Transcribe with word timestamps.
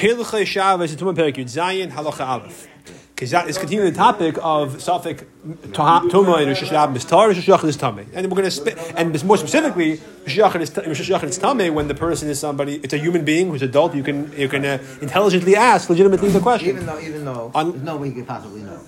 Hilchei 0.00 0.46
Shabbos 0.46 0.96
Tumah 0.96 1.14
Perik 1.14 1.36
Yud 1.36 1.44
Zayin 1.44 1.90
Halacha 1.90 2.26
Aleph. 2.26 2.66
Because 3.14 3.32
that 3.32 3.50
is 3.50 3.58
continuing 3.58 3.92
the 3.92 3.96
topic 3.98 4.38
of 4.40 4.76
Safik 4.76 5.26
Tumah 5.72 6.38
and 6.38 6.48
Rosh 6.48 6.62
Hashanah 6.62 6.96
is 6.96 7.04
Tar, 7.04 7.28
Rosh 7.28 7.46
Hashanah 7.46 7.64
is 7.64 7.76
Tameh. 7.76 8.06
And 8.14 8.30
we're 8.30 8.36
going 8.36 8.44
to 8.44 8.50
sp- 8.50 8.72
and 8.96 9.24
more 9.24 9.36
specifically, 9.36 10.00
Rosh 10.22 10.38
Hashanah 10.38 11.24
is, 11.24 11.38
Tameh 11.38 11.70
when 11.74 11.86
the 11.88 11.94
person 11.94 12.30
is 12.30 12.40
somebody, 12.40 12.76
it's 12.76 12.94
a 12.94 12.98
human 12.98 13.26
being 13.26 13.50
who's 13.50 13.60
adult, 13.60 13.94
you 13.94 14.02
can 14.02 14.32
you 14.38 14.48
can 14.48 14.64
uh, 14.64 14.78
intelligently 15.02 15.54
ask 15.54 15.90
legitimately 15.90 16.30
the 16.30 16.40
question. 16.40 16.70
Even 16.70 16.86
though, 16.86 16.98
even 16.98 17.26
though, 17.26 17.50
On- 17.54 17.72
there's 17.72 17.82
no 17.82 17.98
way 17.98 18.08
you 18.08 18.14
could 18.14 18.26
possibly 18.26 18.62
know. 18.62 18.80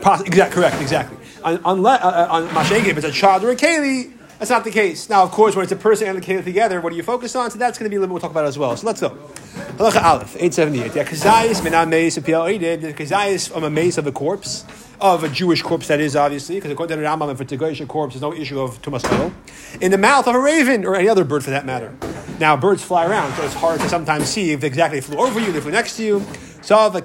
Pos- 0.00 0.22
exact, 0.22 0.52
correct, 0.52 0.80
exactly. 0.80 1.18
On, 1.44 1.60
unless, 1.66 2.02
uh, 2.02 2.06
uh, 2.08 2.34
on 2.36 2.48
Mashenke, 2.48 2.86
if 2.86 2.96
it's 2.96 3.06
a 3.06 3.12
child 3.12 3.44
or 3.44 3.50
a 3.50 3.56
Keli, 3.56 4.14
that's 4.38 4.50
not 4.50 4.62
the 4.62 4.70
case. 4.70 5.08
Now, 5.08 5.24
of 5.24 5.32
course, 5.32 5.56
when 5.56 5.64
it's 5.64 5.72
a 5.72 5.76
person 5.76 6.06
and 6.06 6.16
a 6.16 6.20
Keli 6.20 6.44
together, 6.44 6.80
what 6.80 6.90
do 6.90 6.96
you 6.96 7.02
focus 7.02 7.34
on? 7.34 7.50
So 7.50 7.58
that's 7.58 7.76
going 7.76 7.86
to 7.86 7.90
be 7.90 7.96
a 7.96 8.00
little 8.00 8.14
bit 8.14 8.22
we'll 8.22 8.28
talk 8.28 8.30
about 8.30 8.44
as 8.44 8.56
well. 8.56 8.76
So 8.76 8.86
let's 8.86 9.00
go. 9.00 9.10
Halacha 9.10 10.00
Aleph, 10.02 10.36
878. 10.36 10.94
Yeah, 10.94 11.04
Kazayis 11.04 11.60
minam 11.60 11.88
meis. 11.88 12.14
The 12.14 12.22
Kazayis 12.22 13.50
from 13.50 13.64
a 13.64 13.70
mace 13.70 13.98
of 13.98 14.06
a 14.06 14.12
corpse, 14.12 14.64
of 15.00 15.24
a 15.24 15.28
Jewish 15.28 15.62
corpse, 15.62 15.88
that 15.88 15.98
is, 16.00 16.14
obviously, 16.14 16.54
because 16.56 16.70
according 16.70 16.96
to 16.96 17.02
the 17.02 17.08
Rambam, 17.08 17.32
if 17.32 17.40
it's 17.40 17.52
a 17.52 17.56
Goyish 17.56 17.84
corpse, 17.88 18.14
there's 18.14 18.22
no 18.22 18.32
issue 18.32 18.60
of 18.60 18.80
Tumas 18.80 19.02
ohel. 19.02 19.32
In 19.80 19.90
the 19.90 19.98
mouth 19.98 20.28
of 20.28 20.36
a 20.36 20.40
raven, 20.40 20.84
or 20.84 20.94
any 20.94 21.08
other 21.08 21.24
bird 21.24 21.42
for 21.42 21.50
that 21.50 21.66
matter. 21.66 21.96
Now, 22.38 22.56
birds 22.56 22.84
fly 22.84 23.06
around, 23.06 23.34
so 23.34 23.42
it's 23.42 23.54
hard 23.54 23.80
to 23.80 23.88
sometimes 23.88 24.28
see 24.28 24.52
if 24.52 24.60
they 24.60 24.68
exactly 24.68 25.00
flew 25.00 25.18
over 25.18 25.40
you, 25.40 25.50
they 25.50 25.60
flew 25.60 25.72
next 25.72 25.96
to 25.96 26.04
you. 26.04 26.20
So 26.62 26.90
the 26.90 27.00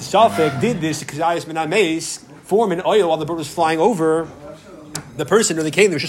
safek 0.00 0.60
did 0.60 0.80
this 0.80 1.04
Kazayis 1.04 1.44
minam 1.44 1.68
meis, 1.68 2.24
form 2.42 2.72
an 2.72 2.82
oil 2.84 3.08
while 3.08 3.18
the 3.18 3.24
bird 3.24 3.38
was 3.38 3.52
flying 3.52 3.78
over 3.78 4.28
the 5.16 5.26
person 5.26 5.56
the 5.56 5.70
came 5.70 5.90
there 5.90 6.00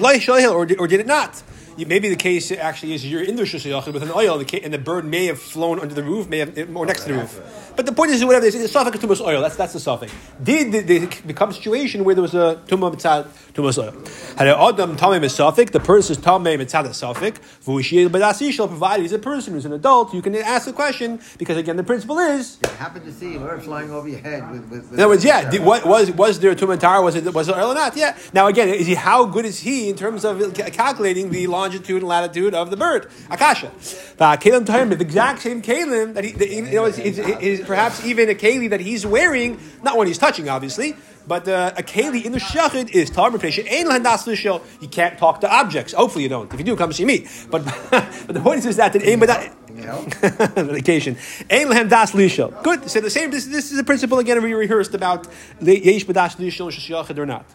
lay 0.00 0.18
shayil 0.18 0.52
or 0.52 0.66
or 0.78 0.86
did 0.86 1.00
it 1.00 1.06
not? 1.06 1.42
Maybe 1.76 2.08
the 2.08 2.16
case 2.16 2.50
actually 2.52 2.94
is 2.94 3.04
you're 3.04 3.22
in 3.22 3.36
the 3.36 3.42
shashiyachid 3.42 3.92
with 3.92 4.02
an 4.02 4.10
oil, 4.10 4.38
and 4.38 4.48
the, 4.48 4.64
and 4.64 4.72
the 4.72 4.78
bird 4.78 5.04
may 5.04 5.26
have 5.26 5.38
flown 5.38 5.80
under 5.80 5.94
the 5.94 6.02
roof, 6.02 6.28
may 6.28 6.38
have 6.38 6.76
or 6.76 6.86
next 6.86 7.02
to 7.04 7.12
the 7.12 7.18
roof. 7.20 7.72
But 7.76 7.86
the 7.86 7.92
point 7.92 8.12
is, 8.12 8.24
whatever 8.24 8.46
it 8.46 8.54
is, 8.54 8.72
safak 8.72 8.92
tumas 8.92 9.20
ohel. 9.20 9.40
That's 9.42 9.56
that's 9.56 9.72
the 9.72 9.78
safak. 9.78 10.10
Did 10.42 10.72
the, 10.72 10.80
the 10.80 11.22
become 11.26 11.50
a 11.50 11.52
situation 11.52 12.04
where 12.04 12.14
there 12.14 12.22
was 12.22 12.34
a 12.34 12.62
tumah 12.66 12.94
mitzad 12.94 13.26
tumas 13.52 13.82
ohel? 13.82 14.38
Had 14.38 14.46
an 14.46 14.54
adam 14.58 14.96
tamei 14.96 15.20
safik, 15.24 15.70
the 15.70 15.80
person 15.80 16.16
is 16.16 16.22
tamei 16.22 16.56
mitzad 16.56 16.86
safik. 16.90 17.38
V'ushiyel 17.64 18.08
badasi 18.08 18.52
shall 18.52 18.68
provide 18.68 19.00
he's 19.00 19.12
a 19.12 19.18
person 19.18 19.54
who's 19.54 19.64
an 19.64 19.72
adult. 19.72 20.14
You 20.14 20.22
can 20.22 20.36
ask 20.36 20.66
the 20.66 20.72
question 20.72 21.20
because 21.38 21.56
again 21.56 21.76
the 21.76 21.82
principle 21.82 22.18
is 22.18 22.58
You 22.62 22.70
happen 22.74 23.02
to 23.04 23.12
see 23.12 23.36
a 23.36 23.40
bird 23.40 23.62
flying 23.64 23.90
over 23.90 24.08
your 24.08 24.20
head 24.20 24.50
with. 24.50 24.70
with, 24.70 24.82
with 24.82 24.92
in 24.92 25.00
other 25.00 25.08
words, 25.08 25.24
yeah. 25.24 25.50
Did, 25.50 25.64
what, 25.64 25.84
was 25.84 26.10
was 26.12 26.38
there 26.38 26.52
a 26.52 26.56
tumatar? 26.56 27.02
Was 27.02 27.16
it 27.16 27.32
was 27.34 27.48
it 27.48 27.56
oil 27.56 27.72
or 27.72 27.74
not? 27.74 27.96
Yeah. 27.96 28.16
Now 28.32 28.46
again, 28.46 28.68
is 28.68 28.86
he 28.86 28.94
how 28.94 29.24
good 29.24 29.44
is 29.44 29.60
he 29.60 29.88
in 29.88 29.96
terms 29.96 30.24
of 30.24 30.54
calculating 30.54 31.30
the 31.30 31.46
longitude 31.64 32.02
and 32.02 32.08
latitude 32.08 32.54
of 32.54 32.70
the 32.70 32.76
bird? 32.76 33.10
Akasha. 33.30 33.70
The 34.16 34.24
kalim 34.42 34.64
tahim, 34.66 34.90
the 34.96 35.00
exact 35.04 35.42
same 35.42 35.62
kalim 35.62 36.14
that 36.14 36.24
he, 36.24 36.32
that, 36.32 36.48
he- 36.48 36.56
you 36.56 36.62
know, 36.78 36.84
is, 36.84 36.98
is, 36.98 37.18
is 37.18 37.60
perhaps 37.66 38.04
even 38.04 38.28
a 38.28 38.34
keli 38.34 38.68
that 38.70 38.80
he's 38.80 39.06
wearing, 39.06 39.58
not 39.82 39.96
when 39.96 40.06
he's 40.06 40.18
touching, 40.18 40.48
obviously. 40.48 40.94
But 41.26 41.48
uh, 41.48 41.72
a 41.78 41.82
keli 41.82 42.22
in 42.26 42.32
the 42.32 42.38
shachid 42.38 42.90
is 42.90 43.08
tar 43.08 43.30
b'pnei 43.30 43.66
ein 43.70 43.86
lahadas 43.86 44.26
l'shel. 44.26 44.60
You 44.82 44.88
can't 44.88 45.16
talk 45.18 45.40
to 45.40 45.50
objects. 45.50 45.94
Hopefully 45.94 46.24
you 46.24 46.28
don't. 46.28 46.52
If 46.52 46.58
you 46.60 46.66
do, 46.66 46.76
come 46.76 46.92
see 46.92 47.06
me. 47.06 47.26
But 47.50 47.64
but 47.90 48.34
the 48.34 48.40
point 48.40 48.64
is 48.66 48.76
that 48.76 48.92
that 48.92 49.02
ein 49.02 49.20
b'da- 49.20 49.50
You 49.74 49.84
know? 49.90 50.62
medication. 50.70 51.16
Ein 51.50 51.68
lehem 51.70 51.88
das 51.88 52.12
lishel. 52.12 52.50
Good. 52.62 52.90
So 52.90 53.00
the 53.00 53.08
same. 53.08 53.30
This, 53.30 53.46
this 53.46 53.72
is 53.72 53.78
a 53.78 53.84
principle 53.84 54.18
again 54.18 54.42
we 54.42 54.52
rehearsed 54.52 54.92
about 54.94 55.26
yesh 55.62 56.04
b'das 56.04 56.36
lishel 56.36 56.68
shashiyachid 56.70 57.16
or 57.16 57.24
not. 57.24 57.46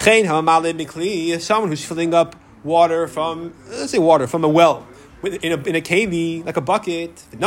Chen 0.00 0.24
hamalim 0.26 0.78
mikli. 0.80 1.40
Someone 1.40 1.70
who's 1.70 1.84
filling 1.84 2.14
up 2.14 2.36
water 2.64 3.06
from 3.08 3.52
let's 3.68 3.92
say 3.92 3.98
water 3.98 4.26
from 4.26 4.44
a 4.44 4.48
well. 4.48 4.86
In 5.22 5.52
a, 5.52 5.56
in 5.68 5.76
a 5.76 5.80
keli, 5.80 6.44
like 6.44 6.56
a 6.56 6.60
bucket, 6.60 7.22
he 7.30 7.38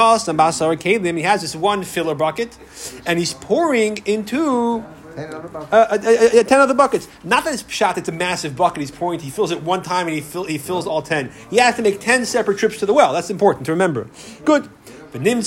has 1.24 1.42
this 1.42 1.56
one 1.58 1.84
filler 1.84 2.16
bucket, 2.16 2.58
and 3.06 3.20
he's 3.20 3.34
pouring 3.34 3.98
into 4.06 4.82
uh, 5.18 5.22
uh, 5.22 5.98
uh, 5.98 6.44
ten 6.44 6.62
other 6.62 6.74
buckets. 6.74 7.10
Not 7.26 7.44
that 7.44 7.54
it's 7.54 7.70
shot; 7.70 7.98
it's 7.98 8.08
a 8.08 8.14
massive 8.14 8.56
bucket. 8.56 8.80
He's 8.80 8.92
pouring. 8.92 9.20
He 9.20 9.30
fills 9.30 9.52
it 9.52 9.62
one 9.62 9.84
time, 9.84 10.08
and 10.08 10.16
he, 10.16 10.22
fill, 10.22 10.46
he 10.46 10.58
fills 10.58 10.88
all 10.88 11.02
ten. 11.02 11.34
He 11.50 11.58
has 11.58 11.76
to 11.76 11.82
make 11.82 12.00
ten 12.00 12.26
separate 12.26 12.60
trips 12.60 12.80
to 12.80 12.86
the 12.86 12.94
well. 12.94 13.12
That's 13.12 13.30
important 13.30 13.66
to 13.66 13.74
remember. 13.74 14.08
Good. 14.46 14.70
And 15.14 15.26
then 15.26 15.44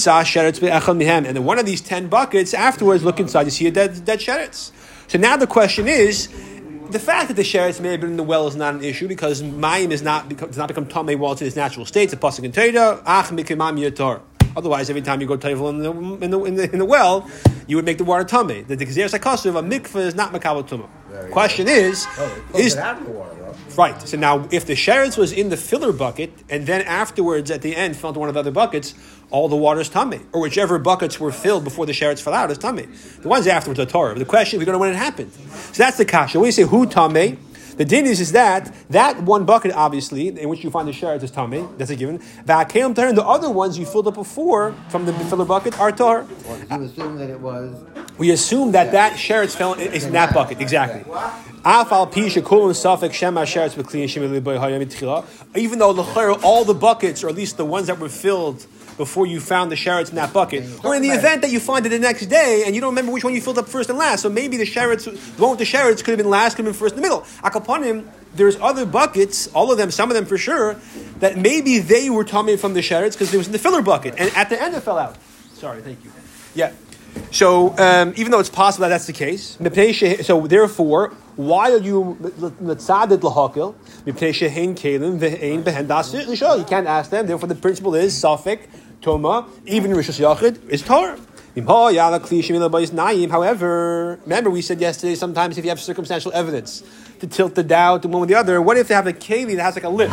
one 1.44 1.58
of 1.58 1.64
these 1.64 1.80
ten 1.80 2.08
buckets 2.08 2.52
afterwards, 2.52 3.04
look 3.04 3.20
inside, 3.20 3.44
you 3.44 3.50
see 3.50 3.66
a 3.68 3.70
dead 3.70 4.04
dead 4.04 4.20
sheretz. 4.20 4.70
So 5.06 5.16
now 5.16 5.38
the 5.38 5.46
question 5.46 5.88
is. 5.88 6.28
The 6.90 6.98
fact 6.98 7.28
that 7.28 7.34
the 7.34 7.42
sheretz 7.42 7.80
may 7.80 7.90
have 7.90 8.00
been 8.00 8.12
in 8.12 8.16
the 8.16 8.22
well 8.22 8.46
is 8.46 8.56
not 8.56 8.74
an 8.74 8.82
issue 8.82 9.08
because 9.08 9.42
mayim 9.42 9.90
is 9.90 10.00
not 10.02 10.28
does 10.30 10.56
not 10.56 10.68
become 10.68 10.86
tamei 10.86 11.18
while 11.18 11.32
it's 11.32 11.42
in 11.42 11.46
its 11.46 11.54
natural 11.56 11.84
state. 11.84 12.04
It's 12.04 12.12
a 12.14 12.16
pasuk 12.16 12.44
in 12.44 12.52
Torah. 12.52 13.02
Ach 13.04 13.26
mikimam. 13.26 14.22
Otherwise, 14.56 14.88
every 14.88 15.02
time 15.02 15.20
you 15.20 15.26
go 15.26 15.36
tevel 15.36 15.68
in 15.68 15.78
the, 15.80 15.92
in 16.24 16.30
the, 16.30 16.44
in 16.44 16.54
the, 16.54 16.72
in 16.72 16.78
the 16.78 16.84
well, 16.86 17.28
you 17.66 17.76
would 17.76 17.84
make 17.84 17.98
the 17.98 18.04
water 18.04 18.24
tummy. 18.24 18.62
The 18.62 18.76
Gzeir 18.76 19.06
Sakasuv, 19.06 19.58
a 19.58 19.62
mikveh 19.62 20.06
is 20.06 20.14
not 20.14 20.32
makabel 20.32 20.66
tumah. 20.66 21.30
Question 21.30 21.68
is, 21.68 22.06
Oh, 22.16 22.44
is 22.54 22.74
out 22.76 22.98
of 22.98 23.04
the 23.04 23.10
water. 23.12 23.37
Right. 23.76 24.00
So 24.08 24.16
now, 24.16 24.48
if 24.50 24.66
the 24.66 24.74
sheretz 24.74 25.16
was 25.16 25.32
in 25.32 25.48
the 25.48 25.56
filler 25.56 25.92
bucket 25.92 26.32
and 26.48 26.66
then 26.66 26.82
afterwards 26.82 27.50
at 27.50 27.62
the 27.62 27.76
end 27.76 27.96
fell 27.96 28.10
into 28.10 28.20
one 28.20 28.28
of 28.28 28.34
the 28.34 28.40
other 28.40 28.50
buckets, 28.50 28.94
all 29.30 29.48
the 29.48 29.56
water 29.56 29.80
is 29.80 29.88
tummy, 29.88 30.20
or 30.32 30.40
whichever 30.40 30.78
buckets 30.78 31.20
were 31.20 31.32
filled 31.32 31.64
before 31.64 31.86
the 31.86 31.92
sheretz 31.92 32.20
fell 32.20 32.34
out 32.34 32.50
is 32.50 32.58
tummy. 32.58 32.86
The 33.20 33.28
ones 33.28 33.46
afterwards 33.46 33.78
are 33.80 33.86
Torah. 33.86 34.18
The 34.18 34.24
question 34.24 34.58
we 34.58 34.64
don't 34.64 34.72
know 34.72 34.78
when 34.78 34.90
it 34.90 34.96
happened. 34.96 35.32
So 35.32 35.82
that's 35.82 35.98
the 35.98 36.04
kasha. 36.04 36.38
When 36.38 36.46
you 36.46 36.52
say 36.52 36.62
who 36.62 36.86
tummy. 36.86 37.38
The 37.78 37.84
din 37.84 38.06
is, 38.06 38.20
is 38.20 38.32
that 38.32 38.74
that 38.90 39.22
one 39.22 39.44
bucket, 39.44 39.70
obviously, 39.72 40.28
in 40.28 40.48
which 40.48 40.64
you 40.64 40.70
find 40.70 40.88
the 40.88 40.92
sheretz 40.92 41.22
is 41.22 41.30
tummy, 41.30 41.64
that's 41.76 41.92
a 41.92 41.96
given. 41.96 42.18
Va'akelim 42.44 42.92
tahar, 42.92 43.08
and 43.08 43.16
the 43.16 43.24
other 43.24 43.48
ones 43.48 43.78
you 43.78 43.86
filled 43.86 44.08
up 44.08 44.14
before 44.14 44.74
from 44.88 45.06
the 45.06 45.12
filler 45.12 45.44
bucket 45.44 45.78
are. 45.78 45.90
Or 45.90 45.92
did 45.92 46.70
you 46.70 46.82
assume 46.82 47.18
that 47.18 47.30
it 47.30 47.38
was. 47.38 47.72
We 48.18 48.32
assume 48.32 48.72
that 48.72 48.90
that 48.92 49.12
sheretz 49.12 49.54
fell 49.54 49.74
is 49.74 50.04
in 50.04 50.12
that 50.12 50.34
bucket 50.34 50.60
exactly. 50.60 51.04
Afal 51.62 52.10
pi 52.10 52.22
shekulun 52.22 52.74
safek 52.74 53.12
shema 53.12 53.42
sheretz 53.42 53.74
b'kli 53.74 54.04
yishim 54.04 54.28
liboy 54.28 54.58
hayam. 54.58 55.24
Even 55.56 55.78
though 55.78 55.96
all 56.42 56.64
the 56.64 56.74
buckets, 56.74 57.22
or 57.22 57.28
at 57.28 57.36
least 57.36 57.56
the 57.56 57.64
ones 57.64 57.86
that 57.86 58.00
were 58.00 58.08
filled 58.08 58.66
before 58.98 59.26
you 59.26 59.40
found 59.40 59.72
the 59.72 59.76
sheretz 59.76 60.10
in 60.10 60.16
that 60.16 60.34
bucket, 60.34 60.64
or 60.84 60.94
in 60.94 61.00
the 61.00 61.08
event 61.08 61.40
that 61.40 61.50
you 61.50 61.60
find 61.60 61.86
it 61.86 61.88
the 61.88 61.98
next 61.98 62.26
day 62.26 62.64
and 62.66 62.74
you 62.74 62.82
don't 62.82 62.90
remember 62.90 63.12
which 63.12 63.24
one 63.24 63.34
you 63.34 63.40
filled 63.40 63.58
up 63.58 63.68
first 63.68 63.88
and 63.88 63.98
last, 63.98 64.20
so 64.20 64.28
maybe 64.28 64.58
the 64.58 64.66
sheretz, 64.66 65.04
the 65.04 65.42
one 65.42 65.52
with 65.56 65.60
the 65.60 65.64
sheretz 65.64 66.04
could 66.04 66.12
have 66.12 66.18
been 66.18 66.28
last, 66.28 66.56
could 66.56 66.66
have 66.66 66.74
been 66.74 66.78
first 66.78 66.94
in 66.94 67.00
the 67.00 67.02
middle. 67.02 67.22
Akapanim, 67.42 68.06
there's 68.34 68.56
other 68.60 68.84
buckets, 68.84 69.46
all 69.54 69.72
of 69.72 69.78
them, 69.78 69.90
some 69.90 70.10
of 70.10 70.14
them 70.14 70.26
for 70.26 70.36
sure, 70.36 70.76
that 71.20 71.38
maybe 71.38 71.78
they 71.78 72.10
were 72.10 72.24
tummy 72.24 72.56
from 72.58 72.74
the 72.74 72.80
sheretz 72.80 73.12
because 73.12 73.32
it 73.32 73.38
was 73.38 73.46
in 73.46 73.52
the 73.52 73.58
filler 73.58 73.80
bucket, 73.80 74.14
and 74.18 74.30
at 74.36 74.50
the 74.50 74.60
end 74.60 74.74
it 74.74 74.82
fell 74.82 74.98
out. 74.98 75.16
Sorry, 75.54 75.80
thank 75.80 76.04
you. 76.04 76.12
Yeah. 76.54 76.72
So 77.30 77.76
um, 77.78 78.12
even 78.16 78.30
though 78.30 78.38
it's 78.38 78.50
possible 78.50 78.82
that 78.82 78.90
that's 78.90 79.06
the 79.06 79.12
case, 79.12 79.56
so 80.26 80.46
therefore, 80.46 81.14
why 81.36 81.72
are 81.72 81.78
you 81.78 82.16
mitzadet 82.20 83.18
lahakil? 83.20 83.74
Mipnei 84.04 84.32
shehein 84.32 84.74
kelim 84.74 85.18
ve'ein 85.18 85.62
behen. 85.62 86.58
You 86.58 86.64
can't 86.64 86.86
ask 86.86 87.10
them. 87.10 87.26
Therefore, 87.26 87.48
the 87.48 87.54
principle 87.54 87.94
is 87.94 88.12
safek 88.14 88.68
toma. 89.00 89.46
Even 89.66 89.92
rishus 89.92 90.20
yachid 90.20 90.68
is 90.68 90.82
tar. 90.82 91.16
However, 93.30 94.20
remember 94.22 94.50
we 94.50 94.62
said 94.62 94.80
yesterday. 94.80 95.14
Sometimes 95.16 95.58
if 95.58 95.64
you 95.64 95.70
have 95.70 95.80
circumstantial 95.80 96.32
evidence 96.32 96.84
to 97.18 97.26
tilt 97.26 97.56
the 97.56 97.64
doubt 97.64 98.02
to 98.02 98.08
one 98.08 98.20
with 98.20 98.28
the 98.28 98.36
other, 98.36 98.62
what 98.62 98.76
if 98.76 98.88
they 98.88 98.94
have 98.94 99.08
a 99.08 99.12
keli 99.12 99.56
that 99.56 99.62
has 99.62 99.74
like 99.74 99.84
a 99.84 99.88
lip? 99.88 100.12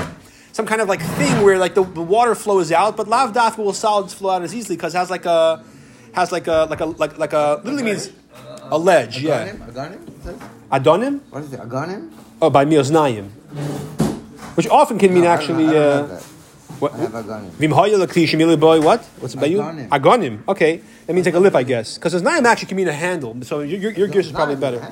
Some 0.53 0.65
kind 0.65 0.81
of 0.81 0.87
like 0.87 1.01
thing 1.01 1.43
where 1.43 1.59
like 1.59 1.75
the, 1.75 1.83
the 1.83 2.01
water 2.01 2.33
flows 2.33 2.71
out, 2.71 2.97
but 2.97 3.07
lav 3.07 3.33
daf 3.33 3.57
will 3.57 3.73
solids 3.73 4.13
flow 4.13 4.31
out 4.31 4.41
as 4.41 4.55
easily 4.55 4.75
because 4.75 4.95
it 4.95 4.97
has 4.97 5.11
like 5.11 5.25
a 5.25 5.63
has 6.13 6.31
like 6.31 6.47
a 6.47 6.65
like 6.69 6.79
a 6.79 6.85
like 6.85 7.17
like 7.17 7.33
a 7.33 7.61
literally 7.63 7.83
means 7.83 8.11
a 8.71 8.77
ledge, 8.77 9.21
yeah. 9.21 9.49
Aganim? 9.49 9.67
Aganim? 9.67 10.07
it 10.07 10.23
says? 10.23 10.39
Adonim? 10.71 11.21
What 11.29 11.43
is 11.43 11.53
it? 11.53 11.59
Aganim? 11.59 12.11
Oh, 12.41 12.49
by 12.49 12.65
Mioznayim. 12.65 13.29
Which 14.55 14.67
often 14.69 14.97
can 14.97 15.13
mean 15.13 15.25
actually. 15.25 15.65
know, 15.65 15.71
I 15.71 16.07
don't 16.07 16.11
uh. 16.11 16.21
What? 16.79 16.93
I 16.93 16.97
have 16.97 17.13
l'kli 17.13 18.25
shemili 18.25 18.59
boy, 18.59 18.81
what? 18.81 19.03
What's 19.19 19.33
it 19.33 19.39
by 19.39 19.47
you? 19.47 19.59
Agonim. 19.59 19.89
Agonim. 19.89 20.47
Okay. 20.47 20.81
That 21.05 21.13
means 21.13 21.25
like 21.25 21.35
a 21.35 21.39
lip, 21.39 21.55
I 21.55 21.63
guess. 21.63 21.95
Because 21.95 22.13
it's 22.13 22.23
Naim 22.23 22.45
actually 22.45 22.67
can 22.67 22.77
mean 22.77 22.87
a 22.87 22.93
handle. 22.93 23.35
So 23.43 23.59
your, 23.59 23.91
your, 23.91 24.07
guess 24.07 24.25
is 24.25 24.31
probably 24.31 24.55
better. 24.55 24.85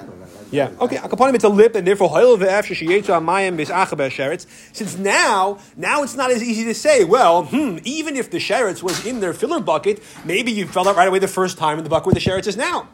Yeah. 0.52 0.70
Okay. 0.80 0.98
Akaponim, 0.98 1.34
it's 1.34 1.44
a 1.44 1.50
lip, 1.50 1.74
and 1.76 1.88
therefore 1.88 2.10
hoil 2.10 2.38
ve'ef 2.38 2.66
sheyetzu 2.66 3.06
amayim 3.06 3.58
bis 3.58 3.70
achaber 3.70 4.10
sheretz. 4.10 4.46
Since 4.72 4.98
now, 4.98 5.58
now 5.76 6.04
it's 6.04 6.16
not 6.16 6.30
as 6.30 6.44
easy 6.44 6.64
to 6.66 6.76
say. 6.76 7.04
Well, 7.04 7.46
hmm, 7.46 7.80
even 7.84 8.16
if 8.16 8.30
the 8.30 8.38
sheretz 8.38 8.84
was 8.84 9.06
in 9.06 9.20
their 9.20 9.34
filler 9.34 9.60
bucket, 9.60 10.04
maybe 10.24 10.52
you 10.52 10.68
fell 10.68 10.88
out 10.88 10.96
right 10.96 11.08
away 11.08 11.20
the 11.20 11.28
first 11.28 11.58
time 11.58 11.80
in 11.80 11.84
the 11.84 11.90
bucket 11.90 12.08
where 12.08 12.14
the 12.14 12.20
sheretz 12.20 12.48
is 12.48 12.56
now. 12.56 12.88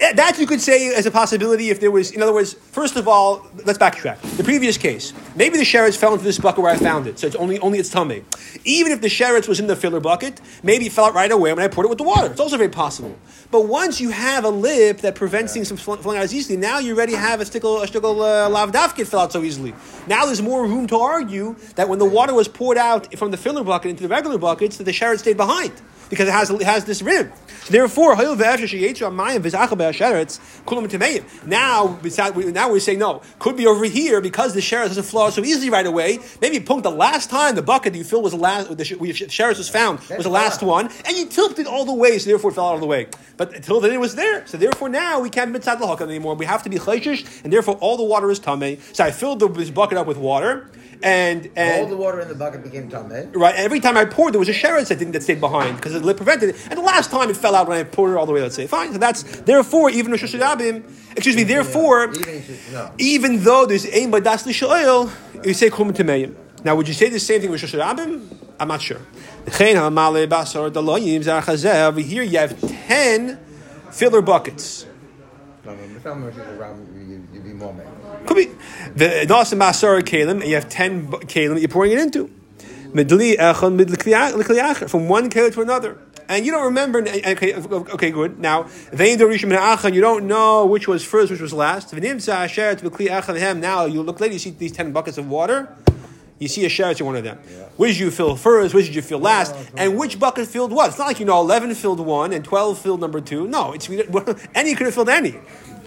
That 0.00 0.38
you 0.38 0.46
could 0.46 0.62
say 0.62 0.94
as 0.94 1.04
a 1.04 1.10
possibility 1.10 1.68
if 1.68 1.78
there 1.78 1.90
was, 1.90 2.10
in 2.10 2.22
other 2.22 2.32
words, 2.32 2.54
first 2.54 2.96
of 2.96 3.06
all, 3.06 3.46
let's 3.66 3.78
backtrack. 3.78 4.18
The 4.38 4.42
previous 4.42 4.78
case, 4.78 5.12
maybe 5.36 5.58
the 5.58 5.62
sheretz 5.62 5.94
fell 5.94 6.14
into 6.14 6.24
this 6.24 6.38
bucket 6.38 6.62
where 6.62 6.72
I 6.72 6.78
found 6.78 7.06
it, 7.06 7.18
so 7.18 7.26
it's 7.26 7.36
only 7.36 7.58
only 7.58 7.78
its 7.78 7.90
tummy. 7.90 8.24
Even 8.64 8.92
if 8.92 9.02
the 9.02 9.08
sheretz 9.08 9.46
was 9.46 9.60
in 9.60 9.66
the 9.66 9.76
filler 9.76 10.00
bucket, 10.00 10.40
maybe 10.62 10.86
it 10.86 10.92
fell 10.92 11.04
out 11.04 11.14
right 11.14 11.30
away 11.30 11.52
when 11.52 11.62
I 11.62 11.68
poured 11.68 11.84
it 11.84 11.90
with 11.90 11.98
the 11.98 12.04
water. 12.04 12.28
It's 12.28 12.40
also 12.40 12.56
very 12.56 12.70
possible. 12.70 13.14
But 13.50 13.66
once 13.66 14.00
you 14.00 14.08
have 14.08 14.44
a 14.44 14.48
lip 14.48 14.98
that 14.98 15.16
prevents 15.16 15.52
things 15.52 15.68
from 15.68 15.76
flowing 15.76 16.16
out 16.16 16.24
as 16.24 16.34
easily, 16.34 16.56
now 16.56 16.78
you 16.78 16.94
already 16.94 17.14
have 17.14 17.42
a 17.42 17.44
stickle, 17.44 17.82
a 17.82 17.86
stickle 17.86 18.22
uh, 18.22 18.48
lavdafkit 18.48 19.06
fell 19.06 19.20
out 19.20 19.32
so 19.32 19.42
easily. 19.42 19.74
Now 20.06 20.24
there's 20.24 20.40
more 20.40 20.66
room 20.66 20.86
to 20.86 20.96
argue 20.96 21.56
that 21.74 21.90
when 21.90 21.98
the 21.98 22.06
water 22.06 22.32
was 22.32 22.48
poured 22.48 22.78
out 22.78 23.14
from 23.18 23.32
the 23.32 23.36
filler 23.36 23.64
bucket 23.64 23.90
into 23.90 24.04
the 24.04 24.08
regular 24.08 24.38
buckets, 24.38 24.78
that 24.78 24.84
the 24.84 24.92
sheretz 24.92 25.18
stayed 25.18 25.36
behind 25.36 25.72
because 26.08 26.28
it 26.28 26.32
has 26.32 26.50
it 26.50 26.62
has 26.62 26.84
this 26.86 27.02
rim. 27.02 27.32
Therefore, 27.68 28.16
now 31.46 31.88
beside, 31.88 32.36
now 32.36 32.70
we're 32.70 32.80
saying 32.80 32.98
no. 32.98 33.22
Could 33.38 33.56
be 33.56 33.66
over 33.66 33.84
here 33.84 34.20
because 34.20 34.54
the 34.54 34.60
sheretz 34.60 34.88
doesn't 34.88 35.04
flow 35.04 35.26
out 35.26 35.32
so 35.32 35.44
easily 35.44 35.70
right 35.70 35.86
away. 35.86 36.18
Maybe 36.40 36.60
punked 36.60 36.82
the 36.82 36.90
last 36.90 37.30
time 37.30 37.54
the 37.54 37.62
bucket 37.62 37.94
you 37.94 38.04
filled 38.04 38.24
was 38.24 38.32
the 38.32 38.38
last. 38.38 38.76
The 38.76 38.84
sh- 38.84 38.96
where 38.96 39.12
the 39.12 39.18
sheretz 39.26 39.58
was 39.58 39.68
found 39.68 40.00
was 40.10 40.24
the 40.24 40.30
last 40.30 40.62
one, 40.62 40.90
and 41.06 41.16
you 41.16 41.26
tilted 41.26 41.66
all 41.66 41.84
the 41.84 41.94
way, 41.94 42.18
so 42.18 42.30
therefore 42.30 42.50
it 42.50 42.54
fell 42.54 42.68
out 42.68 42.74
of 42.74 42.80
the 42.80 42.86
way. 42.86 43.08
But 43.36 43.54
until 43.54 43.80
then 43.80 43.92
it 43.92 44.00
was 44.00 44.14
there. 44.14 44.46
So 44.46 44.58
therefore 44.58 44.88
now 44.88 45.20
we 45.20 45.30
can't 45.30 45.54
mitzad 45.54 45.78
the 45.78 46.04
anymore. 46.04 46.34
We 46.34 46.46
have 46.46 46.62
to 46.64 46.70
be 46.70 46.78
chayshish, 46.78 47.44
and 47.44 47.52
therefore 47.52 47.76
all 47.76 47.96
the 47.96 48.04
water 48.04 48.30
is 48.30 48.40
tamei. 48.40 48.80
So 48.94 49.04
I 49.04 49.10
filled 49.10 49.40
the, 49.40 49.48
this 49.48 49.70
bucket 49.70 49.98
up 49.98 50.06
with 50.06 50.16
water, 50.16 50.68
and 51.02 51.50
and 51.56 51.82
All 51.82 51.88
the 51.88 51.96
water 51.96 52.20
in 52.20 52.28
the 52.28 52.34
bucket 52.34 52.62
became 52.62 52.90
tameh. 52.90 53.34
Right. 53.34 53.54
Every 53.54 53.80
time 53.80 53.96
I 53.96 54.04
poured, 54.04 54.34
there 54.34 54.38
was 54.38 54.48
a 54.48 54.54
sheretz 54.54 54.88
that 54.88 54.98
didn't 54.98 55.12
that 55.12 55.22
stayed 55.22 55.40
behind 55.40 55.76
because 55.76 55.92
the 55.92 56.00
lip 56.00 56.16
prevented 56.16 56.50
it. 56.50 56.56
And 56.68 56.78
the 56.78 56.82
last 56.82 57.10
time 57.10 57.30
it 57.30 57.36
fell 57.36 57.54
out 57.54 57.68
when 57.68 57.78
I 57.78 57.84
poured 57.84 58.12
it 58.12 58.16
all 58.16 58.26
the 58.26 58.32
way. 58.32 58.42
Let's 58.42 58.56
say 58.56 58.66
fine. 58.66 58.92
So 58.92 58.98
that's 58.98 59.22
therefore 59.22 59.90
even 59.90 60.12
Rosh 60.12 60.24
Hashanah, 60.24 60.82
excuse 61.12 61.36
me. 61.36 61.44
Therefore, 61.44 62.12
Even 62.12 62.44
no. 62.72 62.90
even 62.98 63.44
though 63.44 63.66
there's 63.66 63.86
aim 63.94 64.10
by 64.10 64.20
das 64.20 64.46
oil, 64.62 65.10
you 65.44 65.54
say 65.54 65.70
kum. 65.70 65.94
Now, 66.62 66.76
would 66.76 66.88
you 66.88 66.94
say 66.94 67.08
the 67.08 67.18
same 67.20 67.40
thing 67.40 67.50
with 67.50 67.62
Rosh 67.62 67.74
Hashanah? 67.74 68.20
I'm 68.60 68.68
not 68.68 68.82
sure. 68.82 68.98
Over 69.46 69.64
here, 72.00 72.22
you 72.22 72.38
have 72.38 72.60
ten 72.60 73.38
filler 73.90 74.20
buckets. 74.20 74.84
No, 75.64 75.74
no, 75.74 75.86
but 78.26 78.36
some 78.36 78.48
Rosh 78.48 78.54
Hashanah, 78.54 78.96
you- 78.96 78.96
you'd 78.96 78.96
be 78.96 78.96
more 78.96 78.96
mad. 78.96 78.96
Could 78.96 78.96
be 78.96 78.96
the 78.96 79.26
nasa 79.26 79.56
masar 79.56 80.02
kalim, 80.02 80.30
and 80.30 80.44
you 80.44 80.54
have 80.54 80.68
ten 80.68 81.06
bu- 81.06 81.18
kalim 81.20 81.54
that 81.54 81.60
you're 81.60 81.68
pouring 81.68 81.92
it 81.92 81.98
into. 81.98 82.30
Midli 82.92 83.38
uh, 83.38 83.54
echad 83.54 83.74
mid 83.74 83.90
l'kli 83.90 84.14
acher, 84.14 84.88
from 84.90 85.08
one 85.08 85.30
kalim 85.30 85.52
to 85.52 85.62
another. 85.62 85.96
And 86.28 86.46
you 86.46 86.52
don't 86.52 86.64
remember. 86.64 87.00
Okay, 87.00 87.54
okay, 87.54 88.10
good. 88.12 88.38
Now, 88.38 88.64
vein 88.92 89.18
dorishim 89.18 89.48
min 89.48 89.94
you 89.94 90.00
don't 90.00 90.26
know 90.26 90.64
which 90.66 90.86
was 90.86 91.04
first, 91.04 91.30
which 91.30 91.40
was 91.40 91.52
last. 91.52 91.92
V'nimtza 91.92 92.32
asher 92.32 92.74
to 92.76 92.90
b'kli 92.90 93.08
echad 93.08 93.36
hem. 93.38 93.60
Now 93.60 93.84
you 93.86 94.02
look 94.02 94.20
later, 94.20 94.34
you 94.34 94.38
see 94.38 94.50
these 94.50 94.72
ten 94.72 94.92
buckets 94.92 95.18
of 95.18 95.28
water. 95.28 95.68
You 96.38 96.48
see 96.48 96.64
a 96.64 96.68
sheretz 96.70 97.00
in 97.00 97.06
one 97.06 97.16
of 97.16 97.24
them. 97.24 97.38
Which 97.76 97.92
did 97.92 98.00
you 98.00 98.10
fill 98.10 98.34
first? 98.34 98.72
Which 98.74 98.86
did 98.86 98.94
you 98.94 99.02
fill 99.02 99.18
last? 99.18 99.54
And 99.76 99.98
which 99.98 100.18
bucket 100.18 100.46
filled 100.48 100.72
what? 100.72 100.88
It's 100.88 100.98
not 100.98 101.06
like 101.06 101.20
you 101.20 101.26
know 101.26 101.38
eleven 101.40 101.74
filled 101.74 102.00
one 102.00 102.32
and 102.32 102.42
twelve 102.44 102.78
filled 102.78 103.00
number 103.00 103.20
two. 103.20 103.46
No, 103.46 103.72
it's 103.72 103.90
any 104.54 104.74
could 104.74 104.86
have 104.86 104.94
filled 104.94 105.10
any. 105.10 105.34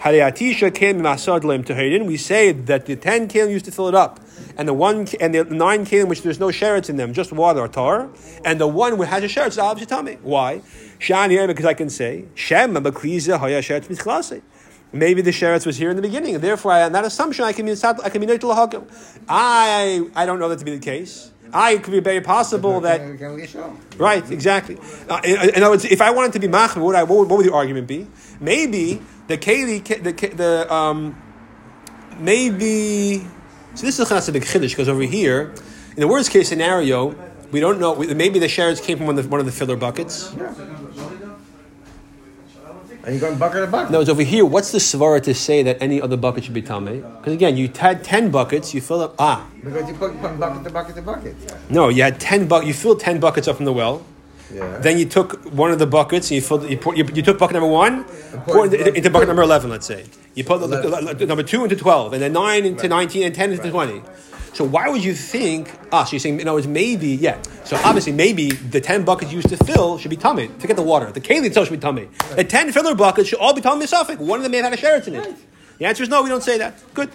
Hariatisha 0.03 0.75
came 0.75 1.00
masad 1.00 1.45
lem 1.45 1.63
tehedin. 1.63 2.05
We 2.05 2.17
say 2.17 2.51
that 2.51 2.88
the 2.88 2.97
ten 2.97 3.29
kalim 3.29 3.51
used 3.51 3.63
to 3.63 3.71
fill 3.71 3.88
it 3.88 3.95
up, 3.95 4.19
and 4.57 4.67
the 4.67 4.73
one 4.73 5.07
and 5.21 5.33
the 5.33 5.45
nine 5.45 5.85
kalim 5.85 6.09
which 6.09 6.23
there's 6.23 6.41
no 6.41 6.47
sheretz 6.47 6.89
in 6.89 6.97
them, 6.97 7.13
just 7.13 7.31
water 7.31 7.65
tar, 7.69 8.09
and 8.44 8.59
the 8.59 8.67
one 8.67 8.97
which 8.97 9.07
has 9.07 9.23
a 9.23 9.27
sheretz 9.27 9.47
is 9.47 9.57
obviously. 9.59 10.15
Why? 10.21 10.61
Shani 11.00 11.47
because 11.47 11.63
I 11.63 11.73
can 11.73 11.89
say 11.89 12.25
shem 12.35 12.73
bakliza 12.73 13.39
haya 13.39 13.61
sheretz 13.61 13.88
mitchlase. 13.88 14.41
Maybe 14.91 15.21
the 15.21 15.31
sheretz 15.31 15.65
was 15.65 15.77
here 15.77 15.89
in 15.89 15.95
the 15.95 16.01
beginning, 16.01 16.35
and 16.35 16.44
therefore, 16.44 16.73
on 16.73 16.91
that 16.91 17.05
assumption, 17.05 17.45
I 17.45 17.53
can 17.53 17.65
be 17.65 17.71
I 17.71 18.09
can 18.09 18.19
be. 18.19 18.27
I 19.29 20.07
I 20.15 20.25
don't 20.25 20.39
know 20.39 20.50
that 20.50 20.59
to 20.59 20.65
be 20.65 20.75
the 20.75 20.83
case. 20.83 21.31
I 21.53 21.71
it 21.73 21.83
could 21.83 21.91
be 21.91 22.00
very 22.00 22.21
possible 22.21 22.81
that 22.81 23.00
Can- 23.00 23.17
can 23.17 23.33
we 23.35 23.45
show? 23.47 23.77
Right, 23.97 24.29
exactly. 24.31 24.77
Uh, 25.07 25.21
in, 25.23 25.50
in 25.50 25.63
other 25.63 25.69
words, 25.71 25.85
if 25.85 26.01
I 26.01 26.09
wanted 26.11 26.33
to 26.33 26.39
be 26.39 26.47
machmir, 26.47 26.77
what, 26.77 26.85
would 26.85 26.95
I- 26.95 27.03
what, 27.03 27.19
would- 27.19 27.29
what 27.29 27.38
would 27.38 27.45
the 27.45 27.53
argument 27.53 27.88
be? 27.88 28.07
Maybe 28.39 29.01
the 29.27 29.38
keli, 29.38 29.83
the 29.83 30.13
the 30.35 30.73
um, 30.73 31.15
maybe. 32.19 33.19
So 33.75 33.85
this 33.85 34.00
is 34.00 34.27
a 34.29 34.31
big 34.31 34.44
chiddush 34.44 34.69
because 34.69 34.89
over 34.89 35.01
here, 35.03 35.53
in 35.95 36.01
the 36.01 36.07
worst 36.07 36.29
case 36.31 36.50
scenario, 36.50 37.15
we 37.51 37.59
don't 37.59 37.79
know. 37.79 37.95
Maybe 37.95 38.39
the 38.39 38.47
sherets 38.47 38.81
came 38.81 38.97
from 38.97 39.07
one 39.07 39.17
of 39.17 39.23
the, 39.23 39.29
one 39.29 39.39
of 39.39 39.45
the 39.45 39.51
filler 39.51 39.75
buckets. 39.75 40.33
And 43.05 43.13
you're 43.13 43.19
going 43.19 43.38
bucket 43.38 43.65
to 43.65 43.67
bucket. 43.69 43.91
No, 43.91 44.00
it's 44.00 44.09
over 44.09 44.21
here. 44.23 44.45
What's 44.45 44.71
the 44.71 44.77
svara 44.77 45.21
to 45.23 45.33
say 45.33 45.61
that 45.63 45.77
any 45.81 46.01
other 46.01 46.15
bucket 46.15 46.45
should 46.45 46.53
be 46.53 46.61
tamei? 46.61 47.01
Because 47.17 47.33
again, 47.33 47.57
you 47.57 47.69
had 47.77 48.03
ten 48.03 48.31
buckets, 48.31 48.73
you 48.73 48.79
fill 48.79 49.01
up. 49.01 49.15
Ah, 49.19 49.45
Because 49.63 49.88
you 49.89 49.94
put 49.95 50.17
from 50.21 50.39
bucket 50.39 50.63
to 50.63 50.69
bucket 50.69 50.95
to 50.95 51.01
bucket. 51.01 51.35
no, 51.69 51.89
you 51.89 52.01
had 52.03 52.19
ten 52.19 52.47
buck. 52.47 52.65
You 52.65 52.73
filled 52.73 53.01
ten 53.01 53.19
buckets 53.19 53.47
up 53.47 53.57
from 53.57 53.65
the 53.65 53.73
well. 53.73 54.05
Yeah. 54.53 54.77
Then 54.77 54.97
you 55.00 55.05
took 55.05 55.44
one 55.51 55.71
of 55.71 55.79
the 55.79 55.88
buckets 55.88 56.29
and 56.29 56.35
you 56.35 56.41
filled. 56.41 56.69
You, 56.69 56.77
poured, 56.77 56.97
you, 56.97 57.03
you 57.13 57.21
took 57.23 57.39
bucket 57.39 57.55
number 57.55 57.67
one, 57.67 58.03
poured 58.45 58.73
into, 58.73 58.94
into 58.94 59.09
bucket 59.09 59.27
number 59.27 59.41
eleven. 59.44 59.69
Let's 59.69 59.85
say 59.88 60.05
you 60.35 60.44
put 60.45 60.59
the- 60.61 60.67
the- 60.67 61.13
the 61.15 61.25
number 61.25 61.44
two 61.44 61.63
into 61.63 61.75
twelve, 61.75 62.13
and 62.13 62.21
then 62.21 62.31
nine 62.33 62.63
into 62.65 62.88
nineteen, 62.88 63.23
and 63.23 63.33
ten 63.35 63.51
into 63.51 63.69
twenty. 63.69 64.01
So 64.53 64.63
why 64.63 64.88
would 64.88 65.03
you 65.03 65.13
think? 65.15 65.71
Ah, 65.91 66.03
so 66.03 66.13
you're 66.13 66.19
saying 66.19 66.38
no? 66.38 66.57
It's 66.57 66.67
maybe 66.67 67.09
yeah. 67.09 67.41
So 67.63 67.75
obviously 67.83 68.11
maybe 68.11 68.51
the 68.51 68.79
ten 68.79 69.03
buckets 69.03 69.33
used 69.33 69.50
to 69.50 69.57
fill 69.57 69.97
should 69.97 70.11
be 70.11 70.17
tummy 70.17 70.47
to 70.47 70.67
get 70.67 70.75
the 70.75 70.83
water. 70.83 71.11
The 71.11 71.21
keli 71.21 71.45
itself 71.45 71.67
should 71.67 71.79
be 71.79 71.81
tummy. 71.81 72.07
The 72.35 72.44
ten 72.44 72.71
filler 72.71 72.95
buckets 72.95 73.29
should 73.29 73.39
all 73.39 73.53
be 73.53 73.61
tummy 73.61 73.88
suffix. 73.88 74.19
One 74.19 74.39
of 74.39 74.44
them 74.44 74.51
may 74.51 74.57
have 74.59 74.69
had 74.69 74.79
a 74.79 74.81
sheretz 74.81 75.07
in 75.07 75.15
it. 75.15 75.35
The 75.79 75.85
answer 75.85 76.03
is 76.03 76.09
no. 76.09 76.21
We 76.21 76.29
don't 76.29 76.44
say 76.44 76.59
that. 76.59 76.81
Good. 76.94 77.09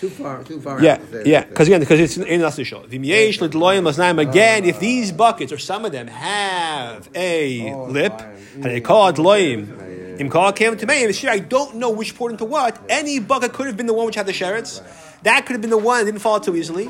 Too 0.00 0.08
far, 0.08 0.42
too 0.44 0.58
far. 0.60 0.82
Yeah, 0.82 0.94
out 0.94 1.00
to 1.10 1.24
say 1.24 1.30
yeah, 1.30 1.44
because 1.44 1.68
again, 1.68 1.80
because 1.80 2.00
it's 2.00 2.16
in 2.16 2.40
Nasishol. 2.40 2.88
V'myesh 2.88 3.38
l'dloyim 3.42 3.82
lasnaim. 3.82 4.18
Again, 4.18 4.64
if 4.64 4.80
these 4.80 5.12
buckets 5.12 5.52
or 5.52 5.58
some 5.58 5.84
of 5.84 5.92
them 5.92 6.06
have 6.06 7.10
a 7.14 7.70
Oh, 7.70 7.84
lip, 7.84 8.18
and 8.54 8.64
they 8.64 8.80
call 8.80 9.08
it 9.08 9.16
loyim, 9.16 10.18
im 10.18 10.30
came 10.54 10.76
to 10.78 10.86
me. 10.86 11.06
I 11.28 11.38
don't 11.40 11.76
know 11.76 11.90
which 11.90 12.16
poured 12.16 12.32
into 12.32 12.46
what. 12.46 12.80
Any 12.88 13.18
bucket 13.18 13.52
could 13.52 13.66
have 13.66 13.76
been 13.76 13.86
the 13.86 13.92
one 13.92 14.06
which 14.06 14.14
had 14.14 14.24
the 14.24 14.32
sherets. 14.32 14.80
That 15.22 15.44
could 15.46 15.52
have 15.52 15.60
been 15.60 15.70
the 15.70 15.78
one 15.78 15.98
that 16.00 16.04
didn't 16.06 16.20
fall 16.20 16.36
out 16.36 16.44
too 16.44 16.56
easily, 16.56 16.88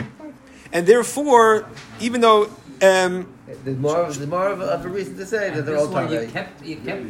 and 0.72 0.86
therefore, 0.86 1.66
even 2.00 2.20
though. 2.20 2.48
Um, 2.82 3.26
There's 3.64 3.76
more, 3.76 4.02
there's 4.04 4.26
more 4.26 4.48
of 4.48 4.60
a, 4.60 4.64
of 4.64 4.86
a 4.86 4.88
reason 4.88 5.16
to 5.18 5.26
say 5.26 5.50
that 5.50 5.66
they're 5.66 5.76
all 5.76 5.88
one 5.88 6.10
you 6.10 6.26
kept, 6.28 6.64
you 6.64 6.76
kept 6.76 7.04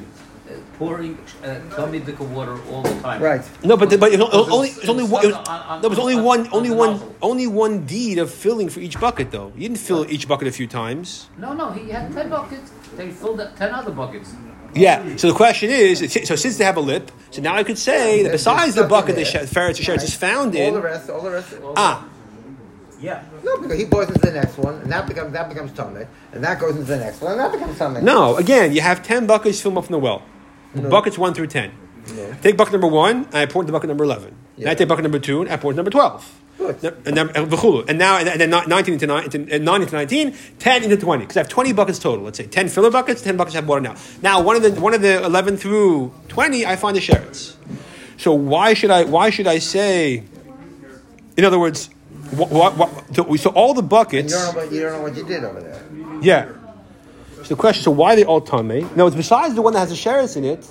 pouring 0.78 1.18
uh, 1.44 1.58
tummy 1.76 1.98
dick 2.00 2.18
water 2.20 2.56
all 2.70 2.82
the 2.82 2.94
time. 3.00 3.22
Right. 3.22 3.42
no, 3.64 3.76
but 3.76 3.90
the, 3.90 3.98
but 3.98 4.12
it's 4.12 4.22
only 4.22 4.68
it's- 4.68 4.78
it's 4.78 4.88
only 4.88 5.04
one. 5.04 5.24
It 5.24 5.28
was, 5.28 5.36
on- 5.36 5.46
on- 5.48 5.80
there 5.82 5.90
was 5.90 5.98
only 5.98 6.14
on- 6.14 6.24
one, 6.24 6.40
on 6.48 6.52
only 6.54 6.70
one, 6.70 6.90
nozzle. 6.92 7.14
only 7.22 7.46
one 7.46 7.84
deed 7.86 8.18
of 8.18 8.30
filling 8.30 8.68
for 8.68 8.80
each 8.80 8.98
bucket, 9.00 9.30
though. 9.30 9.52
You 9.56 9.68
didn't 9.68 9.78
fill 9.78 10.10
each 10.10 10.26
bucket 10.28 10.48
a 10.48 10.52
few 10.52 10.66
times. 10.66 11.28
No, 11.38 11.52
no, 11.52 11.70
he 11.70 11.90
had 11.90 12.12
10 12.12 12.28
buckets. 12.30 12.70
They 12.96 13.10
filled 13.10 13.40
up 13.40 13.56
10 13.56 13.72
other 13.74 13.90
buckets. 13.92 14.32
Yeah. 14.74 15.16
So 15.16 15.26
the 15.28 15.34
question 15.34 15.68
is, 15.70 15.98
so 16.24 16.36
since 16.36 16.56
they 16.58 16.64
have 16.64 16.76
a 16.76 16.80
lip, 16.80 17.10
so 17.30 17.42
now 17.42 17.56
I 17.56 17.64
could 17.64 17.78
say 17.78 18.22
that 18.22 18.30
besides 18.32 18.74
the 18.74 18.82
There's 18.82 18.90
bucket 18.90 19.16
the 19.16 19.22
nothing 19.24 19.46
sh- 19.46 19.50
ferrets 19.50 19.80
or 19.80 19.82
sherets 19.82 20.04
is 20.04 20.14
found 20.14 20.54
All 20.56 20.72
the 20.72 20.80
rest, 20.80 21.10
all 21.10 21.20
the 21.22 21.30
rest. 21.30 21.54
ah, 21.76 22.04
Yeah. 23.00 23.22
No, 23.42 23.56
because 23.58 23.78
he 23.78 23.84
goes 23.86 24.08
into 24.08 24.20
the 24.20 24.30
next 24.32 24.58
one, 24.58 24.74
and 24.82 24.92
that 24.92 25.06
becomes 25.08 25.32
that 25.32 25.48
becomes 25.48 25.70
tameh, 25.72 26.06
and 26.32 26.44
that 26.44 26.60
goes 26.60 26.72
into 26.76 26.84
the 26.84 26.98
next 26.98 27.20
one, 27.22 27.32
and 27.32 27.40
that 27.40 27.50
becomes 27.52 27.78
tameh. 27.78 28.02
no. 28.02 28.36
Again, 28.36 28.72
you 28.72 28.80
have 28.82 29.02
ten 29.02 29.26
buckets 29.26 29.60
filled 29.60 29.76
up 29.78 29.86
from 29.86 29.94
the 29.94 29.98
well. 29.98 30.22
Buckets 30.74 31.18
one 31.18 31.34
through 31.34 31.48
ten. 31.48 31.72
No. 32.16 32.34
Take 32.42 32.56
bucket 32.56 32.72
number 32.72 32.86
one, 32.86 33.24
and 33.26 33.34
I 33.36 33.46
pour 33.46 33.62
into 33.62 33.72
bucket 33.72 33.88
number 33.88 34.04
eleven. 34.04 34.34
Then 34.56 34.66
I 34.68 34.70
Yeah. 34.70 34.74
take 34.74 34.88
bucket 34.88 35.02
number 35.02 35.18
two, 35.18 35.42
and 35.42 35.50
I 35.50 35.56
pour 35.56 35.70
into 35.70 35.78
number 35.78 35.90
twelve. 35.90 36.28
Good. 36.58 36.76
And 37.06 37.16
then 37.16 37.30
and 37.34 37.98
now 37.98 38.18
and 38.18 38.40
then 38.40 38.50
nineteen 38.50 38.94
into 38.94 39.06
nine, 39.06 39.24
into, 39.24 39.54
uh, 39.54 39.58
nine 39.58 39.80
into 39.82 39.94
19, 39.94 40.34
10 40.58 40.82
into 40.82 40.96
twenty. 40.96 41.24
Because 41.24 41.36
I 41.36 41.40
have 41.40 41.48
twenty 41.48 41.72
buckets 41.72 41.98
total. 41.98 42.24
Let's 42.24 42.36
say 42.38 42.46
ten 42.46 42.68
filler 42.68 42.90
buckets, 42.90 43.22
ten 43.22 43.36
buckets 43.36 43.54
have 43.54 43.66
water 43.66 43.80
now. 43.80 43.94
Now 44.22 44.42
one 44.42 44.56
of 44.56 44.62
the 44.62 44.70
one 44.80 44.92
of 44.94 45.00
the 45.02 45.24
eleven 45.24 45.56
through 45.56 46.12
twenty, 46.28 46.66
I 46.66 46.76
find 46.76 46.94
the 46.96 47.00
sherets. 47.00 47.54
So 48.18 48.32
why 48.34 48.74
should 48.74 48.90
I 48.90 49.04
why 49.04 49.30
should 49.30 49.46
I 49.46 49.58
say? 49.58 50.24
In 51.36 51.44
other 51.44 51.58
words, 51.58 51.88
what, 52.32 52.50
what, 52.50 52.76
what, 52.76 53.14
so, 53.14 53.36
so 53.36 53.50
all 53.50 53.72
the 53.72 53.82
buckets. 53.82 54.30
you 54.32 54.38
don't 54.38 54.54
know 54.54 54.60
what 54.62 54.72
you 54.72 54.80
don't 54.82 54.92
know 54.92 55.02
what 55.02 55.16
you 55.16 55.24
did 55.24 55.44
over 55.44 55.60
there. 55.60 55.82
Yeah. 56.20 56.48
So 57.42 57.48
the 57.54 57.56
question: 57.56 57.82
So 57.82 57.90
why 57.90 58.12
are 58.12 58.16
they 58.16 58.24
all 58.24 58.40
tamei? 58.40 58.94
No, 58.96 59.06
it's 59.06 59.16
besides 59.16 59.54
the 59.54 59.62
one 59.62 59.72
that 59.74 59.80
has 59.80 59.92
a 59.92 59.94
sheretz 59.94 60.36
in 60.36 60.44
it. 60.44 60.64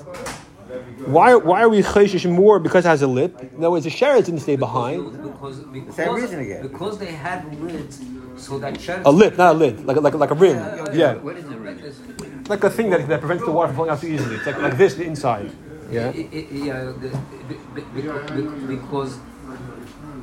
Why, 1.05 1.33
why 1.33 1.63
are 1.63 1.69
we 1.69 1.81
chayshish 1.81 2.29
more 2.29 2.59
because 2.59 2.85
it 2.85 2.89
has 2.89 3.01
a 3.01 3.07
lip? 3.07 3.57
No, 3.57 3.75
it's 3.75 3.85
a 3.85 3.89
the 3.89 3.95
sheretz 3.95 4.25
didn't 4.25 4.41
stay 4.41 4.55
behind. 4.55 5.11
Because, 5.23 5.59
because, 5.61 5.95
Same 5.95 6.13
reason 6.13 6.39
again. 6.39 6.61
Because 6.61 6.99
they 6.99 7.07
had 7.11 7.59
lids, 7.61 7.99
so 8.37 8.59
that 8.59 8.79
shed. 8.79 9.01
A 9.05 9.11
lip, 9.11 9.37
not 9.37 9.55
a 9.55 9.57
lid, 9.57 9.85
like 9.85 9.97
a, 9.97 9.99
like 10.01 10.13
like 10.13 10.29
a 10.31 10.35
rim. 10.35 10.57
Yeah, 10.93 11.15
Where 11.15 11.35
is 11.35 11.45
the 11.45 11.55
lid? 11.55 12.49
like 12.49 12.63
a 12.63 12.69
thing 12.69 12.89
that, 12.91 13.07
that 13.07 13.19
prevents 13.21 13.45
the 13.45 13.51
water 13.51 13.67
from 13.69 13.77
flowing 13.77 13.91
out 13.91 14.01
too 14.01 14.07
easily. 14.07 14.35
It's 14.35 14.45
like 14.45 14.57
like 14.61 14.77
this, 14.77 14.95
the 14.95 15.05
inside. 15.05 15.51
Yeah. 15.91 16.09
I- 16.09 16.29
I- 16.31 16.47
yeah, 16.51 16.83
the, 16.83 17.19
be- 17.47 17.81
be- 17.81 18.01
be- 18.01 18.75
because 18.75 19.17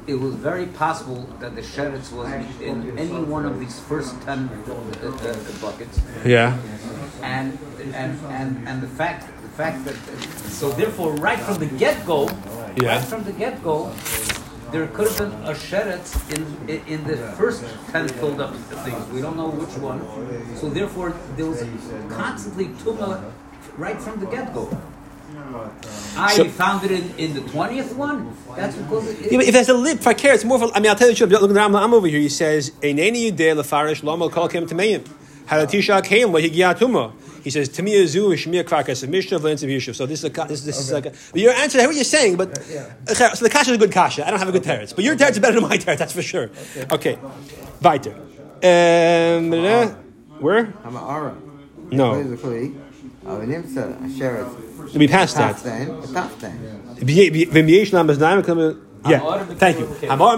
it 0.07 0.15
was 0.15 0.35
very 0.35 0.67
possible 0.67 1.29
that 1.41 1.55
the 1.55 1.63
sheretz 1.63 2.13
was 2.13 2.31
in 2.61 2.97
any 2.99 3.23
one 3.25 3.45
of 3.45 3.59
these 3.59 3.81
first 3.81 4.21
ten 4.23 4.49
uh, 4.49 5.09
uh, 5.09 5.37
buckets, 5.61 6.01
Yeah. 6.25 6.57
and 7.23 7.59
and 7.95 8.19
and 8.31 8.69
and 8.69 8.83
the 8.83 8.89
fact 8.89 9.27
the 9.43 9.49
fact 9.49 9.85
that 9.85 9.97
so 10.61 10.71
therefore 10.71 11.13
right 11.17 11.39
from 11.39 11.59
the 11.59 11.67
get 11.67 12.05
go, 12.07 12.29
Yeah. 12.77 12.97
right 12.97 13.05
from 13.05 13.25
the 13.25 13.33
get 13.33 13.63
go, 13.65 13.91
there 14.71 14.87
could 14.89 15.09
have 15.09 15.19
been 15.19 15.33
a 15.45 15.55
sheretz 15.55 16.15
in 16.35 16.43
in 16.87 17.05
the 17.05 17.17
first 17.39 17.65
ten 17.91 18.09
filled 18.09 18.41
up 18.41 18.55
things. 18.85 19.03
We 19.13 19.21
don't 19.21 19.37
know 19.37 19.51
which 19.51 19.77
one, 19.79 20.01
so 20.57 20.69
therefore 20.71 21.15
there 21.37 21.47
was 21.47 21.65
constantly 22.09 22.67
tuma 22.83 23.23
right 23.77 24.01
from 24.01 24.21
the 24.21 24.27
get 24.27 24.55
go. 24.55 24.69
I 26.17 26.49
found 26.49 26.85
it 26.85 26.91
in, 26.91 27.15
in 27.19 27.35
the 27.35 27.43
twentieth 27.43 27.95
one. 27.95 28.35
That's 28.57 28.77
because 28.77 29.09
it, 29.09 29.33
Yeah, 29.33 29.39
but 29.39 29.47
if 29.47 29.53
there's 29.53 29.69
a 29.69 29.75
lip 29.75 30.01
for 30.01 30.15
care, 30.15 30.35
it's 30.35 30.45
more. 30.45 30.63
Of 30.63 30.71
a, 30.71 30.75
I 30.75 30.81
mean, 30.81 30.91
I'll 30.91 30.97
tell 30.97 31.09
you 31.09 31.15
the 31.15 31.27
truth. 31.27 31.43
Look, 31.43 31.57
I'm, 31.57 31.77
I'm 31.77 31.95
over 31.95 32.07
here. 32.07 32.21
He 32.21 32.29
says, 32.29 32.71
"Eineni 32.83 33.31
yudei 33.31 33.55
lefarish 33.55 34.03
lomal 34.03 34.31
kol 34.31 34.49
kem 34.49 34.67
tameim." 34.67 35.07
Halatisha 35.47 36.03
came 36.05 36.33
what 36.33 36.43
higiatuma. 36.43 37.13
He 37.45 37.51
says, 37.51 37.69
"Tamia 37.69 38.07
zu 38.07 38.29
shmir 38.31 38.65
krakas 38.65 39.03
of 39.05 39.11
mishnah 39.11 39.39
v'lens 39.39 39.63
of 39.63 39.69
yishuv." 39.69 39.95
So 39.95 40.07
this 40.07 40.25
is 40.25 40.25
a, 40.25 40.45
this, 40.47 40.63
this 40.63 40.81
is 40.81 40.91
like 40.91 41.07
a, 41.07 41.11
but 41.11 41.41
your 41.41 41.53
answer. 41.53 41.79
I 41.79 41.83
hear 41.83 41.89
what 41.91 41.97
you're 41.97 42.05
saying, 42.05 42.37
but 42.37 42.59
uh, 42.59 43.35
so 43.35 43.45
the 43.45 43.51
kasha 43.51 43.71
is 43.71 43.77
a 43.77 43.79
good 43.79 43.93
kasha. 43.93 44.27
I 44.27 44.31
don't 44.31 44.39
have 44.41 44.49
a 44.49 44.53
good 44.53 44.65
teretz, 44.65 44.95
but 44.95 45.05
your 45.05 45.15
teretz 45.17 45.33
is 45.33 45.39
better 45.39 45.61
than 45.61 45.69
my 45.69 45.77
teretz. 45.77 45.99
That's 45.99 46.13
for 46.13 46.23
sure. 46.23 46.51
Okay, 46.91 47.19
weiter. 47.81 48.15
Um, 48.15 49.53
uh, 49.53 49.95
where? 50.41 50.73
I'm 50.85 50.97
a 50.97 51.05
aura. 51.05 51.37
No. 51.93 52.15
Where's 54.93 54.95
the 54.95 54.95
kli? 54.95 54.95
Aber 54.95 54.95
nimmst 54.95 54.95
du 54.95 54.95
a 54.95 54.95
sheretz. 54.95 54.95
We 54.95 55.09
passed 55.09 55.37
that. 55.37 55.57
Tafstein, 55.57 55.89
a 55.89 56.07
tafstein. 56.07 56.77
V'miesh 57.01 57.93
lam 57.93 58.07
beznaim 58.09 58.43
klam- 58.43 58.81
Yeah, 59.09 59.45
thank 59.55 59.79
you. 59.79 59.87
Mekli- 59.87 60.11
Amar 60.11 60.37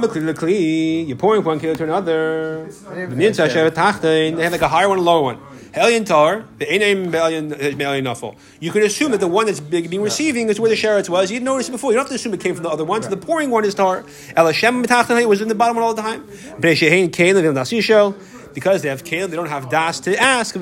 You're 1.06 1.16
pouring 1.16 1.42
one 1.44 1.58
kilo 1.58 1.74
to 1.74 1.84
another. 1.84 2.66
V'mitzah. 2.68 4.00
They 4.02 4.42
have 4.42 4.52
like 4.52 4.62
a 4.62 4.68
higher 4.68 4.88
one 4.88 4.98
a 4.98 5.02
lower 5.02 5.22
one. 5.22 5.38
Helyon 5.72 6.06
tar, 6.06 6.44
the 6.58 6.66
enem 6.66 7.10
belyon 7.10 7.52
uh, 7.52 8.14
nafel. 8.14 8.36
You 8.60 8.70
can 8.72 8.82
assume 8.82 9.12
that 9.12 9.20
the 9.20 9.28
one 9.28 9.46
that's 9.46 9.60
big, 9.60 9.88
being 9.90 10.02
receiving 10.02 10.48
is 10.48 10.58
where 10.58 10.70
the 10.70 10.76
sheretz 10.76 11.08
was. 11.08 11.30
You 11.30 11.36
didn't 11.36 11.46
notice 11.46 11.68
it 11.68 11.72
before. 11.72 11.92
You 11.92 11.96
don't 11.96 12.04
have 12.04 12.08
to 12.10 12.14
assume 12.16 12.34
it 12.34 12.40
came 12.40 12.54
from 12.54 12.64
the 12.64 12.70
other 12.70 12.84
one. 12.84 13.02
So 13.02 13.10
the 13.10 13.16
pouring 13.16 13.50
one 13.50 13.64
is 13.64 13.74
tar. 13.74 14.04
El 14.36 14.46
Hashem 14.46 14.84
betachtein 14.84 15.26
was 15.26 15.40
in 15.40 15.48
the 15.48 15.54
bottom 15.54 15.76
one 15.76 15.84
all 15.84 15.94
the 15.94 16.02
time. 16.02 16.24
Bnei 16.26 16.72
shehein 16.74 17.10
kelim 17.10 17.42
v'im 17.42 17.54
dasishel. 17.54 18.14
Because 18.54 18.82
they 18.82 18.88
have 18.88 19.04
kelim, 19.04 19.28
they 19.28 19.36
don't 19.36 19.48
have 19.48 19.68
das 19.70 20.00
to 20.00 20.16
ask. 20.20 20.54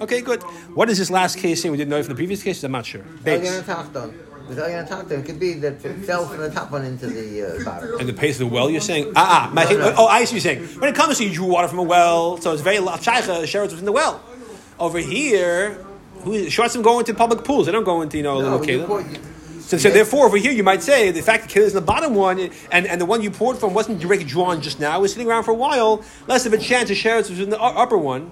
Okay, 0.00 0.20
good. 0.20 0.42
What 0.74 0.88
is 0.90 0.98
this 0.98 1.10
last 1.10 1.38
case 1.38 1.62
saying? 1.62 1.72
We 1.72 1.78
didn't 1.78 1.90
know 1.90 1.98
it 1.98 2.04
from 2.04 2.14
the 2.14 2.18
previous 2.18 2.42
cases. 2.42 2.64
I'm 2.64 2.72
not 2.72 2.86
sure. 2.86 3.02
Base. 3.24 3.48
Elyon 3.48 3.62
Tachton. 3.62 4.14
With 4.48 4.58
Elyon 4.58 5.10
it 5.10 5.26
could 5.26 5.38
be 5.38 5.52
that 5.54 5.84
it 5.84 5.94
fell 6.06 6.26
from 6.26 6.38
the 6.38 6.50
top 6.50 6.70
one 6.70 6.84
into 6.84 7.06
the 7.06 7.60
uh, 7.60 7.64
bottom. 7.64 8.00
And 8.00 8.08
the 8.08 8.14
pace 8.14 8.36
of 8.40 8.48
the 8.48 8.54
well, 8.54 8.70
you're 8.70 8.80
saying? 8.80 9.12
Ah, 9.14 9.48
ah. 9.50 9.54
My, 9.54 9.66
oh, 9.96 10.06
I 10.06 10.24
see 10.24 10.36
what 10.36 10.44
you're 10.44 10.54
saying. 10.64 10.80
When 10.80 10.88
it 10.88 10.94
comes 10.96 11.18
to 11.18 11.24
you 11.24 11.34
drew 11.34 11.44
water 11.46 11.68
from 11.68 11.80
a 11.80 11.82
well, 11.82 12.38
so 12.38 12.52
it's 12.52 12.62
very 12.62 12.78
shaycha, 12.78 13.42
sheretz 13.42 13.72
was 13.72 13.78
in 13.80 13.84
the 13.84 13.92
well. 13.92 14.22
Over 14.78 15.00
here, 15.00 15.84
who 16.20 16.32
is 16.32 16.52
Shortzim 16.52 16.82
go 16.82 16.98
into 16.98 17.12
public 17.12 17.44
pools. 17.44 17.66
They 17.66 17.72
don't 17.72 17.84
go 17.84 18.00
into, 18.00 18.16
you 18.16 18.22
know, 18.22 18.38
a 18.38 18.42
No, 18.42 18.56
little 18.56 18.86
pour- 18.86 19.04
So, 19.60 19.76
so 19.76 19.90
therefore, 19.90 20.24
over 20.26 20.38
here, 20.38 20.52
you 20.52 20.62
might 20.62 20.82
say 20.82 21.10
the 21.10 21.20
fact 21.20 21.42
that 21.46 21.50
kelim 21.52 21.66
is 21.66 21.74
in 21.74 21.74
the 21.74 21.80
bottom 21.82 22.14
one, 22.14 22.38
and, 22.72 22.86
and 22.86 22.98
the 22.98 23.04
one 23.04 23.20
you 23.20 23.30
poured 23.30 23.58
from 23.58 23.74
wasn't 23.74 24.00
directly 24.00 24.24
drawn 24.24 24.62
just 24.62 24.80
now, 24.80 24.96
it 24.98 25.02
was 25.02 25.12
sitting 25.12 25.28
around 25.28 25.44
for 25.44 25.50
a 25.50 25.54
while, 25.54 26.02
less 26.26 26.46
of 26.46 26.54
a 26.54 26.58
chance 26.58 26.88
of 26.88 26.96
sheretz 26.96 27.28
was 27.28 27.38
in 27.38 27.50
the 27.50 27.60
upper 27.60 27.98
one. 27.98 28.30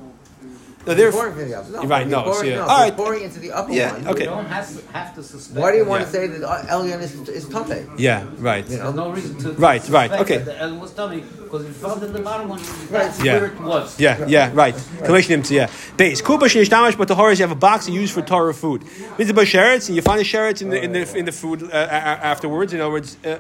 So 0.86 0.92
You're 0.92 1.10
therefore, 1.10 1.20
pouring 1.32 1.34
from 1.34 1.48
the 1.50 1.58
upper. 1.58 1.70
No, 1.72 1.82
right, 1.82 2.06
no, 2.06 2.22
pouring, 2.22 2.38
so 2.38 2.44
yeah. 2.44 2.56
no, 2.56 2.62
All 2.66 2.90
pouring 2.92 3.22
into 3.24 3.40
the 3.40 3.50
upper 3.50 3.72
Yeah, 3.72 3.92
one. 3.92 4.06
okay. 4.06 4.20
You 4.20 4.26
don't 4.30 4.46
have 4.46 4.68
to, 4.72 4.92
have 4.92 5.14
to 5.16 5.22
suspect. 5.24 5.58
Why 5.60 5.72
do 5.72 5.78
you 5.78 5.84
want 5.84 6.02
Yeah. 6.02 6.06
to 6.06 6.12
say 6.12 6.26
that 6.28 6.42
uh, 6.48 6.62
Elyon 6.74 7.00
is, 7.02 7.28
is 7.28 7.48
tummy? 7.48 7.82
yeah, 7.98 8.24
right. 8.38 8.64
You 8.70 8.76
There's 8.76 8.94
no 8.94 9.10
reason 9.10 9.36
to. 9.38 9.50
Right, 9.54 9.82
to 9.82 9.90
right, 9.92 10.12
okay. 10.12 10.36
that 10.38 10.44
The 10.44 10.60
Ellen 10.60 10.78
was 10.78 10.92
tummy 10.92 11.24
because 11.42 11.64
it 11.64 11.72
fell 11.72 12.00
in 12.04 12.12
the 12.12 12.20
bottom 12.20 12.48
one. 12.48 12.60
Right. 12.60 12.88
That's 12.90 13.20
Yeah. 13.24 13.40
where 13.40 13.52
was. 13.62 13.98
Yeah, 13.98 14.24
yeah, 14.28 14.52
right. 14.54 14.76
Kalation 15.02 15.38
imtzi, 15.42 15.56
yeah. 15.56 15.70
Base. 15.96 16.20
Kuba 16.22 16.46
shenish 16.46 16.68
damash, 16.68 16.96
but 16.96 17.08
the 17.08 17.16
horrors 17.16 17.40
you 17.40 17.42
have 17.42 17.50
a 17.50 17.56
box 17.68 17.88
you 17.88 18.00
use 18.00 18.12
for 18.12 18.22
Torah 18.22 18.54
food. 18.54 18.84
Mitzvah 19.18 19.42
sherets, 19.44 19.88
and 19.88 19.96
you 19.96 20.02
find 20.02 20.20
the 20.20 20.24
sherets 20.24 20.62
in 20.62 20.68
the 20.70 20.80
in 20.80 20.92
the 20.92 21.02
in 21.18 21.24
the 21.24 21.32
food 21.32 21.64
uh, 21.64 21.66
a- 21.72 21.80
a- 22.12 22.20
afterwards. 22.32 22.72
In 22.72 22.80
other 22.80 22.92
words, 22.92 23.16
uh, 23.24 23.38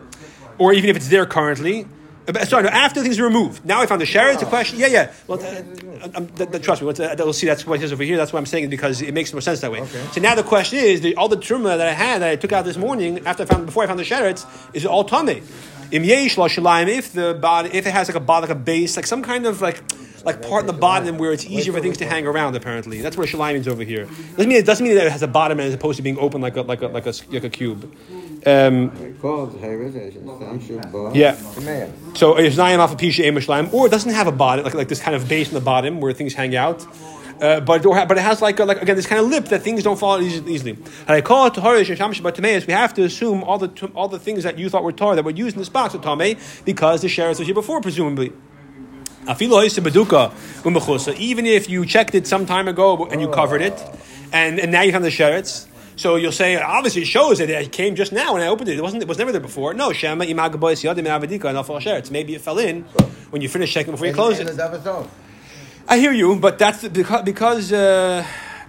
or 0.58 0.72
even 0.72 0.90
if 0.90 0.96
it's 0.96 1.08
there 1.08 1.26
currently. 1.26 1.86
Uh, 2.28 2.44
Sorry, 2.44 2.64
no, 2.64 2.68
after 2.70 3.02
things 3.02 3.18
are 3.18 3.24
removed. 3.24 3.64
Now 3.64 3.80
I 3.80 3.86
found 3.86 4.00
the 4.00 4.04
sherets. 4.04 4.40
The 4.40 4.46
question, 4.46 4.78
yeah, 4.78 4.88
yeah. 4.88 5.12
Well, 5.26 5.40
uh, 5.40 6.08
um, 6.14 6.26
th- 6.28 6.50
th- 6.50 6.62
trust 6.62 6.82
me. 6.82 6.86
What's, 6.86 6.98
uh, 6.98 7.14
we'll 7.18 7.32
see. 7.32 7.46
That's 7.46 7.66
what 7.66 7.80
it 7.80 7.84
is 7.84 7.92
over 7.92 8.02
here. 8.02 8.16
That's 8.16 8.32
why 8.32 8.38
I'm 8.38 8.46
saying 8.46 8.64
it 8.64 8.68
because 8.68 9.00
it 9.00 9.14
makes 9.14 9.32
more 9.32 9.40
sense 9.40 9.60
that 9.60 9.70
way. 9.70 9.84
So 10.12 10.20
now 10.20 10.34
the 10.34 10.42
question 10.42 10.78
is: 10.78 11.00
the, 11.02 11.14
all 11.16 11.28
the 11.28 11.36
truma 11.36 11.76
that 11.76 11.86
I 11.86 11.92
had 11.92 12.22
that 12.22 12.30
I 12.30 12.36
took 12.36 12.52
out 12.52 12.64
this 12.64 12.76
morning 12.76 13.26
after 13.26 13.44
I 13.44 13.46
found 13.46 13.66
before 13.66 13.84
I 13.84 13.86
found 13.86 13.98
the 13.98 14.04
sherets 14.04 14.44
is 14.74 14.84
it 14.84 14.88
all 14.88 15.04
tame. 15.04 15.42
Im 15.92 16.02
yesh 16.02 16.36
la 16.36 16.48
shalayim, 16.48 16.88
if 16.88 17.12
the 17.12 17.34
body, 17.34 17.70
if 17.72 17.86
it 17.86 17.92
has 17.92 18.08
like 18.08 18.16
a 18.16 18.20
body, 18.20 18.48
like 18.48 18.56
a 18.56 18.58
base, 18.60 18.96
like 18.96 19.06
some 19.06 19.22
kind 19.22 19.46
of 19.46 19.60
like 19.60 19.82
like 20.24 20.42
part 20.42 20.62
in 20.62 20.66
the 20.66 20.72
bottom 20.72 21.18
where 21.18 21.32
it's 21.32 21.44
easier 21.46 21.72
for 21.72 21.80
things 21.80 21.98
to 21.98 22.06
hang 22.06 22.26
around. 22.26 22.56
Apparently, 22.56 23.00
that's 23.00 23.16
where 23.16 23.26
shalayim 23.26 23.54
is 23.54 23.68
over 23.68 23.84
here. 23.84 24.06
Doesn't 24.06 24.48
mean 24.48 24.58
it 24.58 24.66
doesn't 24.66 24.84
mean 24.84 24.96
that 24.96 25.06
it 25.06 25.12
has 25.12 25.22
a 25.22 25.28
bottom 25.28 25.60
as 25.60 25.72
opposed 25.72 25.96
to 25.98 26.02
being 26.02 26.18
open 26.18 26.40
like 26.40 26.56
a 26.56 26.62
like 26.62 26.82
a 26.82 26.88
like 26.88 27.06
a, 27.06 27.12
like 27.30 27.44
a 27.44 27.50
cube. 27.50 27.94
Um. 28.44 28.90
Yeah. 31.14 31.36
So 32.14 32.36
it's 32.36 32.56
nayim 32.56 32.78
off 32.78 32.92
a 32.92 32.96
pisha 32.96 33.24
shalayim, 33.24 33.72
or 33.72 33.86
it 33.86 33.90
doesn't 33.90 34.12
have 34.12 34.26
a 34.26 34.32
bottom 34.32 34.64
like 34.64 34.74
like 34.74 34.88
this 34.88 35.00
kind 35.00 35.16
of 35.16 35.28
base 35.28 35.48
in 35.48 35.54
the 35.54 35.60
bottom 35.60 36.00
where 36.00 36.12
things 36.12 36.34
hang 36.34 36.54
out. 36.54 36.86
Uh, 37.40 37.60
but 37.60 37.82
but 37.82 38.12
it 38.12 38.20
has 38.20 38.40
like 38.40 38.58
a, 38.60 38.64
like 38.64 38.80
again 38.80 38.96
this 38.96 39.06
kind 39.06 39.20
of 39.20 39.28
lip 39.28 39.46
that 39.46 39.62
things 39.62 39.82
don't 39.82 39.98
fall 39.98 40.16
out 40.16 40.22
easily. 40.22 40.78
I 41.06 41.20
call 41.20 41.48
it 41.48 42.22
but. 42.22 42.66
We 42.66 42.72
have 42.72 42.94
to 42.94 43.04
assume 43.04 43.44
all 43.44 43.58
the 43.58 43.90
all 43.94 44.08
the 44.08 44.18
things 44.18 44.44
that 44.44 44.58
you 44.58 44.70
thought 44.70 44.84
were 44.84 44.92
tar 44.92 45.16
that 45.16 45.24
were 45.24 45.32
used 45.32 45.56
in 45.56 45.60
this 45.60 45.68
box 45.68 45.94
of 45.94 46.02
tame 46.02 46.38
because 46.64 47.02
the 47.02 47.08
shares 47.08 47.38
was 47.38 47.46
here 47.46 47.54
before 47.54 47.80
presumably. 47.80 48.32
Even 49.28 49.52
if 51.46 51.68
you 51.68 51.84
checked 51.84 52.14
it 52.14 52.26
some 52.28 52.46
time 52.46 52.68
ago 52.68 53.06
and 53.06 53.20
you 53.20 53.28
covered 53.28 53.60
it, 53.60 53.84
and, 54.32 54.60
and 54.60 54.70
now 54.70 54.82
you 54.82 54.92
found 54.92 55.04
the 55.04 55.08
sherets, 55.08 55.66
so 55.96 56.16
you'll 56.16 56.32
say 56.32 56.56
obviously 56.56 57.02
it 57.02 57.06
shows 57.06 57.38
that 57.38 57.48
it 57.50 57.72
came 57.72 57.94
just 57.94 58.12
now 58.12 58.34
when 58.34 58.42
I 58.42 58.48
opened 58.48 58.68
it. 58.68 58.78
It 58.78 58.82
wasn't. 58.82 59.02
It 59.02 59.08
was 59.08 59.18
never 59.18 59.32
there 59.32 59.40
before. 59.40 59.74
No, 59.74 59.92
shema 59.92 60.24
imagabois 60.24 60.82
yadim 60.84 61.06
avadika 61.06 61.46
and 61.48 61.58
afal 61.58 61.80
sherets. 61.80 62.10
Maybe 62.10 62.34
it 62.34 62.40
fell 62.40 62.58
in 62.58 62.82
when 63.30 63.42
you 63.42 63.48
finished 63.48 63.72
checking 63.72 63.92
before 63.92 64.06
you 64.06 64.12
closed 64.14 64.40
And 64.40 64.48
it. 64.48 64.52
the 64.52 64.58
double 64.58 64.80
zone. 64.80 65.08
I 65.88 65.98
hear 65.98 66.12
you, 66.12 66.36
but 66.36 66.58
that's 66.58 66.86
because 66.88 67.22
because 67.24 67.72
uh, 67.72 68.26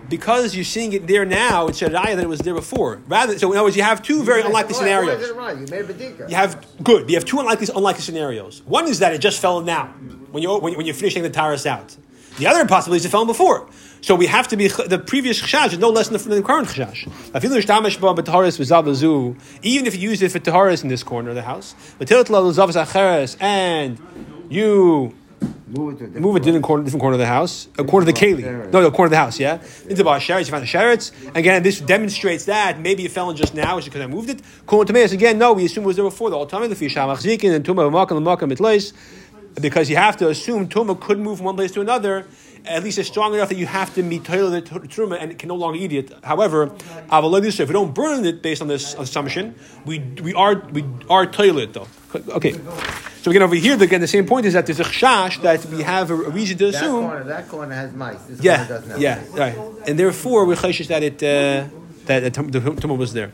because 0.07 0.55
you're 0.55 0.63
seeing 0.63 0.93
it 0.93 1.07
there 1.07 1.25
now. 1.25 1.67
It's 1.67 1.81
a 1.81 1.89
raya 1.89 2.15
that 2.15 2.19
it 2.23 2.29
was 2.29 2.39
there 2.39 2.53
before. 2.53 3.01
Rather, 3.07 3.37
so 3.39 3.51
in 3.51 3.57
other 3.57 3.65
words, 3.65 3.75
you 3.75 3.83
have 3.83 4.01
two 4.03 4.23
very 4.23 4.41
unlikely 4.41 4.73
Why- 4.75 4.79
Why 4.97 5.13
is 5.13 5.27
scenarios. 5.27 5.59
You 5.59 5.67
made 5.75 5.85
a 5.89 5.93
bedika. 5.93 6.29
You 6.29 6.35
have 6.35 6.65
good. 6.83 7.09
You 7.09 7.15
have 7.15 7.25
two 7.25 7.39
unlikely 7.39 7.67
unlikely 7.75 8.01
scenarios. 8.01 8.61
One 8.65 8.87
is 8.87 8.99
that 8.99 9.13
it 9.13 9.19
just 9.19 9.41
fell 9.41 9.61
now 9.61 9.87
when 10.31 10.43
you 10.43 10.49
when, 10.59 10.71
you- 10.73 10.77
when 10.77 10.85
you're 10.85 10.95
finishing 10.95 11.23
the 11.23 11.29
taras 11.29 11.65
out. 11.65 11.97
The 12.37 12.47
other 12.47 12.65
possibility 12.65 12.99
is 12.99 13.05
it 13.05 13.09
fell 13.09 13.25
before. 13.25 13.67
So 14.01 14.15
we 14.15 14.27
have 14.27 14.47
to 14.49 14.57
be 14.57 14.67
the 14.67 14.99
previous 14.99 15.41
chashash 15.41 15.73
is 15.73 15.79
no 15.79 15.89
less 15.89 16.09
than 16.09 16.17
the, 16.17 16.23
than 16.29 16.37
the 16.37 16.43
current 16.43 16.67
chashash. 16.67 17.07
Even 19.63 19.87
if 19.87 19.95
you 19.95 20.09
use 20.09 20.21
it 20.21 20.31
for 20.31 20.39
taharis 20.39 20.83
in 20.83 20.89
this 20.89 21.03
corner 21.03 21.29
of 21.29 21.35
the 21.35 21.41
house, 21.41 21.75
and 23.41 23.99
you 24.49 25.13
Move 25.69 25.95
it 25.95 25.97
to 25.97 26.03
a 26.05 26.07
different 26.07 26.21
move 26.25 26.35
it 26.37 26.43
to 26.43 26.55
a 26.55 26.61
corner, 26.61 26.83
different 26.85 27.01
corner 27.01 27.13
of 27.15 27.19
the 27.19 27.25
house, 27.25 27.67
a 27.77 27.83
corner 27.83 28.07
of 28.07 28.15
the 28.15 28.19
keli. 28.19 28.71
No, 28.71 28.81
no, 28.81 28.89
corner 28.89 29.07
of 29.07 29.11
the 29.11 29.17
house. 29.17 29.37
Yeah, 29.37 29.61
into 29.89 30.01
bar 30.03 30.19
sherets. 30.19 30.45
You 30.45 30.51
found 30.51 30.63
the 30.63 30.67
sherets. 30.67 31.11
Again, 31.35 31.61
this 31.61 31.81
demonstrates 31.81 32.45
that 32.45 32.79
maybe 32.79 33.03
it 33.03 33.11
fell 33.11 33.29
in 33.29 33.35
just 33.35 33.53
now, 33.53 33.77
just 33.77 33.87
because 33.87 34.01
I 34.01 34.07
moved 34.07 34.29
it. 34.29 34.41
Cool 34.65 34.85
tomatoes. 34.85 35.11
Again, 35.11 35.37
no, 35.37 35.51
we 35.51 35.65
assume 35.65 35.83
it 35.83 35.87
was 35.87 35.97
there 35.97 36.05
before 36.05 36.29
the 36.29 36.37
whole 36.37 36.45
time. 36.45 36.69
The 36.69 36.75
fish 36.75 36.95
hamachzikin 36.95 37.53
and 37.53 37.65
tuma 37.65 37.91
v'makam 37.91 38.11
l'makam 38.11 38.49
mitleis, 38.53 38.93
because 39.61 39.89
you 39.89 39.95
have 39.95 40.17
to 40.17 40.29
assume 40.29 40.67
tuma 40.67 40.99
could 40.99 41.19
move 41.19 41.37
from 41.37 41.45
one 41.47 41.55
place 41.55 41.71
to 41.71 41.81
another. 41.81 42.25
At 42.65 42.83
least 42.83 42.97
it's 42.97 43.07
strong 43.07 43.33
enough 43.33 43.47
that 43.49 43.57
you 43.57 43.65
have 43.65 43.93
to 43.95 44.03
meet 44.03 44.25
the 44.25 44.61
truma 44.61 45.17
and 45.21 45.31
it 45.31 45.39
can 45.39 45.47
no 45.47 45.55
longer 45.55 45.79
eat 45.79 45.93
it. 45.93 46.11
However, 46.23 46.67
avalodis, 47.09 47.59
if 47.61 47.69
we 47.69 47.73
don't 47.73 47.93
burn 47.93 48.25
it 48.25 48.41
based 48.41 48.61
on 48.61 48.67
this 48.67 48.93
assumption, 48.95 49.55
we 49.85 49.99
we 50.21 50.33
are 50.33 50.55
we 50.73 50.83
are 51.09 51.25
toilet 51.25 51.73
though. 51.73 51.87
Okay, 52.29 52.53
so 53.21 53.31
again 53.31 53.41
over 53.43 53.55
here 53.55 53.81
again 53.81 54.01
the 54.01 54.07
same 54.07 54.25
point 54.25 54.45
is 54.45 54.53
that 54.53 54.65
there's 54.65 54.79
a 54.81 54.83
chash 54.83 55.41
that 55.43 55.63
we 55.65 55.81
have 55.83 56.11
a, 56.11 56.15
reason 56.15 56.57
to 56.57 56.71
That 56.71 56.75
assume. 56.75 57.05
corner, 57.07 57.23
that 57.23 57.47
corner 57.47 57.73
has 57.75 57.93
mice. 57.93 58.21
This 58.23 58.41
corner 58.41 58.43
Yeah, 58.43 58.67
doesn't 58.67 58.89
have 58.89 59.01
yeah, 59.01 59.15
mice. 59.21 59.29
right. 59.39 59.57
And 59.87 59.97
therefore, 59.97 60.45
we're 60.45 60.55
chayshish 60.55 60.87
that 60.87 61.03
it 61.03 61.23
uh, 61.23 61.69
that 62.05 62.19
the 62.23 62.31
tum- 62.31 62.49
the 62.49 62.59
tumah 62.59 62.97
was 62.97 63.13
there. 63.13 63.31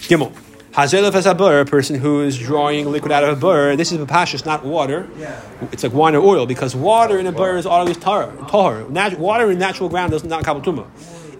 Gimel. 0.00 0.32
Hazelef 0.76 1.14
as 1.14 1.24
a 1.24 1.34
burr, 1.34 1.60
a 1.60 1.64
person 1.64 1.98
who 1.98 2.20
is 2.20 2.38
drawing 2.38 2.92
liquid 2.92 3.10
out 3.10 3.24
of 3.24 3.38
a 3.38 3.40
burr. 3.40 3.76
This 3.76 3.92
is 3.92 3.98
a 3.98 4.04
pashas, 4.04 4.44
not 4.44 4.62
water. 4.62 5.08
It's 5.72 5.82
like 5.82 5.94
wine 5.94 6.14
or 6.14 6.22
oil 6.22 6.44
because 6.44 6.76
water 6.76 7.18
in 7.18 7.26
a 7.26 7.32
burr 7.32 7.56
is 7.56 7.64
always 7.64 7.96
tar. 7.96 8.30
Tar. 8.48 8.86
Nat- 8.90 9.18
water 9.18 9.50
in 9.50 9.58
natural 9.58 9.88
ground 9.88 10.10
does 10.12 10.22
not 10.22 10.44
tumah. 10.44 10.86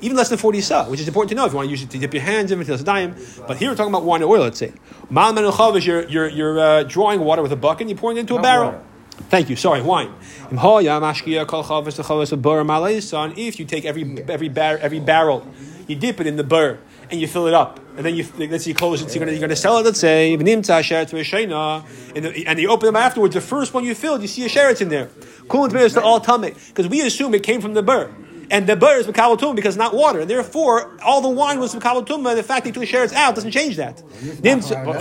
Even 0.01 0.17
less 0.17 0.31
than 0.31 0.39
40 0.39 0.63
sa, 0.63 0.89
which 0.89 1.01
is 1.01 1.09
important 1.09 1.29
to 1.29 1.35
know 1.35 1.45
if 1.45 1.53
you 1.53 1.57
want 1.57 1.67
to 1.67 1.71
use 1.71 1.83
it 1.83 1.91
to 1.91 1.99
dip 1.99 2.15
your 2.15 2.23
hands 2.23 2.51
in, 2.51 2.59
if 2.63 2.67
it's 2.67 2.83
dime. 2.83 3.15
But 3.47 3.59
here 3.59 3.69
we're 3.69 3.77
talking 3.77 3.93
about 3.93 4.05
wine 4.05 4.23
or 4.23 4.35
oil, 4.35 4.41
let's 4.41 4.59
say. 4.59 4.73
Mal 5.11 5.37
is 5.37 5.87
you're, 5.87 6.09
you're, 6.09 6.29
you're 6.29 6.59
uh, 6.59 6.83
drawing 6.85 7.21
water 7.21 7.43
with 7.43 7.53
a 7.53 7.57
bucket 7.57 7.83
and 7.83 7.91
you're 7.91 7.99
pouring 7.99 8.17
it 8.17 8.21
into 8.21 8.37
a 8.37 8.41
barrel. 8.41 8.71
water. 8.71 8.85
Thank 9.29 9.51
you. 9.51 9.57
Sorry, 9.57 9.83
wine. 9.83 10.15
Im 10.51 10.57
ha 10.57 10.79
ya 10.79 10.99
mashkia 10.99 11.47
kol 11.47 11.63
chavis 11.63 11.97
to 11.97 12.03
chavis 12.03 12.33
a 12.33 12.39
bur 12.39 12.65
malay 12.65 13.01
son. 13.01 13.35
If 13.37 13.59
you 13.59 13.67
take 13.67 13.85
every 13.85 14.25
every 14.29 14.49
bar, 14.49 14.79
every 14.79 15.01
barrel, 15.01 15.47
you 15.87 15.97
dip 15.97 16.21
it 16.21 16.27
in 16.27 16.37
the 16.37 16.45
burr 16.45 16.79
and 17.11 17.21
you 17.21 17.27
fill 17.27 17.47
it 17.47 17.55
up, 17.55 17.79
and 17.97 18.05
then 18.05 18.15
you 18.15 18.27
let's 18.39 18.65
say 18.65 18.71
you 18.71 18.75
close 18.75 19.01
it. 19.03 19.09
So 19.11 19.15
you're 19.15 19.21
gonna 19.21 19.33
you're 19.33 19.41
gonna 19.41 19.57
sell 19.57 19.79
it. 19.79 19.85
Let's 19.85 20.01
say 20.01 20.37
v'nimtza 20.39 20.81
sheretz 20.83 21.11
v'shayna, 21.11 21.85
and 22.15 22.25
the- 22.25 22.47
and 22.47 22.59
you 22.59 22.69
open 22.71 22.87
them 22.87 22.97
afterwards. 22.97 23.35
The 23.35 23.41
first 23.41 23.75
one 23.75 23.85
you 23.85 23.95
filled, 23.95 24.23
you 24.23 24.29
see 24.29 24.45
a 24.45 24.49
sheretz 24.49 24.81
in 24.81 24.89
there. 24.89 25.09
Cool 25.49 25.69
tomatoes 25.69 25.95
to 25.95 26.03
all 26.03 26.21
tummy 26.21 26.55
because 26.69 26.89
we 26.89 27.01
assume 27.03 27.35
it 27.35 27.43
came 27.43 27.61
from 27.61 27.75
the 27.75 27.83
burr. 27.83 28.11
And 28.49 28.69
the 28.69 28.77
burr 28.77 28.99
is 28.99 29.09
Makabal 29.09 29.37
Tumah 29.39 29.57
because 29.57 29.75
it's 29.75 29.79
not 29.79 29.93
water. 29.93 30.21
And 30.21 30.31
therefore, 30.31 30.97
all 31.03 31.21
the 31.21 31.29
wine 31.29 31.59
was 31.59 31.75
Makabal 31.75 32.09
and 32.09 32.39
The 32.39 32.43
fact 32.45 32.63
that 32.65 32.69
you 32.69 32.73
took 32.75 32.89
the 32.89 32.97
sheretz 32.97 33.13
out 33.13 33.35
doesn't 33.35 33.51
change 33.51 33.77
that. 33.77 34.01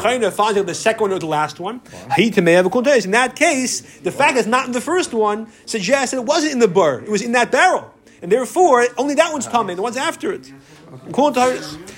Chayna 0.02 0.32
finds 0.34 0.58
out 0.58 0.66
the 0.66 0.74
second 0.74 1.02
one 1.02 1.12
or 1.14 1.20
the 1.20 1.28
last 1.28 1.60
one. 1.60 1.82
In 2.18 3.12
that 3.12 3.36
case, 3.36 3.82
the 4.00 4.12
fact 4.12 4.34
that 4.34 4.40
it's 4.40 4.48
not 4.48 4.66
in 4.66 4.72
the 4.72 4.82
first 4.82 5.14
one 5.14 5.48
suggests 5.68 6.12
that 6.12 6.18
it 6.18 6.26
wasn't 6.26 6.54
in 6.54 6.60
the 6.60 6.68
burr. 6.68 7.02
It 7.02 7.10
was 7.10 7.22
in 7.22 7.34
that 7.34 7.52
barrel. 7.52 7.92
And 8.24 8.32
therefore, 8.32 8.88
only 8.98 9.14
that 9.16 9.32
one's 9.32 9.46
tummy, 9.46 9.76
the 9.76 9.84
ones 9.84 9.98
after 9.98 10.32
it. 10.32 10.52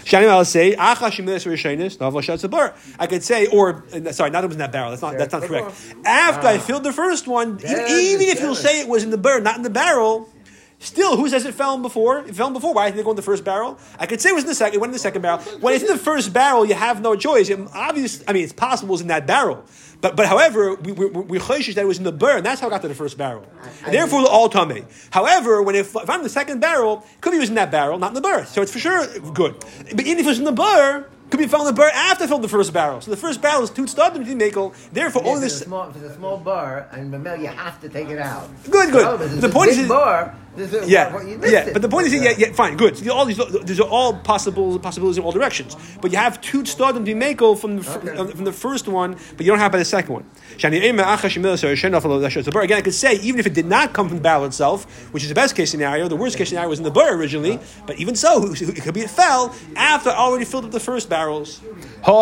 Shani 0.06 0.30
I'll 0.30 0.46
say, 0.46 0.76
"Acha 0.76 1.10
shemilas 1.12 1.46
rishonis, 1.46 1.98
navla 1.98 2.22
shatz 2.22 2.50
bar." 2.50 2.74
I 2.98 3.08
could 3.08 3.24
say, 3.24 3.48
or 3.48 3.84
uh, 3.94 4.12
sorry, 4.12 4.30
not 4.32 4.44
it 4.44 4.48
was 4.48 4.56
in 4.56 4.60
that 4.60 4.72
barrel. 4.72 4.90
That's 4.92 5.02
not 5.02 5.18
that's 5.18 5.34
not 5.34 5.44
correct. 5.44 5.72
After 6.06 6.48
I 6.48 6.58
filled 6.58 6.84
the 6.84 6.94
first 6.94 7.28
one, 7.28 7.60
even, 7.64 8.28
if 8.28 8.40
you'll 8.42 8.56
say 8.56 8.80
it 8.82 8.88
was 8.88 9.04
in 9.04 9.10
the 9.10 9.18
burr, 9.18 9.40
not 9.42 9.58
in 9.58 9.64
the 9.64 9.70
barrel. 9.70 10.30
Still, 10.80 11.18
who 11.18 11.28
says 11.28 11.44
it 11.46 11.56
fell 11.56 11.74
in 11.76 11.82
before? 11.82 12.20
It 12.20 12.36
fell 12.36 12.48
in 12.48 12.54
before. 12.54 12.74
Why 12.74 12.86
didn't 12.88 13.00
it 13.00 13.04
go 13.04 13.10
in 13.10 13.16
the 13.16 13.24
first 13.24 13.44
barrel? 13.44 13.80
I 14.00 14.06
could 14.06 14.22
say 14.22 14.30
it 14.30 14.36
was 14.36 14.44
in 14.44 14.50
the 14.50 14.56
second. 14.56 14.76
It 14.76 14.80
went 14.82 14.92
in 14.92 14.94
the 14.94 15.00
second 15.00 15.24
barrel. 15.24 15.40
When 15.60 15.74
it's 15.74 15.84
in 15.84 15.90
the 15.90 15.98
first 15.98 16.34
barrel, 16.34 16.66
you 16.66 16.76
have 16.76 17.02
no 17.02 17.16
choice. 17.16 17.50
It, 17.50 17.60
obvious. 17.74 18.24
I 18.28 18.34
mean, 18.34 18.44
it's 18.44 18.54
possible 18.54 18.94
it's 18.94 19.02
in 19.02 19.08
that 19.08 19.26
barrel. 19.26 19.66
But, 20.02 20.16
but 20.16 20.28
however, 20.28 20.76
we, 20.76 20.92
we, 20.92 21.08
we 21.08 21.40
that 21.40 21.78
it 21.78 21.86
was 21.88 21.98
in 21.98 22.04
the 22.04 22.12
burr, 22.12 22.38
and 22.38 22.46
that's 22.46 22.62
how 22.62 22.68
it 22.68 22.70
got 22.70 22.84
to 22.84 22.88
the 22.88 22.94
first 22.94 23.18
barrel. 23.18 23.44
And 23.84 23.94
therefore, 23.94 24.22
the 24.22 24.28
all 24.28 24.50
tummy. 24.50 24.84
However, 25.10 25.64
when 25.64 25.74
if, 25.76 25.96
if 25.96 26.08
I'm 26.08 26.20
in 26.20 26.24
the 26.24 26.30
second 26.30 26.60
barrel, 26.60 27.04
it 27.16 27.22
could 27.22 27.32
be 27.32 27.38
it 27.38 27.40
was 27.40 27.50
in 27.50 27.56
that 27.56 27.72
barrel, 27.72 27.98
not 27.98 28.10
in 28.10 28.14
the 28.14 28.22
burr. 28.22 28.46
So 28.46 28.62
it's 28.62 28.72
for 28.72 28.78
sure 28.80 29.08
good. 29.34 29.56
But 29.96 30.02
even 30.02 30.20
if 30.20 30.26
it 30.26 30.30
was 30.30 30.38
in 30.40 30.46
the 30.46 30.52
burr, 30.52 31.08
could 31.32 31.40
be 31.40 31.48
found 31.48 31.68
in 31.68 31.74
the 31.76 31.82
burr 31.82 31.90
after 31.94 32.28
filled 32.28 32.44
the 32.44 32.48
first 32.48 32.72
barrel. 32.72 33.02
So 33.02 33.12
the 33.12 33.18
first 33.18 33.42
barrel 33.42 33.64
is 33.64 33.70
two 33.70 33.84
stadim 33.84 34.24
to 34.26 34.36
makel. 34.36 34.74
Therefore, 34.92 35.24
Yeah, 35.24 35.30
only 35.30 35.42
this. 35.42 35.60
small, 35.60 35.90
if 35.90 35.96
it's 35.98 36.06
a 36.06 36.16
small 36.16 36.38
bar, 36.38 36.88
and 36.92 37.12
Mamel, 37.12 37.42
you 37.42 37.48
have 37.48 37.82
to 37.82 37.90
take 37.90 38.10
it 38.10 38.20
out. 38.20 38.50
Good, 38.70 38.92
good. 38.92 39.04
No, 39.04 39.18
The 39.18 39.50
point 39.50 39.72
is- 39.72 39.88
bar. 39.88 40.36
This 40.58 40.74
is 40.74 40.90
Yeah, 40.90 41.14
what 41.14 41.28
you 41.28 41.38
missed 41.38 41.54
yeah, 41.54 41.70
but 41.72 41.82
the 41.84 41.88
point 41.88 42.08
is, 42.08 42.14
yeah, 42.14 42.34
yeah, 42.36 42.52
fine, 42.52 42.76
good. 42.78 42.98
So 42.98 43.14
all 43.14 43.26
these, 43.26 43.40
these 43.64 43.80
are 43.80 43.88
all 43.88 44.14
possible 44.18 44.80
possibilities 44.80 45.20
in 45.20 45.24
all 45.24 45.32
directions. 45.32 45.76
But 46.02 46.12
you 46.12 46.18
have 46.18 46.42
two 46.42 46.64
stadim 46.64 47.06
to 47.06 47.14
makel 47.14 47.58
from 47.58 47.78
the 47.78 47.84
Okay. 47.98 48.18
uh, 48.18 48.26
from 48.26 48.44
the 48.46 48.52
first 48.52 48.88
one, 48.88 49.16
but 49.36 49.46
you 49.46 49.52
don't 49.52 49.60
have 49.60 49.72
by 49.72 49.78
the 49.78 49.86
second 49.86 50.14
one. 50.14 50.26
Shani 50.58 50.82
ema 50.84 51.04
acha 51.04 51.30
shemil 51.30 51.58
so 51.60 51.74
shen 51.76 51.94
off 51.94 52.04
the 52.04 52.52
burr. 52.52 52.62
Again, 52.62 52.80
I 52.80 52.82
could 52.82 52.96
say 52.96 53.14
even 53.28 53.40
if 53.40 53.46
it 53.46 53.54
did 53.54 53.68
not 53.68 53.94
come 53.94 54.08
from 54.10 54.18
the 54.18 54.24
barrel 54.24 54.46
itself, 54.46 54.86
which 55.14 55.22
is 55.24 55.30
the 55.30 55.36
best 55.36 55.56
case 55.56 55.70
scenario, 55.70 56.08
the 56.08 56.16
worst 56.16 56.38
case 56.38 56.50
scenario 56.50 56.70
was 56.70 56.80
in 56.80 56.86
the 56.86 56.92
burr 56.92 57.14
originally. 57.16 57.60
But 57.86 57.98
even 58.00 58.16
so, 58.16 58.52
it 58.52 58.82
could 58.82 58.96
be 58.96 59.02
it 59.02 59.10
fell 59.12 59.54
after 59.76 60.10
I 60.10 60.16
already 60.16 60.46
filled 60.46 60.66
up 60.66 60.72
the 60.72 60.80
first 60.80 61.08
barrels. 61.10 61.62
Yeah, 62.08 62.18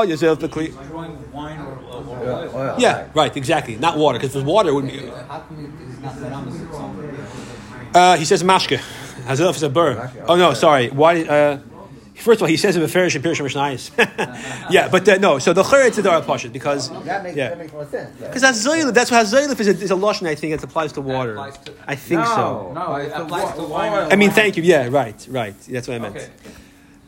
oil. 1.33 2.49
oil, 2.55 2.75
Yeah, 2.79 2.97
right. 2.97 3.15
right, 3.15 3.37
exactly. 3.37 3.75
Not 3.77 3.97
water, 3.97 4.17
because 4.19 4.31
if 4.31 4.35
it 4.41 4.45
was 4.45 4.53
water, 4.53 4.69
it 4.69 4.73
would 4.73 4.87
be. 4.87 5.11
Uh, 7.93 8.17
he 8.17 8.25
says 8.25 8.43
mashke. 8.43 8.77
Hazelf 9.27 9.55
is 9.57 9.63
a 9.63 9.69
burr. 9.69 10.11
Oh 10.27 10.35
no, 10.35 10.53
sorry. 10.53 10.89
Why? 10.89 11.21
Uh, 11.23 11.59
first 12.15 12.39
of 12.39 12.43
all, 12.43 12.47
he 12.47 12.57
says 12.57 12.75
it 12.75 12.81
beferish 12.81 13.15
and 13.15 13.23
pirish 13.23 13.41
mishnayis. 13.41 13.91
Yeah, 14.71 14.87
but 14.89 15.07
uh, 15.07 15.17
no. 15.17 15.39
So 15.39 15.53
the 15.53 15.63
charetz 15.63 15.97
is 15.99 16.05
our 16.05 16.21
pashut 16.21 16.51
because 16.51 16.89
That 17.05 17.23
makes, 17.23 17.35
yeah. 17.37 17.49
that 17.49 17.57
makes 17.57 17.71
more 17.73 17.85
sense. 17.85 18.15
yeah. 18.19 18.27
Because 18.27 18.43
hazaylif, 18.43 18.93
that's 18.93 19.11
what 19.11 19.25
hazaylif 19.25 19.59
is 19.59 19.67
a, 19.67 19.71
is 19.71 19.91
a 19.91 19.95
lotion. 19.95 20.27
I 20.27 20.35
think 20.35 20.53
it 20.53 20.63
applies 20.63 20.91
to 20.93 21.01
water. 21.01 21.33
applies 21.33 21.57
to- 21.59 21.73
I 21.87 21.95
think 21.95 22.21
No. 22.21 22.35
so. 22.35 22.71
No, 22.73 22.95
it 22.95 23.09
the 23.09 23.23
applies 23.23 23.55
to 23.55 23.63
wine. 23.63 24.11
I 24.11 24.15
mean, 24.15 24.31
thank 24.31 24.57
you. 24.57 24.63
Yeah, 24.63 24.87
right, 24.89 25.27
right. 25.29 25.55
That's 25.69 25.87
what 25.87 25.95
I 25.95 25.99
meant. 25.99 26.15
Okay. 26.15 26.29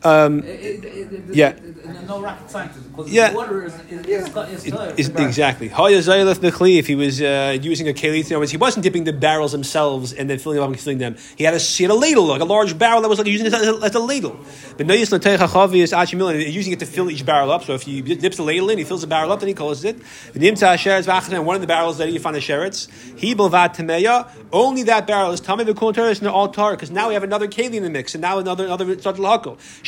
Um, 0.04 0.40
It- 0.40 0.44
it- 0.44 0.84
it- 0.84 1.12
it- 1.12 1.34
Yeah. 1.34 1.48
it- 1.48 1.56
it- 1.58 1.74
No 2.08 2.20
rocket 2.22 2.50
science. 2.50 2.74
Because 2.76 3.10
Yeah. 3.12 3.34
water 3.34 3.64
is, 3.66 3.74
is, 3.90 4.06
is, 4.06 4.28
is, 4.28 4.72
It- 4.72 4.98
is, 4.98 5.08
is- 5.08 5.14
exactly. 5.16 5.68
Haya 5.68 5.98
zaylif 5.98 6.36
bechli. 6.36 6.78
If 6.78 6.86
he 6.86 6.94
was 6.94 7.20
uh, 7.20 7.56
using 7.60 7.86
a 7.88 7.92
kelit, 7.92 8.20
in 8.20 8.26
other 8.26 8.38
words, 8.38 8.50
he 8.50 8.56
wasn't 8.56 8.82
dipping 8.84 9.04
the 9.04 9.12
barrels 9.12 9.52
themselves 9.52 10.12
and 10.12 10.30
then 10.30 10.38
filling 10.38 10.56
them 10.56 10.64
up 10.64 10.70
and 10.70 10.80
filling 10.80 10.98
them. 10.98 11.16
He 11.36 11.44
had 11.44 11.54
a 11.54 11.58
he 11.58 11.84
had 11.84 11.90
a 11.90 11.94
ladle, 11.94 12.24
like 12.26 12.40
a 12.40 12.44
large 12.44 12.78
barrel 12.78 13.00
that 13.02 13.08
was 13.08 13.18
like 13.18 13.26
using 13.26 13.46
it 13.46 13.52
as 13.54 13.68
a, 13.68 13.74
as 13.82 13.94
a 13.94 13.98
ladle. 14.00 14.36
But 14.76 14.86
no 14.86 14.94
use 14.94 15.12
is 15.12 15.18
achimil, 15.18 16.52
using 16.52 16.72
it 16.72 16.78
to 16.78 16.86
fill 16.86 17.10
each 17.10 17.26
barrel 17.26 17.50
up. 17.50 17.64
So 17.64 17.74
if 17.74 17.82
he 17.82 18.00
dips 18.00 18.36
the 18.36 18.42
ladle 18.44 18.70
in, 18.70 18.78
he 18.78 18.84
fills 18.84 19.00
the 19.02 19.06
barrel 19.06 19.30
up, 19.32 19.40
then 19.40 19.48
he 19.48 19.54
closes 19.54 19.84
it. 19.84 19.98
V'nimtza 20.34 20.74
sheretz 20.76 21.04
v'achas, 21.04 21.32
and 21.32 21.44
one 21.44 21.56
of 21.56 21.60
the 21.60 21.66
barrels 21.66 21.98
that 21.98 22.10
you 22.12 22.20
find 22.20 22.34
the 22.36 22.40
sheretz, 22.40 22.88
he 23.16 23.34
bilvat 23.34 23.76
tameya. 23.76 24.28
Only 24.52 24.84
that 24.84 25.06
barrel 25.06 25.32
is 25.32 25.40
tamei 25.40 25.66
v'kunteris 25.68 26.18
and 26.18 26.26
they're 26.26 26.30
all 26.30 26.48
tar 26.48 26.72
because 26.72 26.90
now 26.90 27.08
we 27.08 27.14
have 27.14 27.22
another 27.24 27.48
keli 27.48 27.74
in 27.74 27.82
the 27.82 27.90
mix, 27.90 28.14
and 28.14 28.22
now 28.22 28.38
another 28.38 28.64
another 28.64 28.96
tzad 28.96 29.16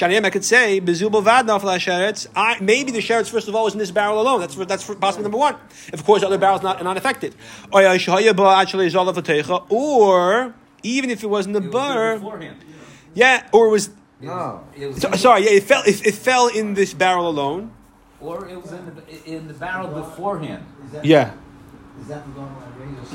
l'hakol. 0.08 0.24
I 0.24 0.30
could 0.30 0.44
say 0.44 0.80
bezul 0.80 1.10
bilvat 1.10 1.44
nafla 1.46 1.78
sheretz. 1.78 2.26
I 2.34 2.58
maybe 2.60 2.90
the 2.92 2.98
sheretz 3.00 3.30
first 3.30 3.48
of 3.48 3.54
all 3.54 3.64
was 3.64 3.74
in 3.74 3.78
this 3.78 3.90
barrel 3.90 4.20
alone. 4.20 4.40
That's 4.40 4.54
that's 4.56 4.84
possible 4.94 5.22
number 5.22 5.38
one. 5.38 5.56
If 5.88 5.94
of 5.94 6.04
course 6.04 6.20
the 6.20 6.26
other 6.26 6.38
barrels 6.38 6.62
not 6.62 6.82
not 6.82 6.96
affected. 6.96 7.34
Or 7.72 7.82
or 9.68 10.54
even 10.82 11.10
if 11.10 11.22
it 11.22 11.26
was 11.26 11.46
in 11.46 11.52
the 11.52 11.60
it 11.60 11.64
was 11.64 11.72
there 11.72 11.72
burr, 11.72 12.18
beforehand. 12.18 12.56
yeah, 13.14 13.48
or 13.52 13.66
it 13.66 13.70
was. 13.70 13.90
No. 14.20 14.32
Oh. 14.32 14.64
It 14.76 14.86
was 14.86 15.00
so- 15.00 15.12
sorry, 15.12 15.44
yeah, 15.44 15.50
it 15.52 15.62
fell. 15.64 15.82
It, 15.86 16.06
it 16.06 16.14
fell 16.14 16.48
in 16.48 16.74
this 16.74 16.92
barrel 16.94 17.28
alone. 17.28 17.72
Or 18.20 18.46
it 18.46 18.60
was 18.60 18.72
in 18.72 18.84
the, 18.94 19.24
in 19.24 19.48
the 19.48 19.54
barrel 19.54 19.88
beforehand. 19.88 20.64
Yeah. 21.02 21.32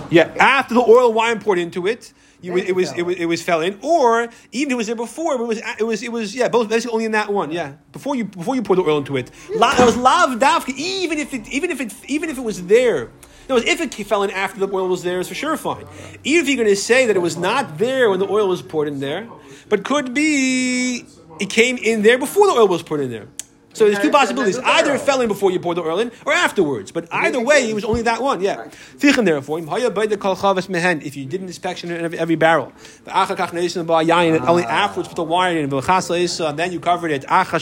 Yeah, 0.10 0.34
after 0.40 0.74
the 0.74 0.82
oil 0.82 1.14
wine 1.14 1.40
poured 1.40 1.60
into 1.60 1.88
it, 1.88 2.14
you, 2.46 2.54
Then 2.54 2.68
it 2.68 2.76
was 2.76 2.92
it 2.92 3.00
it 3.00 3.04
was 3.04 3.16
it 3.16 3.26
was 3.26 3.42
fell 3.42 3.62
in, 3.62 3.80
or 3.82 4.30
even 4.52 4.72
it 4.72 4.76
was 4.76 4.88
there 4.88 4.96
before, 4.96 5.38
but 5.38 5.46
it 5.46 5.48
was 5.48 5.62
it 5.80 5.84
was 5.84 6.04
it 6.04 6.12
was 6.12 6.36
yeah, 6.36 6.48
both 6.48 6.70
basically 6.70 6.94
only 6.94 7.06
in 7.06 7.14
that 7.14 7.32
one. 7.34 7.52
Yeah, 7.52 7.74
before 7.92 8.16
you 8.16 8.26
before 8.26 8.56
you 8.56 8.62
pour 8.62 8.76
the 8.76 8.84
oil 8.84 9.00
into 9.00 9.18
it, 9.18 9.32
La, 9.56 9.74
it 9.74 9.86
was 9.86 9.98
lav 9.98 10.38
dafka. 10.40 10.74
Even 10.76 11.18
if 11.18 11.34
it 11.34 11.48
even 11.50 11.72
if 11.72 11.82
it 11.82 11.94
even 12.08 12.30
if 12.30 12.38
it 12.38 12.44
was 12.44 12.68
there. 12.68 13.10
No, 13.48 13.58
if 13.58 13.80
it 13.80 13.94
fell 14.08 14.24
in 14.24 14.32
after 14.32 14.60
the 14.60 14.68
oil 14.72 14.88
was 14.88 15.04
there, 15.04 15.20
it's 15.20 15.30
for 15.30 15.36
sure 15.36 15.56
fine. 15.56 15.86
Even 16.24 16.44
if 16.44 16.50
you're 16.50 16.58
going 16.58 16.68
to 16.68 16.76
say 16.76 17.06
that 17.06 17.16
it 17.16 17.20
was 17.20 17.38
not 17.38 17.78
there 17.78 18.10
when 18.10 18.20
the 18.20 18.28
oil 18.28 18.48
was 18.48 18.64
poured 18.64 18.88
in 18.88 19.00
there, 19.00 19.28
but 19.70 19.84
could 19.84 20.14
be 20.16 21.06
it 21.40 21.50
came 21.50 21.78
in 21.78 22.02
there 22.02 22.18
before 22.18 22.48
the 22.48 22.54
oil 22.54 22.68
was 22.68 22.84
poured 22.84 23.02
in 23.02 23.12
there. 23.12 23.28
So 23.76 23.86
there's 23.86 24.00
two 24.00 24.10
possibilities. 24.10 24.58
Either 24.58 24.96
it 24.96 25.02
fell 25.02 25.22
in 25.22 25.28
before 25.28 25.52
you 25.52 25.60
poured 25.60 25.78
the 25.78 25.84
oil 25.84 26.00
in, 26.00 26.12
or 26.26 26.34
afterwards. 26.34 26.92
But 26.92 27.08
either 27.12 27.40
way, 27.40 27.70
it 27.70 27.74
was 27.74 27.84
only 27.84 28.02
that 28.04 28.22
one. 28.22 28.42
Yeah. 28.42 28.70
Therefore, 28.98 29.60
im 29.60 29.68
haya 29.68 29.92
bayda 29.92 30.18
kol 30.18 30.36
chavas 30.36 30.70
mehen, 30.70 31.02
if 31.02 31.16
you 31.18 31.26
did 31.26 31.42
an 31.42 31.48
inspection 31.48 31.92
in 31.92 32.04
every, 32.06 32.18
every 32.18 32.36
barrel, 32.36 32.72
V'acha 33.06 33.36
kach 33.36 33.52
neisen 33.52 33.86
ba 33.86 34.04
yayin, 34.04 34.38
and 34.38 34.46
only 34.46 34.64
afterwards 34.64 35.10
put 35.10 35.18
the 35.18 35.24
wine 35.24 35.58
in, 35.58 35.72
and 35.72 36.58
then 36.58 36.72
you 36.72 36.80
covered 36.80 37.12
it. 37.12 37.26
After 37.28 37.60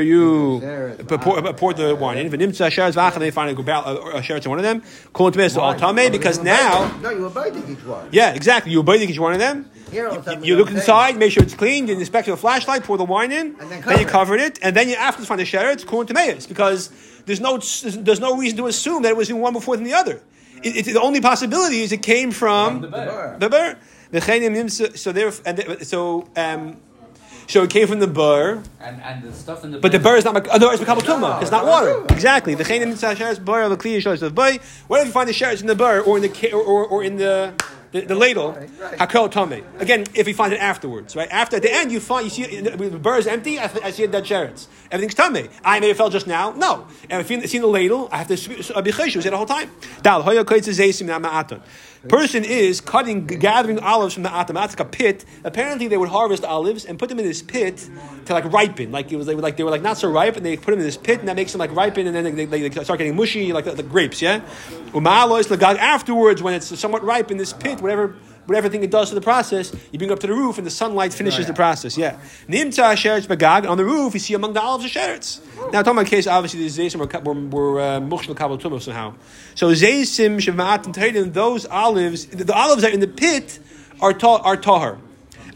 you 0.00 0.60
pour, 1.06 1.52
poured 1.52 1.76
the 1.76 1.96
wine 1.96 2.18
in. 2.18 2.30
V'nimtza 2.30 2.70
sheretz 2.70 2.94
v'acha, 2.94 3.14
and 3.14 3.22
they 3.22 3.32
find 3.32 3.50
a 3.58 3.62
barrel, 3.62 3.84
a 4.14 4.20
sheretz 4.20 4.44
in 4.44 4.50
one 4.50 4.60
of 4.60 4.64
them. 4.64 4.82
Because 6.12 6.38
now. 6.38 6.96
No, 7.02 7.10
you 7.10 7.22
were 7.22 7.30
biting 7.30 7.68
each 7.68 7.84
one. 7.84 8.08
Yeah, 8.12 8.32
exactly. 8.32 8.70
You 8.72 8.82
bite 8.84 9.00
each 9.00 9.18
one 9.18 9.32
of 9.32 9.38
them. 9.40 9.68
Here, 9.90 10.04
You, 10.04 10.10
of 10.10 10.16
a 10.18 10.24
sudden, 10.24 10.44
you 10.44 10.56
look 10.56 10.68
saying- 10.68 10.78
inside, 10.78 11.16
make 11.16 11.32
sure 11.32 11.42
it's 11.42 11.54
clean. 11.54 11.86
You 11.86 11.94
inspect 11.98 12.26
with 12.28 12.34
a 12.38 12.40
flashlight, 12.40 12.84
pour 12.84 12.96
the 12.98 13.04
wine 13.04 13.30
in, 13.32 13.56
And 13.60 13.70
then 13.70 13.80
then 13.82 13.98
you 14.00 14.04
cover 14.04 14.36
cover 14.36 14.36
it, 14.36 14.58
and 14.62 14.74
then 14.74 14.88
you 14.88 14.96
after 14.96 15.24
find 15.24 15.40
the 15.40 15.44
sheretz, 15.44 15.86
corn 15.86 16.06
tomatoes, 16.06 16.46
because 16.46 16.90
there's 17.26 17.40
no 17.40 17.58
there's 17.58 18.20
no 18.20 18.36
reason 18.36 18.56
to 18.58 18.66
assume 18.66 19.02
that 19.02 19.10
it 19.10 19.16
was 19.16 19.30
in 19.30 19.38
one 19.38 19.52
before 19.52 19.76
than 19.76 19.84
the 19.84 19.94
other. 19.94 20.20
It, 20.62 20.88
it, 20.88 20.92
the 20.94 21.00
only 21.00 21.20
possibility 21.20 21.82
is 21.82 21.92
it 21.92 22.02
came 22.02 22.30
from, 22.32 22.80
From 22.80 22.80
the 22.82 22.88
burr. 22.88 23.36
the 23.38 23.48
burr. 23.50 23.76
The 24.10 24.20
chenim 24.20 24.70
so 24.98 25.12
there 25.12 25.30
and 25.44 25.58
the- 25.58 25.84
so 25.84 26.26
um, 26.36 26.78
so 27.48 27.62
it 27.62 27.70
came 27.70 27.86
from 27.86 28.00
the 28.00 28.06
burr. 28.08 28.62
And, 28.80 29.00
and 29.02 29.22
the 29.22 29.32
stuff 29.32 29.62
in 29.64 29.70
the 29.70 29.78
But 29.78 29.92
the 29.92 29.98
burr 30.00 30.16
is 30.16 30.24
not 30.24 30.34
mak- 30.34 30.48
otherwise 30.50 30.80
makabel 30.80 31.02
tuma. 31.02 31.40
It's 31.42 31.50
not 31.52 31.64
No, 31.64 31.70
water. 31.70 31.90
no. 32.00 32.06
Exactly. 32.10 32.54
The 32.54 32.64
chenim 32.64 32.92
nimsa 32.92 33.14
sheretz 33.14 33.44
burr 33.44 33.68
the 33.68 33.76
kli 33.76 33.98
sheretz 33.98 34.22
of 34.22 34.34
boy. 34.34 34.58
What 34.88 35.00
if 35.00 35.06
you 35.08 35.12
find 35.12 35.28
the 35.28 35.32
sheretz 35.32 35.60
in 35.60 35.66
the 35.68 35.76
burr 35.76 36.00
or 36.00 36.16
in 36.16 36.22
the 36.22 36.52
or, 36.52 36.62
or, 36.62 36.86
or 36.86 37.04
in 37.04 37.16
the 37.16 37.52
the, 38.00 38.06
the 38.06 38.14
ladle? 38.14 38.52
Right. 38.52 38.98
Hakel 38.98 39.30
tame. 39.30 39.64
Again, 39.78 40.04
if 40.14 40.28
you 40.28 40.34
find 40.34 40.52
it 40.52 40.60
afterwards, 40.60 41.16
right? 41.16 41.28
After 41.30 41.56
at 41.56 41.62
the 41.62 41.72
end, 41.72 41.92
you 41.92 42.00
find 42.00 42.24
you 42.24 42.30
see 42.30 42.60
the 42.60 42.76
the 42.76 42.98
burr 42.98 43.18
is 43.18 43.26
empty. 43.26 43.58
I, 43.58 43.70
I 43.82 43.90
see 43.90 44.04
a 44.04 44.08
dead 44.08 44.24
sheretz. 44.24 44.66
Everything's 44.90 45.14
tame. 45.14 45.48
I 45.64 45.80
may 45.80 45.88
have 45.88 45.96
fell 45.96 46.10
just 46.10 46.26
now. 46.26 46.50
No. 46.52 46.86
And 47.10 47.20
if 47.20 47.30
you 47.30 47.46
see 47.46 47.58
the 47.58 47.66
ladle, 47.66 48.08
I 48.12 48.18
have 48.18 48.28
to 48.28 48.34
be 48.34 48.92
cheshu. 48.92 49.22
the 49.22 49.36
whole 49.36 49.46
time. 49.46 49.70
Dal 50.02 50.22
hoya 50.22 50.44
koitz 50.44 50.68
zeisim 50.68 51.06
na 51.06 51.18
ma'aton. 51.18 51.60
Person 52.08 52.44
is 52.44 52.80
cutting, 52.80 53.26
gathering 53.26 53.78
olives 53.78 54.14
from 54.14 54.22
the 54.22 54.32
atom. 54.32 54.54
That's 54.54 54.78
like 54.78 54.86
a 54.86 54.90
pit. 54.90 55.24
Apparently, 55.44 55.88
they 55.88 55.96
would 55.96 56.08
harvest 56.08 56.44
olives 56.44 56.84
and 56.84 56.98
put 56.98 57.08
them 57.08 57.18
in 57.18 57.24
this 57.24 57.42
pit 57.42 57.88
to 58.26 58.32
like 58.32 58.44
ripen. 58.52 58.92
Like 58.92 59.12
it 59.12 59.16
was, 59.16 59.26
like 59.28 59.56
they 59.56 59.64
were 59.64 59.70
like 59.70 59.82
not 59.82 59.98
so 59.98 60.10
ripe, 60.10 60.36
and 60.36 60.44
they 60.44 60.56
put 60.56 60.72
them 60.72 60.80
in 60.80 60.86
this 60.86 60.96
pit, 60.96 61.20
and 61.20 61.28
that 61.28 61.36
makes 61.36 61.52
them 61.52 61.58
like 61.58 61.74
ripen, 61.74 62.06
and 62.06 62.14
then 62.14 62.36
they, 62.36 62.44
they, 62.44 62.68
they 62.68 62.84
start 62.84 62.98
getting 62.98 63.16
mushy, 63.16 63.52
like 63.52 63.64
the, 63.64 63.72
the 63.72 63.82
grapes. 63.82 64.20
Yeah. 64.22 64.40
Uma'alois 64.92 65.48
lagag. 65.48 65.78
Afterwards, 65.78 66.42
when 66.42 66.54
it's 66.54 66.78
somewhat 66.78 67.02
ripe 67.04 67.30
in 67.30 67.36
this 67.36 67.52
pit, 67.52 67.80
whatever 67.80 68.16
whatever 68.46 68.68
thing 68.68 68.82
it 68.82 68.90
does 68.90 69.10
to 69.10 69.14
the 69.14 69.20
process, 69.20 69.74
you 69.92 69.98
bring 69.98 70.10
it 70.10 70.12
up 70.12 70.20
to 70.20 70.26
the 70.26 70.32
roof, 70.32 70.58
and 70.58 70.66
the 70.66 70.70
sunlight 70.70 71.12
finishes 71.12 71.46
the 71.46 71.54
process. 71.54 71.96
Yeah. 71.98 72.18
Nimta 72.48 72.94
sheretz 72.94 73.26
bagag. 73.26 73.68
On 73.68 73.76
the 73.76 73.84
roof, 73.84 74.14
you 74.14 74.20
see 74.20 74.34
among 74.34 74.54
the 74.54 74.62
olives 74.62 74.84
a 74.84 74.88
sheretz. 74.88 75.40
Now, 75.72 75.82
talking 75.82 75.98
about 75.98 76.06
a 76.06 76.10
case, 76.10 76.26
obviously, 76.26 76.66
the 76.66 76.68
zaysim 76.68 76.96
were 76.96 77.34
were, 77.34 77.48
were 77.48 77.80
uh, 77.80 78.00
mukhshel 78.00 78.36
kabel 78.36 78.58
tumah 78.58 78.80
somehow. 78.80 79.14
So 79.54 79.70
zaysim 79.72 80.38
shema'at 80.38 81.16
and 81.16 81.34
those 81.34 81.66
olives, 81.66 82.26
the, 82.26 82.44
the 82.44 82.54
olives 82.54 82.82
that 82.82 82.90
are 82.90 82.94
in 82.94 83.00
the 83.00 83.08
pit 83.08 83.58
are 84.00 84.12
ta- 84.12 84.42
are 84.42 84.56
tahar. 84.56 84.98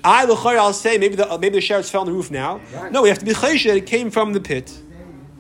I 0.03 0.25
l'chayr, 0.25 0.59
I'll 0.59 0.73
say 0.73 0.99
maybe 0.99 1.15
the 1.15 1.27
maybe 1.39 1.61
the 1.61 1.67
sheretz 1.67 1.91
fell 1.91 2.01
on 2.03 2.07
the 2.07 2.13
roof 2.13 2.31
now. 2.31 2.61
No, 2.91 3.03
we 3.03 3.09
have 3.09 3.19
to 3.19 3.25
be 3.25 3.33
chayshed 3.33 3.67
that 3.67 3.77
it 3.77 3.87
came 3.87 4.11
from 4.11 4.33
the 4.33 4.41
pit. 4.41 4.73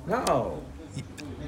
No. 0.06 0.62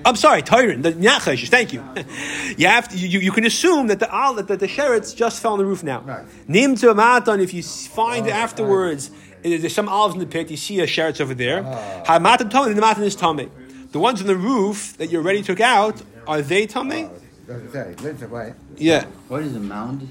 I'm 0.04 0.16
sorry, 0.16 0.42
Tyron, 0.42 0.82
the 0.82 0.94
not 0.94 1.22
chayshish. 1.22 1.48
Thank 1.48 1.72
you. 1.72 1.82
you 2.56 2.66
have 2.66 2.88
to, 2.88 2.96
you, 2.96 3.20
you 3.20 3.32
can 3.32 3.44
assume 3.44 3.86
that 3.88 4.00
the 4.00 4.12
al 4.12 4.34
that 4.34 4.48
the, 4.48 4.56
the 4.56 4.66
sheretz 4.66 5.14
just 5.14 5.40
fell 5.40 5.52
on 5.52 5.58
the 5.58 5.64
roof 5.64 5.82
now. 5.82 6.00
Right. 6.00 6.24
Nim 6.48 6.74
to 6.76 6.90
a 6.90 6.94
matan 6.94 7.40
if 7.40 7.54
you 7.54 7.62
find 7.62 8.26
Oh, 8.26 8.30
afterwards 8.30 9.10
uh, 9.10 9.12
there's 9.42 9.74
some 9.74 9.88
olives 9.88 10.14
in 10.14 10.20
the 10.20 10.26
pit. 10.26 10.50
You 10.50 10.56
see 10.56 10.80
a 10.80 10.86
sheretz 10.86 11.20
over 11.20 11.34
there. 11.34 11.64
Ah. 11.64 12.02
Ha 12.06 12.18
matan 12.18 12.48
tummy, 12.48 12.74
the 12.74 12.80
matan 12.80 13.04
is 13.04 13.16
tummy. 13.16 13.48
The 13.92 13.98
ones 13.98 14.20
on 14.20 14.26
the 14.26 14.36
roof 14.36 14.96
that 14.96 15.10
you 15.10 15.18
already 15.18 15.42
took 15.42 15.60
out 15.60 16.02
are 16.26 16.42
they 16.42 16.66
tummy? 16.66 17.08
Doesn't 17.46 17.72
say. 17.72 17.94
Lives 18.02 18.22
away. 18.22 18.54
Yeah, 18.76 19.04
What 19.28 19.42
is 19.42 19.54
a 19.54 19.60
mound? 19.60 20.08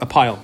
a 0.00 0.06
pile. 0.06 0.42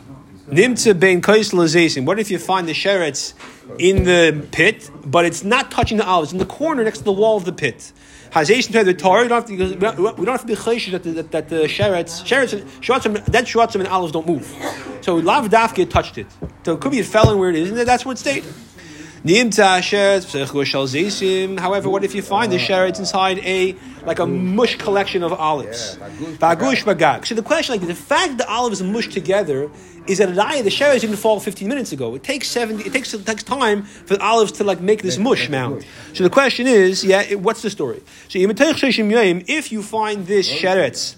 Nimtza 0.48 0.98
bein 0.98 1.22
kaisel 1.22 2.04
What 2.04 2.18
if 2.18 2.30
you 2.30 2.38
find 2.38 2.68
the 2.68 2.72
sheretz 2.72 3.34
in 3.78 4.04
the 4.04 4.46
pit, 4.52 4.90
but 5.04 5.24
it's 5.24 5.42
not 5.42 5.70
touching 5.70 5.98
the 5.98 6.06
olives, 6.06 6.32
in 6.32 6.38
the 6.38 6.46
corner 6.46 6.84
next 6.84 6.98
to 6.98 7.04
the 7.04 7.12
wall 7.12 7.36
of 7.36 7.44
the 7.44 7.52
pit? 7.52 7.92
Hazation 8.36 8.72
to 8.72 8.84
the 8.84 8.92
Torah, 8.92 9.22
you 9.22 9.30
don't 9.30 9.48
have 9.48 9.96
to, 9.96 10.14
we 10.18 10.26
don't 10.26 10.26
have 10.26 10.42
to 10.42 10.46
be 10.46 10.54
chayshish 10.54 10.90
that 10.90 11.02
the, 11.02 11.12
that, 11.12 11.30
that 11.30 11.48
the 11.48 11.64
uh, 11.64 11.66
sheretz, 11.66 12.22
sheretz, 12.22 12.60
shvatzim, 12.80 13.30
dead 13.30 13.46
shvatzim 13.46 13.76
and 13.76 13.88
olives 13.88 14.12
don't 14.12 14.26
move. 14.26 14.46
So 15.00 15.14
lav 15.16 15.48
touched 15.50 16.18
it. 16.18 16.26
So 16.62 16.74
it 16.74 16.80
could 16.80 16.92
be 16.92 16.98
it 16.98 17.06
fell 17.06 17.32
in 17.32 17.38
where 17.38 17.48
it 17.48 17.56
is, 17.56 17.70
and 17.70 17.78
that's 17.78 18.04
what 18.04 18.18
it 18.18 18.20
stayed. 18.20 18.44
However, 21.58 21.90
what 21.90 22.04
if 22.04 22.14
you 22.14 22.22
find 22.22 22.52
the 22.52 22.58
sheretz 22.58 22.98
inside 23.00 23.38
a, 23.40 23.74
like 24.04 24.20
a 24.20 24.26
mush 24.26 24.76
collection 24.76 25.24
of 25.24 25.32
olives? 25.32 25.96
Bagush 26.38 26.84
bagag. 26.84 27.26
So 27.26 27.34
the 27.34 27.42
question, 27.42 27.74
like 27.74 27.86
the 27.86 27.94
fact 27.94 28.36
that 28.36 28.38
the 28.46 28.48
olives 28.48 28.80
are 28.80 28.84
mushed 28.84 29.12
together, 29.12 29.68
is 30.06 30.18
that 30.18 30.28
the 30.28 30.70
sheretz 30.70 31.00
didn't 31.00 31.16
fall 31.16 31.40
15 31.40 31.66
minutes 31.66 31.90
ago. 31.90 32.14
It 32.14 32.22
takes 32.22 32.48
70. 32.48 32.84
It 32.84 32.92
takes 32.92 33.12
it 33.14 33.26
takes 33.26 33.42
time 33.42 33.82
for 33.82 34.14
the 34.16 34.22
olives 34.22 34.52
to 34.52 34.64
like 34.64 34.80
make 34.80 35.02
this 35.02 35.18
mush 35.18 35.48
mound. 35.48 35.84
So 36.14 36.22
the 36.22 36.30
question 36.30 36.68
is, 36.68 37.04
yeah, 37.04 37.22
it- 37.22 37.40
what's 37.40 37.62
the 37.62 37.70
story? 37.70 38.02
So 38.28 38.38
if 38.38 39.72
you 39.72 39.82
find 39.82 40.26
this 40.26 40.48
sheretz 40.48 41.16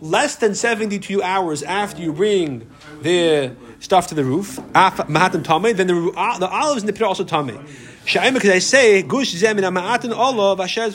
less 0.00 0.36
than 0.36 0.54
72 0.54 1.22
hours 1.22 1.62
after 1.62 2.00
you 2.02 2.12
bring 2.12 2.68
the 3.02 3.52
stuff 3.80 4.08
to 4.08 4.14
the 4.14 4.24
roof, 4.24 4.58
af- 4.74 5.06
mahatan 5.08 5.42
tameh, 5.42 5.74
then 5.76 5.86
the, 5.86 5.94
the 6.40 6.48
olives 6.48 6.82
in 6.82 6.86
the 6.86 6.92
pit 6.92 7.02
are 7.02 7.06
also. 7.06 7.24
Sha'im, 7.24 8.32
because 8.32 8.48
I 8.50 8.58
say, 8.60 9.02
gush 9.02 9.34
zemin 9.34 9.64
ma'atan 9.70 10.16
olav 10.16 10.60
asher. 10.60 10.88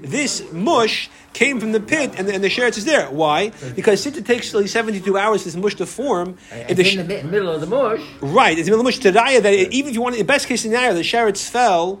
This 0.00 0.52
mush 0.52 1.10
came 1.32 1.58
from 1.58 1.72
the 1.72 1.80
pit 1.80 2.12
and 2.16 2.28
the, 2.28 2.34
and 2.34 2.44
the 2.44 2.48
sheretz 2.48 2.78
is 2.78 2.84
there. 2.84 3.10
Why? 3.10 3.50
Because 3.74 4.00
since 4.00 4.16
it 4.16 4.24
takes 4.24 4.54
like 4.54 4.68
72 4.68 5.18
hours 5.18 5.42
for 5.42 5.46
this 5.48 5.56
mush 5.56 5.74
to 5.76 5.86
form, 5.86 6.36
It's 6.52 6.74
the 6.76 7.00
in 7.00 7.08
the 7.08 7.22
middle 7.24 7.48
of 7.50 7.60
the 7.60 7.66
mush. 7.66 8.00
Right, 8.20 8.56
it's 8.56 8.68
in 8.68 8.72
the 8.72 8.78
middle 8.78 8.86
of 8.88 8.94
the 9.02 9.12
mush 9.12 9.24
tadaya 9.26 9.42
that 9.42 9.52
it- 9.52 9.72
even 9.72 9.88
if 9.90 9.94
you 9.96 10.02
want, 10.02 10.14
in 10.14 10.20
the 10.20 10.24
best 10.24 10.46
case 10.46 10.60
scenario, 10.62 10.94
the 10.94 11.00
sheretz 11.00 11.48
fell. 11.48 12.00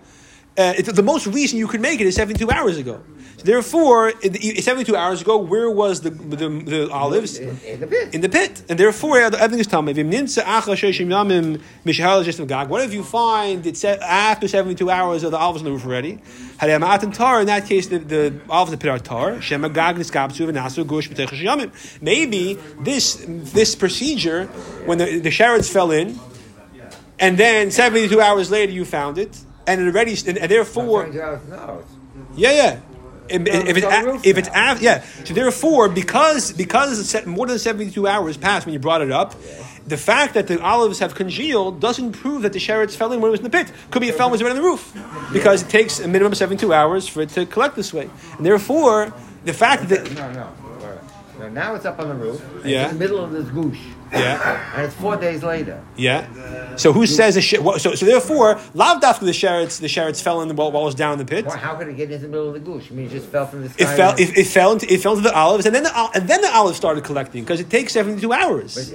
Uh, 0.56 0.72
it, 0.78 0.84
the 0.86 1.02
most 1.02 1.26
reason 1.26 1.58
you 1.58 1.66
could 1.66 1.80
make 1.80 2.00
it 2.00 2.06
is 2.06 2.14
72 2.14 2.48
hours 2.48 2.78
ago. 2.78 3.02
Therefore, 3.44 4.12
72 4.22 4.96
hours 4.96 5.20
ago, 5.20 5.36
where 5.36 5.70
was 5.70 6.00
the 6.00 6.08
the, 6.08 6.48
the 6.48 6.90
olives? 6.90 7.36
In, 7.36 7.60
in 7.66 7.80
the 7.80 7.86
pit. 7.86 8.14
in 8.14 8.22
the 8.22 8.30
pit, 8.30 8.62
and 8.70 8.78
therefore 8.78 9.18
everything 9.18 9.58
is 9.58 9.66
tummy. 9.66 9.92
What 9.92 9.98
if 12.84 12.94
you 12.94 13.04
find 13.04 13.66
it 13.66 13.76
said 13.76 14.00
after 14.00 14.48
seventy-two 14.48 14.88
hours 14.88 15.24
of 15.24 15.32
the 15.32 15.36
olives 15.36 15.60
on 15.60 15.66
the 15.66 15.72
roof 15.72 15.84
already? 15.84 16.20
Had 16.56 16.70
a 16.70 16.78
matan 16.78 17.12
tar. 17.12 17.42
In 17.42 17.48
that 17.48 17.66
case, 17.66 17.88
the, 17.88 17.98
the 17.98 18.40
olives 18.48 18.72
in 18.72 18.78
the 18.78 18.82
pit 18.82 18.90
are 18.90 18.98
tar. 18.98 19.32
Shemagag 19.32 19.98
niskapsu 19.98 20.48
v'nasu 20.48 20.86
gush 20.86 21.10
b'teichas 21.10 21.38
yamim. 21.38 21.70
Maybe 22.00 22.54
this 22.80 23.22
this 23.28 23.74
procedure, 23.74 24.46
when 24.86 24.96
the 24.96 25.18
the 25.18 25.30
fell 25.30 25.90
in, 25.90 26.18
and 27.18 27.36
then 27.36 27.70
seventy-two 27.70 28.22
hours 28.22 28.50
later 28.50 28.72
you 28.72 28.86
found 28.86 29.18
it, 29.18 29.38
and 29.66 29.82
it 29.82 29.86
already 29.86 30.16
and, 30.26 30.38
and 30.38 30.50
therefore. 30.50 31.04
Turns 31.04 31.18
out, 31.18 31.46
no. 31.48 31.84
Yeah, 32.36 32.52
yeah. 32.52 32.80
If, 33.28 33.42
if 33.46 33.76
it's 33.78 33.86
a- 33.86 34.20
if 34.28 34.38
it's 34.38 34.50
now. 34.52 34.72
af- 34.72 34.82
yeah, 34.82 35.02
so 35.24 35.32
therefore 35.34 35.88
because 35.88 36.52
because 36.52 36.98
it's 37.00 37.08
set- 37.10 37.26
more 37.26 37.46
than 37.46 37.58
seventy 37.58 37.90
two 37.90 38.06
hours 38.06 38.36
passed 38.36 38.66
when 38.66 38.72
you 38.74 38.78
brought 38.78 39.00
it 39.02 39.10
up, 39.10 39.34
the 39.86 39.96
fact 39.96 40.34
that 40.34 40.46
the 40.46 40.60
olives 40.62 40.98
have 40.98 41.14
congealed 41.14 41.80
doesn't 41.80 42.12
prove 42.12 42.42
that 42.42 42.52
the 42.52 42.58
sherrits 42.58 42.94
fell 42.96 43.12
in 43.12 43.20
when 43.20 43.28
it 43.28 43.32
was 43.32 43.40
in 43.40 43.44
the 43.44 43.50
pit. 43.50 43.72
Could 43.90 44.00
be 44.00 44.08
it 44.08 44.14
fell 44.14 44.28
when 44.30 44.40
it 44.40 44.42
was 44.44 44.50
right 44.50 44.50
on 44.50 44.62
the 44.62 44.62
roof 44.62 44.92
because 45.32 45.62
it 45.62 45.68
takes 45.70 46.00
a 46.00 46.06
minimum 46.08 46.32
of 46.32 46.38
seventy 46.38 46.60
two 46.60 46.72
hours 46.74 47.08
for 47.08 47.22
it 47.22 47.30
to 47.30 47.46
collect 47.46 47.76
this 47.76 47.92
way, 47.94 48.10
and 48.36 48.44
therefore 48.44 49.12
the 49.44 49.52
fact 49.54 49.88
that 49.88 50.10
No, 50.14 50.30
no. 50.32 50.48
So 51.38 51.48
now 51.48 51.74
it's 51.74 51.84
up 51.84 51.98
on 51.98 52.08
the 52.08 52.14
roof. 52.14 52.40
Yeah. 52.64 52.88
in 52.88 52.94
the 52.94 52.98
middle 52.98 53.18
of 53.24 53.32
this 53.32 53.46
goosh. 53.46 53.78
Yeah 54.14 54.72
And 54.76 54.86
it's 54.86 54.94
four 54.94 55.16
days 55.16 55.42
later. 55.42 55.82
yeah. 55.96 56.76
So 56.76 56.92
who 56.92 57.06
says 57.06 57.34
the 57.36 57.40
shit? 57.40 57.60
so 57.84 57.94
so 57.94 58.06
therefore 58.06 58.58
lav 58.74 59.00
dafka 59.00 59.20
the 59.20 59.30
sherrits 59.42 59.80
the 59.80 59.86
sherrits 59.86 60.20
fell 60.22 60.40
in 60.42 60.48
the 60.48 60.54
while, 60.54 60.72
while 60.72 60.82
it 60.82 60.86
was 60.86 60.94
down 60.94 61.12
in 61.12 61.18
the 61.18 61.24
pit. 61.24 61.46
Why, 61.46 61.56
how 61.56 61.74
could 61.76 61.88
it 61.88 61.96
get 61.96 62.10
into 62.10 62.26
the 62.26 62.28
middle 62.28 62.48
of 62.48 62.54
the 62.54 62.60
goosh? 62.70 62.90
I 62.90 62.94
mean, 62.94 63.06
it 63.06 63.10
just 63.10 63.28
fell 63.28 63.46
from 63.46 63.62
the 63.62 63.70
sky. 63.70 63.84
It 63.84 63.96
fell. 63.96 64.14
It, 64.18 64.38
it 64.38 64.46
fell 64.46 64.72
into 64.72 64.92
it 64.92 65.00
fell 65.00 65.12
into 65.16 65.28
the 65.28 65.34
olives, 65.34 65.66
and 65.66 65.74
then 65.74 65.84
the 65.84 66.10
and 66.14 66.28
then 66.28 66.40
the 66.40 66.52
olives 66.54 66.76
started 66.76 67.04
collecting 67.04 67.42
because 67.44 67.60
it 67.60 67.70
takes 67.70 67.92
seventy 67.92 68.20
two 68.20 68.32
hours. 68.32 68.92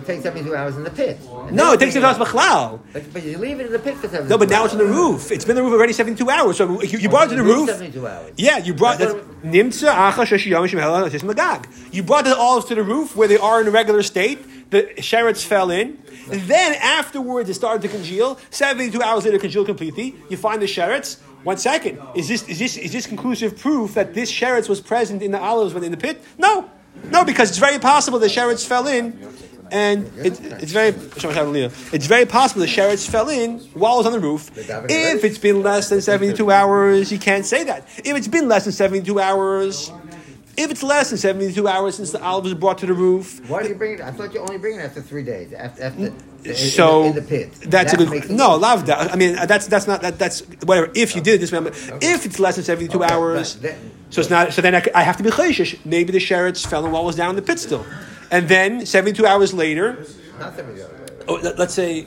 In, 0.00 0.04
it 0.04 0.06
takes 0.06 0.22
72 0.22 0.54
hours 0.54 0.76
in 0.76 0.84
the 0.84 0.90
pit. 0.90 1.18
And 1.30 1.52
No, 1.56 1.72
it 1.72 1.80
takes 1.80 1.94
you 1.94 2.00
seventy 2.00 2.18
bring 2.24 2.32
two 2.32 2.38
hours 2.38 2.78
machlal. 2.78 2.80
But, 2.92 3.12
but 3.12 3.22
you 3.22 3.38
leave 3.38 3.60
it 3.60 3.66
in 3.66 3.72
the 3.72 3.78
pit 3.78 3.96
for 3.96 4.08
72 4.08 4.28
No, 4.28 4.38
but 4.38 4.48
now 4.48 4.64
it's 4.64 4.72
on 4.74 4.78
the 4.78 4.84
roof. 4.86 5.30
It's 5.30 5.44
been 5.44 5.56
on 5.56 5.64
the 5.64 5.70
roof 5.70 5.78
already 5.78 5.92
72 5.92 6.28
hours. 6.30 6.56
So 6.56 6.82
you, 6.82 6.98
you 6.98 7.08
brought 7.08 7.26
it 7.26 7.30
to 7.30 7.36
the 7.36 7.42
Roof 7.42 7.68
roof. 7.68 7.70
72 7.70 8.06
hours. 8.06 8.32
Yeah, 8.36 8.58
you 8.58 8.74
brought 8.74 9.00
I 9.00 9.06
that. 9.06 9.16
thought 9.16 9.42
Nimtza 9.42 9.92
acha 9.92 10.24
sheshiyam 10.26 10.68
shemela 10.68 11.10
tis 11.10 11.22
magag. 11.22 11.66
You 11.92 12.02
brought 12.02 12.24
the 12.24 12.36
olives 12.36 12.66
to 12.66 12.74
the 12.74 12.82
roof 12.82 13.16
where 13.16 13.28
they 13.28 13.38
are 13.38 13.60
in 13.60 13.66
a 13.68 13.70
regular 13.70 14.02
state. 14.02 14.70
The 14.70 14.82
sherrits 14.98 15.44
fell 15.44 15.70
in. 15.70 15.98
And 16.30 16.42
then 16.42 16.74
afterwards 16.80 17.48
it 17.50 17.54
started 17.54 17.82
to 17.82 17.88
congeal. 17.88 18.38
72 18.50 19.02
hours 19.02 19.24
later, 19.24 19.38
congealed 19.38 19.66
completely. 19.66 20.14
You 20.28 20.36
find 20.36 20.62
the 20.62 20.66
sherrits. 20.66 21.18
One 21.42 21.56
second. 21.56 21.98
Is 22.14 22.28
this 22.28 22.46
is 22.48 22.58
this 22.58 22.76
is 22.76 22.92
this 22.92 23.06
conclusive 23.06 23.58
proof 23.58 23.94
that 23.94 24.12
this 24.14 24.30
sherrits 24.30 24.68
was 24.68 24.80
present 24.80 25.22
in 25.22 25.30
the 25.32 25.40
olives 25.40 25.72
when 25.74 25.82
in 25.82 25.90
the 25.90 25.96
pit? 25.96 26.22
No, 26.38 26.70
no, 27.10 27.24
because 27.24 27.48
it's 27.48 27.58
very 27.58 27.78
possible 27.78 28.18
the 28.18 28.26
sherrits 28.26 28.66
fell 28.66 28.86
in. 28.86 29.18
And 29.72 30.06
it, 30.18 30.40
it's 30.62 30.72
very 30.72 30.88
it's 30.88 32.06
very 32.06 32.26
possible 32.26 32.60
the 32.60 32.66
sherrits 32.66 33.08
fell 33.08 33.28
in 33.28 33.58
while 33.74 33.94
it 33.94 33.98
was 33.98 34.06
on 34.06 34.12
the 34.12 34.20
roof. 34.20 34.50
If 34.56 35.24
it's 35.24 35.38
been 35.38 35.62
less 35.62 35.88
than 35.88 36.00
72 36.00 36.50
hours, 36.58 37.12
you 37.12 37.18
can't 37.18 37.46
say 37.46 37.64
that. 37.64 37.86
If 37.98 38.16
it's 38.16 38.28
been 38.28 38.48
less 38.48 38.64
than 38.64 38.72
72 38.72 39.20
hours, 39.20 39.92
if 40.56 40.70
it's 40.70 40.82
less 40.82 41.10
than 41.10 41.18
72 41.18 41.66
hours 41.68 41.94
since 41.94 42.10
the 42.10 42.22
olive 42.22 42.44
was 42.44 42.54
brought 42.54 42.78
to 42.78 42.86
the 42.86 42.92
roof, 42.92 43.40
Why 43.48 43.62
do 43.62 43.68
you 43.68 43.74
bring 43.76 43.94
it? 43.94 44.00
I 44.00 44.10
thought 44.10 44.34
you 44.34 44.40
only 44.40 44.58
bring 44.58 44.78
it 44.78 44.82
after 44.82 45.00
three 45.00 45.22
days. 45.22 45.52
After, 45.52 45.84
after 45.84 46.12
in, 46.44 46.54
so 46.54 47.04
in, 47.04 47.12
the, 47.14 47.18
in 47.20 47.24
the 47.24 47.28
pit. 47.28 47.52
That's 47.70 47.92
That 47.92 48.00
a 48.00 48.04
good. 48.06 48.30
No, 48.30 48.56
love 48.56 48.86
that. 48.86 49.12
I 49.12 49.16
mean, 49.16 49.34
that's 49.46 49.66
that's 49.68 49.86
not 49.86 50.02
that, 50.02 50.18
that's 50.18 50.40
whatever. 50.64 50.90
If 50.94 51.14
you 51.14 51.22
did 51.22 51.34
it 51.34 51.38
this 51.38 51.52
way, 51.52 51.60
but 51.60 51.74
if 52.02 52.26
it's 52.26 52.38
less 52.40 52.56
than 52.56 52.64
72 52.64 52.96
Okay, 53.02 53.14
hours, 53.14 53.56
then- 53.56 53.90
so 54.10 54.20
it's 54.20 54.30
not. 54.30 54.52
So 54.52 54.60
then 54.60 54.74
I 54.74 55.02
have 55.02 55.16
to 55.18 55.22
be 55.22 55.30
chayshish. 55.30 55.78
Maybe 55.86 56.10
the 56.12 56.18
sherrits 56.18 56.66
fell 56.66 56.84
in 56.84 56.90
while 56.90 57.02
it 57.02 57.06
was 57.06 57.16
down 57.16 57.30
in 57.30 57.36
the 57.36 57.42
pit 57.42 57.60
still, 57.60 57.86
and 58.30 58.48
then 58.48 58.86
72 58.86 59.26
hours 59.26 59.52
later. 59.52 60.04
Not 60.38 60.54
72 60.54 60.82
hours. 60.82 61.10
Oh, 61.28 61.34
let, 61.34 61.58
let's 61.58 61.74
say. 61.74 62.06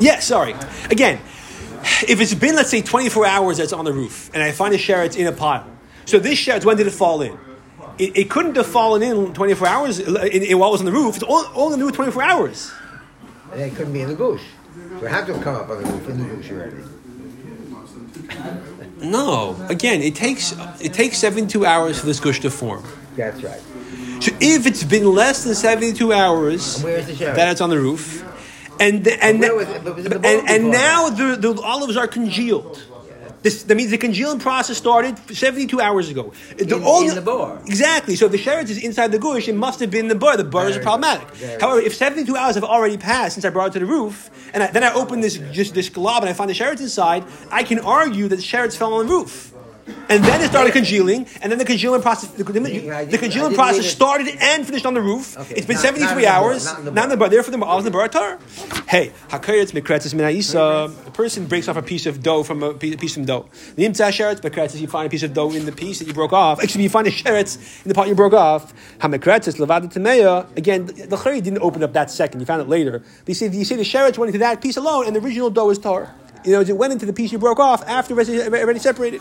Yeah, 0.00 0.20
sorry. 0.20 0.54
Again, 0.90 1.20
if 2.08 2.20
it's 2.20 2.34
been, 2.34 2.54
let's 2.54 2.70
say, 2.70 2.82
24 2.82 3.26
hours 3.26 3.58
that's 3.58 3.72
on 3.72 3.84
the 3.84 3.92
roof, 3.92 4.30
and 4.32 4.42
I 4.42 4.52
find 4.52 4.74
a 4.74 4.78
sherrits 4.78 5.16
in 5.16 5.26
a 5.26 5.32
pile. 5.32 5.66
So 6.04 6.18
this 6.18 6.38
sherrits, 6.38 6.64
when 6.64 6.76
did 6.76 6.86
it 6.86 6.92
fall 6.92 7.22
in? 7.22 7.38
It, 7.98 8.16
it 8.16 8.30
couldn't 8.30 8.56
have 8.56 8.66
fallen 8.66 9.02
in 9.02 9.34
24 9.34 9.68
hours 9.68 10.00
uh, 10.00 10.28
in, 10.32 10.42
in, 10.42 10.58
while 10.58 10.70
it 10.70 10.72
was 10.72 10.80
on 10.80 10.86
the 10.86 10.92
roof. 10.92 11.16
It's 11.16 11.24
all, 11.24 11.44
all 11.54 11.72
in 11.72 11.80
the 11.80 11.92
24 11.92 12.22
hours. 12.22 12.72
And 13.52 13.60
it 13.60 13.74
couldn't 13.74 13.92
be 13.92 14.00
in 14.00 14.08
the 14.08 14.14
goosh. 14.14 14.40
So 14.98 15.06
it 15.06 15.10
had 15.10 15.26
to 15.26 15.34
have 15.34 15.42
come 15.42 15.56
up 15.56 15.68
on 15.68 15.82
the 15.82 15.90
roof 15.90 16.08
in 16.08 16.18
the 16.18 16.24
goosh 16.24 16.50
already. 16.50 16.82
No. 19.02 19.56
Again, 19.68 20.02
it 20.02 20.14
takes 20.14 20.54
it 20.80 20.92
takes 20.92 21.18
72 21.18 21.64
hours 21.64 21.98
for 21.98 22.06
this 22.06 22.20
gush 22.20 22.40
to 22.40 22.50
form. 22.50 22.84
That's 23.16 23.42
right. 23.42 23.60
So 24.20 24.32
if 24.40 24.66
it's 24.66 24.84
been 24.84 25.06
less 25.14 25.44
than 25.44 25.54
72 25.54 26.12
hours 26.12 26.82
where 26.82 26.98
is 26.98 27.06
the 27.06 27.24
that 27.24 27.52
it's 27.52 27.60
on 27.60 27.70
the 27.70 27.80
roof, 27.80 28.22
and 28.78 29.02
the, 29.04 29.24
and 29.24 29.40
was 29.40 29.68
it? 29.68 29.84
But 29.84 29.96
was 29.96 30.06
it 30.06 30.08
the 30.10 30.28
and, 30.28 30.48
and 30.48 30.70
now 30.70 31.08
the, 31.08 31.36
the 31.36 31.60
olives 31.62 31.96
are 31.96 32.06
congealed. 32.06 32.84
This, 33.42 33.62
that 33.62 33.74
means 33.74 33.90
the 33.90 33.96
congealing 33.96 34.38
process 34.38 34.76
started 34.76 35.16
72 35.34 35.80
hours 35.80 36.10
ago. 36.10 36.34
The, 36.58 36.76
In- 36.76 37.08
in 37.08 37.14
the 37.14 37.22
bar. 37.22 37.58
Exactly. 37.64 38.14
So 38.14 38.26
if 38.26 38.32
the 38.32 38.38
sherrits 38.38 38.68
is 38.68 38.84
inside 38.84 39.12
the 39.12 39.18
gush, 39.18 39.48
it 39.48 39.54
must 39.54 39.80
have 39.80 39.90
been 39.90 40.08
the 40.08 40.14
bar. 40.14 40.36
The 40.36 40.44
bar 40.44 40.68
is 40.68 40.76
problematic. 40.76 41.28
Very 41.30 41.58
However, 41.58 41.80
if 41.80 41.94
72 41.94 42.36
hours 42.36 42.56
have 42.56 42.64
already 42.64 42.98
passed 42.98 43.36
since 43.36 43.46
I 43.46 43.50
brought 43.50 43.68
it 43.68 43.72
to 43.74 43.78
the 43.78 43.86
roof, 43.86 44.28
and 44.52 44.62
I, 44.62 44.66
then 44.66 44.84
I 44.84 44.92
open 44.92 45.22
this 45.22 45.38
just 45.52 45.72
this 45.72 45.88
glob 45.88 46.22
and 46.22 46.28
I 46.28 46.34
find 46.34 46.50
the 46.50 46.54
sherrits 46.54 46.80
inside, 46.80 47.24
I 47.50 47.62
can 47.62 47.78
argue 47.78 48.28
that 48.28 48.36
the 48.36 48.42
sherrits 48.42 48.76
fell 48.76 48.92
on 48.92 49.06
the 49.06 49.12
roof. 49.12 49.54
And 50.08 50.24
then 50.24 50.40
it 50.42 50.48
started 50.48 50.72
congealing, 50.72 51.26
and 51.42 51.50
then 51.50 51.58
the 51.58 51.64
congealing 51.64 52.02
process, 52.02 52.30
the, 52.30 52.44
the, 52.44 52.60
the 53.10 53.18
congealing 53.18 53.54
process 53.54 53.86
started 53.86 54.28
and 54.40 54.66
finished 54.66 54.86
on 54.86 54.94
the 54.94 55.00
roof. 55.00 55.36
Okay, 55.38 55.54
It's 55.56 55.66
been 55.66 55.76
not- 55.76 55.82
73 55.82 56.06
not 56.06 56.16
the 56.16 56.22
bar, 56.26 56.32
hours, 56.32 56.64
not 56.64 56.78
in 56.78 56.84
the 56.84 56.88
in 56.90 56.94
the 56.94 57.00
bar. 57.00 57.16
bar. 57.16 57.28
Therefore, 57.28 57.52
the 57.52 57.58
bar, 57.58 57.82
the 57.82 57.90
bar. 57.90 58.38
Hey, 58.88 59.12
hakayetz 59.28 59.72
minaisa. 59.72 61.06
A 61.06 61.10
person 61.10 61.46
breaks 61.46 61.68
off 61.68 61.76
a 61.76 61.82
piece 61.82 62.06
of 62.06 62.22
dough 62.22 62.42
from 62.42 62.62
a 62.62 62.74
piece, 62.74 63.14
from 63.14 63.24
dough. 63.24 63.48
The 63.76 63.84
imtza 63.84 64.08
sheretz. 64.10 64.80
You 64.80 64.86
find 64.88 65.06
a 65.06 65.10
piece 65.10 65.22
of 65.22 65.32
dough 65.34 65.50
in 65.50 65.66
the 65.66 65.72
piece 65.72 65.98
that 65.98 66.08
you 66.08 66.14
broke 66.14 66.32
off. 66.32 66.62
Actually, 66.62 66.84
you 66.84 66.90
find 66.90 67.06
a 67.06 67.10
sheretz 67.10 67.84
in 67.84 67.88
the 67.88 67.94
part 67.94 68.08
you 68.08 68.14
broke 68.14 68.32
off. 68.32 68.72
Hamikretzes 68.98 69.56
levada. 69.58 69.90
Again, 70.56 70.86
the 70.86 70.92
the 70.92 71.16
chari 71.16 71.42
didn't 71.42 71.62
open 71.62 71.82
up 71.82 71.92
that 71.92 72.10
second. 72.10 72.40
You 72.40 72.46
found 72.46 72.62
it 72.62 72.68
later. 72.68 73.00
But 73.00 73.28
you 73.28 73.34
see, 73.34 73.46
you 73.46 73.64
see 73.64 73.76
the 73.76 73.82
sheretz 73.82 74.18
went 74.18 74.28
into 74.28 74.38
that 74.38 74.60
piece 74.60 74.76
alone, 74.76 75.06
and 75.06 75.14
the 75.14 75.20
original 75.20 75.50
dough 75.50 75.70
is 75.70 75.78
tar. 75.78 76.14
You 76.44 76.52
know, 76.52 76.60
it 76.60 76.76
went 76.76 76.92
into 76.92 77.06
the 77.06 77.12
piece 77.12 77.32
you 77.32 77.38
broke 77.38 77.60
off 77.60 77.86
after 77.86 78.14
already 78.14 78.78
separated. 78.78 79.20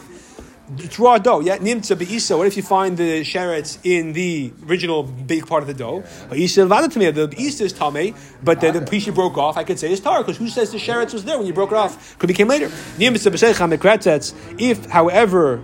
It's 0.77 0.99
raw 0.99 1.17
dough. 1.17 1.39
Yeah, 1.39 1.57
nimtza 1.57 1.95
beisa. 1.95 2.37
What 2.37 2.45
if 2.45 2.55
you 2.55 2.63
find 2.63 2.95
the 2.95 3.21
sherets 3.21 3.79
in 3.83 4.13
the 4.13 4.53
original 4.67 5.03
big 5.03 5.47
part 5.47 5.63
of 5.63 5.67
the 5.67 5.73
dough? 5.73 6.03
Isa 6.31 6.61
levada 6.61 6.91
The 7.13 7.27
beisa 7.27 7.61
is 7.61 7.73
tame, 7.73 8.13
but 8.43 8.61
the, 8.61 8.71
the 8.71 8.81
piece 8.81 9.07
you 9.07 9.13
broke 9.13 9.37
off, 9.37 9.57
I 9.57 9.63
could 9.63 9.79
say 9.79 9.91
is 9.91 9.99
tar 9.99 10.19
because 10.19 10.37
who 10.37 10.47
says 10.47 10.71
the 10.71 10.77
sherets 10.77 11.13
was 11.13 11.25
there 11.25 11.37
when 11.37 11.47
you 11.47 11.53
broke 11.53 11.71
it 11.71 11.77
off? 11.77 12.17
Could 12.19 12.27
be 12.27 12.33
came 12.33 12.47
later. 12.47 12.67
Nimtza 12.67 13.31
b'seicha 13.31 13.75
mekretzets. 13.75 14.35
If, 14.59 14.85
however, 14.85 15.61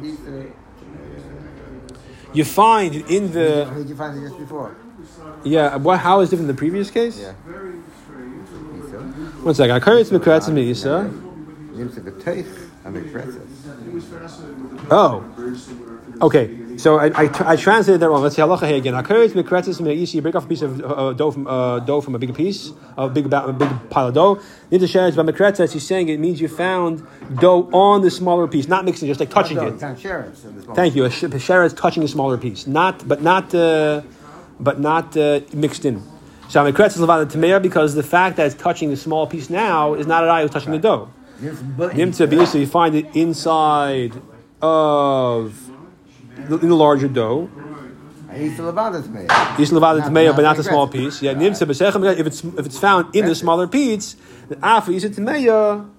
you 2.33 2.43
find 2.43 2.95
in 2.95 3.31
the 3.31 3.65
Who 3.65 3.81
did 3.83 3.89
you 3.89 3.95
find 3.95 4.17
it 4.17 4.27
just 4.27 4.39
before? 4.39 4.75
yeah, 5.43 5.75
what 5.75 5.99
how 5.99 6.21
is 6.21 6.29
different 6.31 6.47
than 6.47 6.55
the 6.55 6.59
previous 6.59 6.89
case? 6.89 7.19
Yeah. 7.19 7.33
Isa. 8.79 8.97
One 9.43 9.53
second. 9.53 9.79
Akaritz 9.79 10.09
mekretzes 10.09 10.49
meisa. 10.49 11.11
Nimsa 11.75 11.99
b'teich 11.99 12.69
hamikretzes. 12.83 13.54
Oh. 14.91 15.23
Okay, 16.21 16.77
so 16.77 16.97
I, 16.97 17.07
I, 17.07 17.29
I 17.45 17.55
translated 17.57 17.99
that 17.99 18.09
wrong. 18.09 18.21
Let's 18.21 18.35
see 18.37 18.41
halacha 18.41 18.67
here 18.67 18.77
again. 18.77 18.93
Hakeretz 18.93 19.31
mikretzes 19.31 19.81
me'isi. 19.81 20.17
You 20.17 20.21
break 20.21 20.35
off 20.35 20.45
a 20.45 20.47
piece 20.47 20.61
of 20.61 20.81
uh, 20.81 21.11
dough 21.11 21.31
from 21.31 21.45
uh, 21.45 21.79
dough 21.79 21.99
from 21.99 22.15
a 22.15 22.19
big 22.19 22.33
piece, 22.33 22.71
a 22.97 23.09
big 23.09 23.31
a 23.33 23.51
big 23.51 23.89
pile 23.89 24.07
of 24.07 24.13
dough. 24.13 24.35
Sheretz, 24.71 25.15
but 25.17 25.25
mikretzes, 25.25 25.73
he's 25.73 25.85
saying 25.85 26.07
it 26.07 26.19
means 26.21 26.39
you 26.39 26.47
found 26.47 27.05
dough 27.41 27.69
on 27.73 28.01
the 28.01 28.09
smaller 28.09 28.47
piece, 28.47 28.67
not 28.69 28.85
mixing, 28.85 29.09
just 29.09 29.19
like 29.19 29.29
touching 29.29 29.57
it. 29.57 29.73
it's 29.73 29.83
on 29.83 29.97
Sharon's 29.97 30.45
in 30.45 30.55
this 30.55 30.65
moment. 30.65 30.75
Thank 30.77 30.95
you. 30.95 31.03
A 31.03 31.09
sh- 31.09 31.23
a 31.23 31.29
sheretz 31.29 31.75
touching 31.75 32.03
a 32.03 32.07
smaller 32.07 32.37
piece, 32.37 32.65
not 32.65 33.05
but 33.05 33.21
not 33.21 33.53
uh, 33.53 34.01
but 34.59 34.79
not 34.79 35.17
uh, 35.17 35.41
mixed 35.53 35.83
in. 35.83 36.01
So 36.47 36.63
mikretzes 36.71 36.99
levada 37.05 37.25
tameya 37.29 37.61
because 37.61 37.93
the 37.93 38.03
fact 38.03 38.37
that 38.37 38.45
it's 38.45 38.55
touching 38.55 38.89
the 38.89 38.97
small 38.97 39.27
piece 39.27 39.49
now 39.49 39.95
is 39.95 40.07
not 40.07 40.23
a 40.23 40.27
eye 40.27 40.43
who's 40.43 40.51
touching 40.51 40.71
the 40.71 40.79
dough. 40.79 41.09
Nimsa 41.41 42.27
b'isa. 42.27 42.29
Nimtza 42.29 42.59
you 42.59 42.67
find 42.67 42.95
it 42.95 43.15
inside 43.15 44.13
of 44.61 45.69
the, 46.49 46.57
in 46.59 46.69
the 46.69 46.75
larger 46.75 47.07
dough. 47.07 47.49
Levadas. 48.29 49.05
Yis 49.59 49.71
levada 49.71 49.99
Not- 50.11 50.35
but 50.35 50.41
not 50.41 50.57
the 50.57 50.63
small 50.63 50.87
piece. 50.87 51.21
Yeah, 51.21 51.33
nimtza 51.33 51.65
b'sechem. 51.65 52.19
If 52.19 52.27
it's 52.27 52.43
if 52.43 52.65
it's 52.65 52.77
found 52.79 53.15
in 53.15 53.25
the 53.25 53.31
it. 53.31 53.35
smaller 53.35 53.67
piece, 53.67 54.15
the 54.49 54.57
afa 54.61 54.91
yisa 54.91 55.09
tameya, 55.09 55.89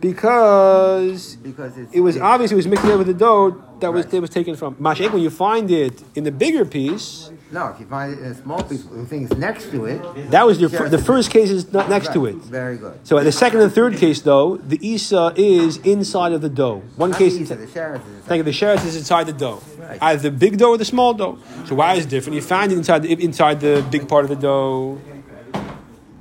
because 0.00 1.36
Because 1.36 1.76
it's, 1.76 1.92
it 1.92 2.00
was 2.00 2.16
obvious 2.18 2.52
it 2.52 2.56
was 2.56 2.66
mixed 2.66 2.82
together 2.84 2.98
with 2.98 3.06
the 3.06 3.14
dough 3.14 3.62
that 3.80 3.92
was 3.92 4.06
that 4.06 4.20
was 4.20 4.30
taken 4.30 4.54
from. 4.56 4.74
Masha'ik, 4.76 5.12
when 5.12 5.22
you 5.22 5.30
find 5.30 5.70
it 5.70 6.02
in 6.14 6.24
the 6.24 6.32
bigger 6.32 6.64
piece, 6.66 7.30
No, 7.50 7.68
if 7.68 7.80
you 7.80 7.86
find 7.86 8.12
it 8.12 8.18
in 8.18 8.26
a 8.26 8.34
small 8.34 8.62
piece, 8.62 8.82
the 8.84 9.06
thing 9.06 9.22
is 9.24 9.32
next 9.36 9.70
to 9.70 9.86
it. 9.86 10.30
that 10.30 10.44
was 10.46 10.60
your 10.60 10.68
the 10.68 10.98
first 11.12 11.30
case 11.30 11.50
is 11.50 11.72
not 11.72 11.88
next 11.88 12.12
to 12.12 12.26
it. 12.26 12.36
Very 12.36 12.76
good. 12.76 12.96
So 13.04 13.16
in 13.18 13.24
the 13.24 13.32
second 13.32 13.60
and 13.60 13.72
third 13.72 13.96
case, 13.96 14.20
though, 14.20 14.56
the 14.72 14.78
isa 14.94 15.32
is 15.36 15.78
inside 15.78 16.32
of 16.32 16.40
the 16.42 16.50
dough. 16.62 16.82
One 16.96 17.10
Not 17.10 17.18
case. 17.18 17.34
the 17.36 17.42
Isa, 17.42 17.56
the 17.56 17.66
Sharetz 17.66 18.02
is 18.18 18.24
Thank 18.28 18.38
you. 18.40 18.46
The 18.52 18.56
sheretz 18.60 18.84
is 18.90 18.96
inside 19.02 19.24
the 19.32 19.32
dough, 19.44 19.60
Right. 19.78 19.98
either 20.08 20.22
the 20.30 20.36
big 20.44 20.58
dough 20.58 20.70
or 20.74 20.78
the 20.78 20.84
small 20.94 21.12
dough. 21.14 21.38
So 21.66 21.74
why 21.80 21.94
is 21.94 22.04
it 22.06 22.10
different? 22.10 22.34
You 22.36 22.42
find 22.42 22.70
it 22.72 22.76
inside 22.78 23.00
the, 23.04 23.12
inside 23.30 23.56
the 23.60 23.74
big 23.90 24.08
part 24.12 24.22
of 24.26 24.30
the 24.34 24.36
dough. 24.48 24.98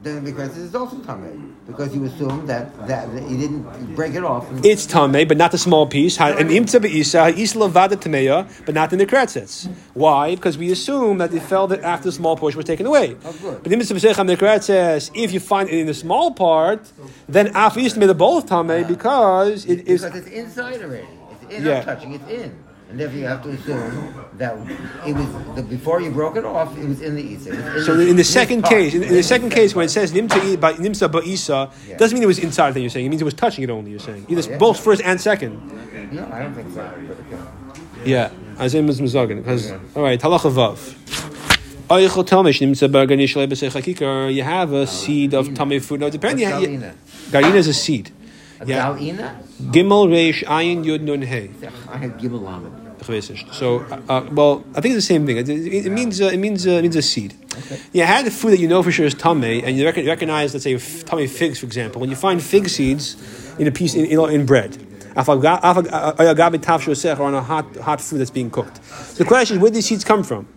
Then 0.02 0.24
because 0.24 0.58
it's 0.58 0.74
also 0.74 0.98
tummy. 1.00 1.34
Because 1.70 1.96
you 1.96 2.04
assume 2.06 2.48
that, 2.48 2.76
that, 2.88 3.14
that 3.14 3.30
you 3.30 3.38
didn't 3.38 3.96
break 3.96 4.16
it 4.16 4.24
off. 4.24 4.46
It's 4.66 4.88
tamei, 4.88 5.28
but 5.28 5.38
not 5.38 5.52
the 5.52 5.58
small 5.58 5.86
piece. 5.88 6.20
And 6.20 6.50
imtza 6.50 6.80
beisa 6.82 7.32
is 7.38 7.54
lavada 7.54 7.96
tameya, 7.96 8.48
but 8.66 8.74
not 8.74 8.92
in 8.92 9.00
the 9.00 9.06
kretzets. 9.06 9.72
Why? 9.94 10.36
Because 10.36 10.58
we 10.58 10.72
assume 10.72 11.20
that 11.20 11.32
they 11.32 11.40
fell 11.40 11.68
that 11.68 11.82
after 11.84 12.06
the 12.06 12.12
small 12.12 12.36
portion 12.36 12.58
was 12.58 12.66
taken 12.66 12.86
away. 12.86 13.16
Oh, 13.24 13.32
good. 13.34 13.64
But 13.64 13.72
imtza 13.72 13.94
beisa 13.96 14.26
the 14.26 15.12
if 15.14 15.32
you 15.32 15.40
find 15.40 15.70
it 15.70 15.78
in 15.78 15.86
the 15.86 15.94
small 15.94 16.32
part, 16.32 16.92
then 17.28 17.52
af 17.56 17.78
is 17.78 17.96
made 17.96 18.08
the 18.08 18.16
both 18.16 18.48
tamei 18.48 18.88
because 18.88 19.66
it 19.66 19.88
is. 19.88 20.04
because 20.04 20.22
it's 20.22 20.28
inside 20.30 20.82
already. 20.82 21.08
It's 21.32 21.54
in, 21.54 21.66
Yeah. 21.66 21.76
not 21.76 21.86
touching, 21.86 22.14
it's 22.14 22.30
in. 22.30 22.69
And 22.90 23.00
therefore 23.00 23.20
you 23.20 23.26
have 23.26 23.44
to 23.44 23.50
assume 23.50 24.16
that 24.40 24.58
it 25.06 25.16
was, 25.16 25.56
the, 25.56 25.62
before 25.62 26.02
you 26.02 26.10
broke 26.10 26.38
it 26.38 26.46
off, 26.46 26.76
it 26.76 26.88
was 26.88 27.02
in 27.02 27.16
the 27.16 27.22
Isa. 27.22 27.84
So 27.84 28.00
in 28.00 28.16
the 28.16 28.24
second 28.24 28.64
case, 28.64 28.96
in, 28.96 29.04
in 29.04 29.14
the 29.14 29.22
second 29.22 29.52
case, 29.52 29.76
when 29.76 29.86
it 29.86 29.90
says 29.90 30.12
nimtza 30.12 30.60
by 30.60 30.74
nimtza 30.74 31.08
ba'isa, 31.08 31.72
Yeah. 31.88 31.98
doesn't 31.98 32.16
mean 32.16 32.24
it 32.24 32.28
was 32.28 32.40
inside. 32.40 32.74
That 32.74 32.82
you're 32.82 32.90
saying 32.90 33.06
it 33.06 33.10
means 33.10 33.22
it 33.22 33.26
was 33.26 33.36
touching 33.36 33.64
it 33.64 33.70
only. 33.70 33.92
You're 33.92 34.00
saying 34.00 34.26
either 34.28 34.42
oh, 34.44 34.50
yeah. 34.50 34.58
both 34.58 34.80
first 34.80 35.04
and 35.04 35.22
second. 35.22 35.54
No, 36.12 36.28
I 36.32 36.40
don't 36.42 36.56
think 36.56 36.74
so. 36.74 36.82
Okay. 36.82 38.10
Yeah, 38.10 38.32
Azim 38.58 38.90
is 38.90 39.00
mizagin. 39.00 39.38
Because 39.38 39.72
all 39.96 40.02
right, 40.02 40.20
halacha 40.20 40.52
vav. 40.52 40.78
Oichel 41.90 42.26
tamish 42.26 42.60
nimtza 42.60 42.90
b'arganish 42.90 43.36
le'b'seichakikar. 43.36 44.34
You 44.34 44.42
have 44.42 44.74
a 44.74 44.88
seed 44.88 45.36
of 45.36 45.54
tummy 45.54 45.78
food. 45.78 46.00
Now, 46.00 46.10
depending, 46.10 46.48
garina 46.50 47.56
is 47.56 47.68
a 47.68 47.74
seed. 47.74 48.12
A 48.62 48.66
Yeah. 48.66 48.88
galina? 48.88 49.36
Gimel 49.72 50.08
reish 50.10 50.44
ayin 50.44 50.84
yud 50.84 51.02
nun 51.02 51.22
hey. 51.22 51.52
I 51.88 51.98
have 51.98 52.12
gimel 52.18 52.42
lamed. 52.42 52.79
So, 53.54 53.80
uh, 53.80 54.00
uh, 54.10 54.30
well, 54.32 54.64
I 54.76 54.82
think 54.82 54.96
it's 54.96 55.06
the 55.08 55.14
same 55.14 55.26
thing. 55.26 55.38
It, 55.38 55.50
it, 55.50 55.86
it 55.88 55.92
means 55.92 56.20
uh, 56.22 56.26
it 56.26 56.38
means 56.38 56.68
uh, 56.68 56.72
it 56.72 56.82
means 56.82 56.96
a 56.96 57.02
seed. 57.02 57.34
You 57.94 58.04
had 58.04 58.26
the 58.26 58.32
food 58.32 58.52
that 58.52 58.60
you 58.60 58.68
know 58.68 58.82
for 58.84 58.92
sure 58.92 59.06
is 59.06 59.14
tame, 59.16 59.44
and 59.44 59.78
you 59.78 59.86
rec- 59.86 59.98
recognize, 59.98 60.54
let's 60.54 60.64
say, 60.64 60.76
f- 60.76 61.04
tame 61.06 61.28
figs, 61.28 61.60
for 61.60 61.66
example. 61.66 62.00
When 62.02 62.10
you 62.10 62.16
find 62.16 62.42
fig 62.42 62.70
seeds 62.70 63.16
in 63.60 63.68
a 63.68 63.72
piece 63.72 63.96
in, 63.96 64.06
in, 64.06 64.20
in 64.30 64.46
bread, 64.46 64.72
afag- 65.16 65.44
afag- 65.44 65.90
uh, 65.92 66.14
ayagabi 66.14 66.60
tafshu 66.60 66.92
osech, 66.92 67.20
or 67.20 67.24
on 67.24 67.34
a 67.34 67.42
hot 67.42 67.66
hot 67.78 68.00
food 68.02 68.20
that's 68.20 68.30
being 68.32 68.50
cooked. 68.50 68.84
So 68.86 69.24
the 69.24 69.26
question 69.26 69.58
is, 69.58 69.62
where 69.62 69.72
do 69.72 69.76
these 69.76 69.88
seeds 69.88 70.04
come 70.04 70.24
from? 70.24 70.48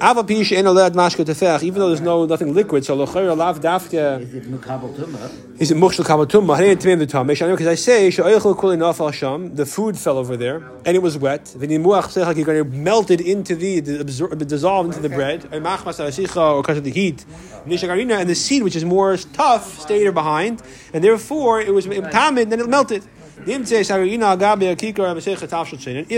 Even 0.00 1.80
though 1.80 1.88
there's 1.88 2.00
no 2.00 2.26
nothing 2.26 2.52
liquid, 2.54 2.84
so 2.84 2.96
locher 2.96 3.36
lav 3.36 3.60
dafke. 3.60 4.20
Is 4.20 4.34
it 4.34 4.44
mukabel 4.44 4.94
tumah? 4.94 5.60
Is 5.60 5.70
it 5.70 5.76
mushal 5.76 6.04
kabatum? 6.04 6.44
Mahane 6.46 6.76
tamim 6.76 6.98
the 6.98 7.06
tam. 7.06 7.26
Because 7.28 7.66
I 7.66 7.74
say 7.74 8.10
she'oichel 8.10 8.58
kuli 8.58 8.76
nafal 8.76 9.12
sham. 9.12 9.54
The 9.54 9.64
food 9.64 9.96
fell 9.96 10.18
over 10.18 10.36
there 10.36 10.62
and 10.84 10.96
it 10.96 11.02
was 11.02 11.16
wet. 11.16 11.44
V'nimuach 11.44 12.08
sechak 12.12 12.36
you're 12.36 12.44
going 12.44 12.64
to 12.64 12.76
melt 12.76 13.10
it 13.10 13.20
into 13.20 13.54
the, 13.54 13.80
the 13.80 14.04
absor- 14.04 14.36
dissolve 14.46 14.86
into 14.86 15.00
the 15.00 15.08
bread. 15.08 15.44
And 15.52 15.64
or 15.64 16.62
because 16.62 16.78
of 16.78 16.84
the 16.84 16.90
heat. 16.90 17.24
And 17.64 18.28
the 18.28 18.34
seed 18.34 18.62
which 18.62 18.76
is 18.76 18.84
more 18.84 19.16
tough 19.16 19.80
stayed 19.80 20.12
behind 20.12 20.62
and 20.92 21.02
therefore 21.04 21.60
it 21.60 21.72
was 21.72 21.86
tamid 21.86 22.50
then 22.50 22.60
it 22.60 22.68
melted. 22.68 23.04
If, 23.46 23.82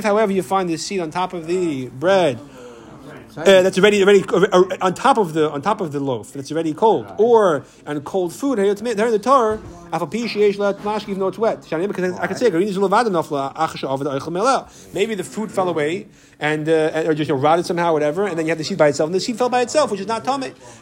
however, 0.05 0.33
you 0.33 0.43
find 0.43 0.69
the 0.69 0.77
seed 0.77 1.01
on 1.01 1.11
top 1.11 1.33
of 1.33 1.47
the 1.47 1.89
bread, 1.89 2.39
uh, 3.37 3.63
that's 3.63 3.79
already 3.79 4.03
already 4.03 4.25
uh, 4.29 4.65
on 4.81 4.95
top 4.95 5.19
of 5.19 5.35
the 5.35 5.51
on 5.51 5.61
top 5.63 5.81
of 5.81 5.93
the 5.93 6.01
loaf 6.01 6.33
that's 6.33 6.51
already 6.51 6.73
cold, 6.73 7.07
or 7.19 7.65
on 7.87 8.01
cold 8.01 8.33
food. 8.33 8.59
Here 8.59 8.67
in 8.71 8.77
the 8.77 9.19
Torah, 9.23 9.61
even 9.93 11.19
though 11.19 11.29
it's 11.29 11.39
wet. 11.39 11.63
Because 11.63 12.19
I 12.19 12.27
can 12.27 12.37
say 12.37 12.51
maybe 14.93 15.15
the 15.15 15.25
food 15.25 15.53
fell 15.53 15.69
away 15.69 16.07
and 16.39 16.69
uh, 16.69 17.05
or 17.07 17.15
just 17.15 17.29
you 17.29 17.35
know, 17.35 17.41
rotted 17.41 17.65
somehow, 17.65 17.93
whatever, 17.93 18.27
and 18.27 18.39
then 18.39 18.45
you 18.47 18.51
have 18.51 18.59
the 18.59 18.65
seed 18.65 18.77
by 18.77 18.89
itself, 18.89 19.09
and 19.09 19.15
the 19.15 19.21
seed 19.21 19.39
fell 19.39 19.49
by 19.49 19.63
itself, 19.63 19.91
which 19.91 20.01
is 20.01 20.07
not. 20.07 20.25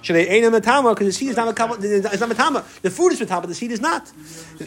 Should 0.02 0.16
they 0.16 0.28
ain't 0.28 0.50
matama 0.50 0.90
because 0.90 1.06
the 1.06 1.12
seed 1.12 1.28
is 1.28 1.36
not 1.36 1.46
matama. 1.46 1.76
It's 1.80 2.20
not 2.20 2.28
matama. 2.28 2.64
The 2.82 2.90
food 2.90 3.12
is 3.12 3.20
matama, 3.20 3.42
but 3.42 3.48
the 3.48 3.54
seed 3.54 3.70
is 3.70 3.80
not. 3.80 4.10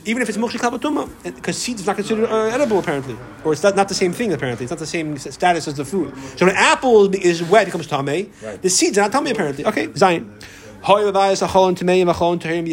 Even 0.06 0.22
if 0.22 0.30
it's 0.30 0.38
moksha 0.38 0.58
kabatuma, 0.58 1.10
because 1.24 1.58
seed 1.58 1.80
is 1.80 1.86
not 1.86 1.96
considered 1.96 2.30
uh, 2.30 2.46
edible 2.46 2.80
apparently, 2.80 3.18
or 3.44 3.54
it's 3.54 3.64
not, 3.64 3.76
not 3.76 3.90
the 3.90 3.96
same 3.96 4.14
thing 4.14 4.32
apparently. 4.32 4.64
It's 4.64 4.72
not 4.72 4.80
the 4.80 4.86
same 4.86 5.18
status 5.18 5.68
as 5.68 5.76
the 5.76 5.86
food. 5.86 6.16
So 6.38 6.46
when 6.46 6.56
an 6.56 6.62
apple 6.62 7.14
is 7.14 7.44
wet, 7.44 7.64
it 7.64 7.66
becomes 7.66 7.88
tame. 7.88 8.32
The 8.62 8.70
seeds 8.70 8.98
are 8.98 9.02
not 9.02 9.12
tame 9.12 9.28
apparently. 9.28 9.66
Okay, 9.66 9.90
Zion. 9.94 10.40
You 10.88 11.12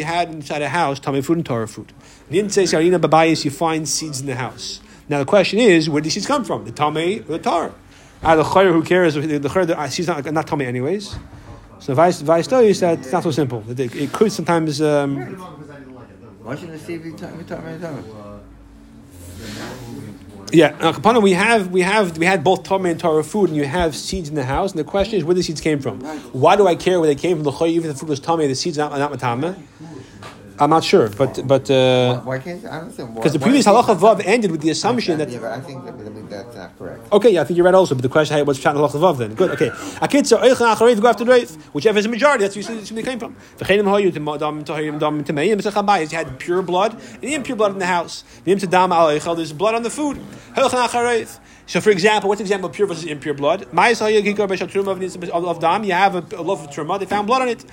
had 0.05 0.29
inside 0.29 0.61
a 0.61 0.69
house, 0.69 0.99
tame 0.99 1.21
food 1.21 1.37
and 1.37 1.45
Torah 1.45 1.67
food. 1.67 1.91
You 2.29 2.47
find 2.47 3.89
seeds 3.89 4.21
in 4.21 4.27
the 4.27 4.35
house. 4.35 4.79
Now 5.09 5.19
the 5.19 5.25
question 5.25 5.59
is, 5.59 5.89
where 5.89 6.01
do 6.01 6.05
these 6.05 6.13
seeds 6.13 6.25
come 6.25 6.45
from? 6.45 6.65
The 6.65 6.71
tame 6.71 7.25
or 7.27 7.37
the 7.37 7.39
Torah? 7.39 7.73
Ah, 8.23 8.35
the 8.35 8.43
chayyur, 8.43 8.71
who 8.71 8.83
cares? 8.83 9.13
The 9.15 9.21
chayyur, 9.21 9.85
she's 9.85 9.93
seeds 9.95 10.07
not 10.07 10.31
not 10.31 10.47
tame 10.47 10.61
anyways. 10.61 11.15
So 11.79 11.93
vice 11.93 12.21
vice 12.21 12.51
you 12.51 12.73
that 12.75 12.99
it's 12.99 13.11
not 13.11 13.23
so 13.23 13.31
simple. 13.31 13.63
It, 13.69 13.79
it 13.95 14.13
could 14.13 14.31
sometimes. 14.31 14.81
Um, 14.81 15.17
Why 16.41 16.55
shouldn't 16.55 16.85
the 16.85 17.11
tummy, 17.11 17.43
tummy, 17.43 17.79
tummy? 17.79 18.03
yeah, 20.51 20.75
uh, 20.79 20.93
Kapana, 20.93 21.21
we 21.21 21.33
have 21.33 21.71
we 21.71 21.81
have 21.81 22.17
we 22.17 22.25
had 22.25 22.43
both 22.43 22.63
tame 22.63 22.85
and 22.85 22.99
Torah 22.99 23.23
food, 23.23 23.49
and 23.49 23.57
you 23.57 23.65
have 23.65 23.95
seeds 23.95 24.29
in 24.29 24.35
the 24.35 24.45
house. 24.45 24.71
And 24.71 24.79
the 24.79 24.83
question 24.83 25.17
is, 25.17 25.23
where 25.23 25.35
the 25.35 25.43
seeds 25.43 25.61
came 25.61 25.79
from? 25.79 25.99
Why 26.33 26.55
do 26.55 26.67
I 26.67 26.75
care 26.75 26.99
where 26.99 27.07
they 27.07 27.15
came 27.15 27.37
from? 27.37 27.43
The 27.43 27.51
chayyur, 27.51 27.69
even 27.69 27.89
if 27.89 27.95
the 27.95 27.99
food 27.99 28.09
was 28.09 28.19
tame, 28.19 28.39
the 28.39 28.55
seeds 28.55 28.77
are 28.79 28.89
not 28.89 29.11
not 29.11 29.19
matame. 29.19 29.55
I'm 30.57 30.69
not 30.69 30.83
sure, 30.83 31.09
but 31.09 31.45
but. 31.45 31.69
Uh, 31.69 32.21
Why 32.21 32.39
can't 32.39 32.63
I 32.65 32.79
understand? 32.79 33.15
Because 33.15 33.33
the 33.33 33.39
previous 33.39 33.65
halacha 33.65 33.97
vav 33.97 34.21
ended 34.25 34.51
with 34.51 34.61
the 34.61 34.69
assumption 34.69 35.17
that 35.17 35.29
Yeah, 35.29 35.39
but 35.39 35.51
I 35.51 35.59
think 35.59 35.83
that, 35.83 35.97
that, 35.97 36.14
that 36.43 36.55
not 36.55 36.77
correct. 36.77 37.11
Okay, 37.11 37.29
yeah, 37.29 37.41
I 37.41 37.43
think 37.43 37.57
you're 37.57 37.65
right 37.65 37.75
also, 37.75 37.95
but 37.95 38.01
the 38.01 38.09
question, 38.09 38.37
hey, 38.37 38.43
what's 38.43 38.59
Pshat 38.59 38.75
Halach 38.75 38.91
Lavav 38.91 39.17
then? 39.17 39.33
Good, 39.35 39.51
okay. 39.51 39.69
Akitza, 39.69 40.39
Oicha 40.41 40.75
Acharev, 40.75 41.01
go 41.01 41.07
after 41.07 41.25
Reif, 41.25 41.55
whichever 41.73 41.99
is 41.99 42.05
the 42.05 42.09
majority, 42.09 42.47
that's 42.47 42.55
where 42.55 42.75
you 42.75 43.03
came 43.03 43.19
from. 43.19 43.35
V'chenim 43.57 43.83
hoyu 43.83 44.11
dam 44.13 44.63
tahirim 44.63 44.99
dam 44.99 45.23
tameim, 45.23 45.57
b'sech 45.59 45.71
habayis, 45.71 46.11
you 46.11 46.17
had 46.17 46.39
pure 46.39 46.61
blood, 46.61 46.93
and 46.93 47.23
impure 47.23 47.55
blood 47.55 47.71
in 47.71 47.79
the 47.79 47.85
house. 47.85 48.23
V'im 48.45 48.59
to 48.59 48.67
dam 48.67 48.91
al 48.91 49.07
Eichel, 49.07 49.35
there's 49.35 49.53
blood 49.53 49.75
on 49.75 49.83
the 49.83 49.89
food. 49.89 50.17
Oicha 50.55 50.87
Acharev. 50.87 51.39
So, 51.67 51.81
for 51.81 51.89
example, 51.89 52.27
what's 52.29 52.37
the 52.37 52.43
example 52.43 52.69
of 52.69 52.75
pure 52.75 52.85
versus 52.87 53.05
impure 53.05 53.33
blood? 53.33 53.63
of 53.63 53.69
dam, 55.59 55.83
you 55.83 55.93
have 55.93 56.15
a, 56.15 56.23
a 56.35 56.43
loaf 56.43 56.63
of 56.63 56.69
truma, 56.69 56.99
they 56.99 57.07
found 57.07 57.25
blood 57.25 57.41
on 57.41 57.49
it. 57.49 57.65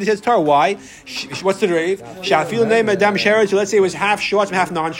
He 0.00 0.04
says, 0.04 0.20
Tar, 0.20 0.40
why? 0.40 0.74
What's 0.74 1.60
the 1.60 1.68
rave? 1.68 2.02
Shafil 2.02 2.66
name 2.68 2.88
Adam 2.88 3.14
Sheretz, 3.14 3.52
let's 3.52 3.70
say 3.70 3.76
it 3.76 3.80
was 3.80 3.94
half 3.94 4.20
shorts 4.20 4.50
and 4.50 4.56
half 4.56 4.72
non 4.72 4.92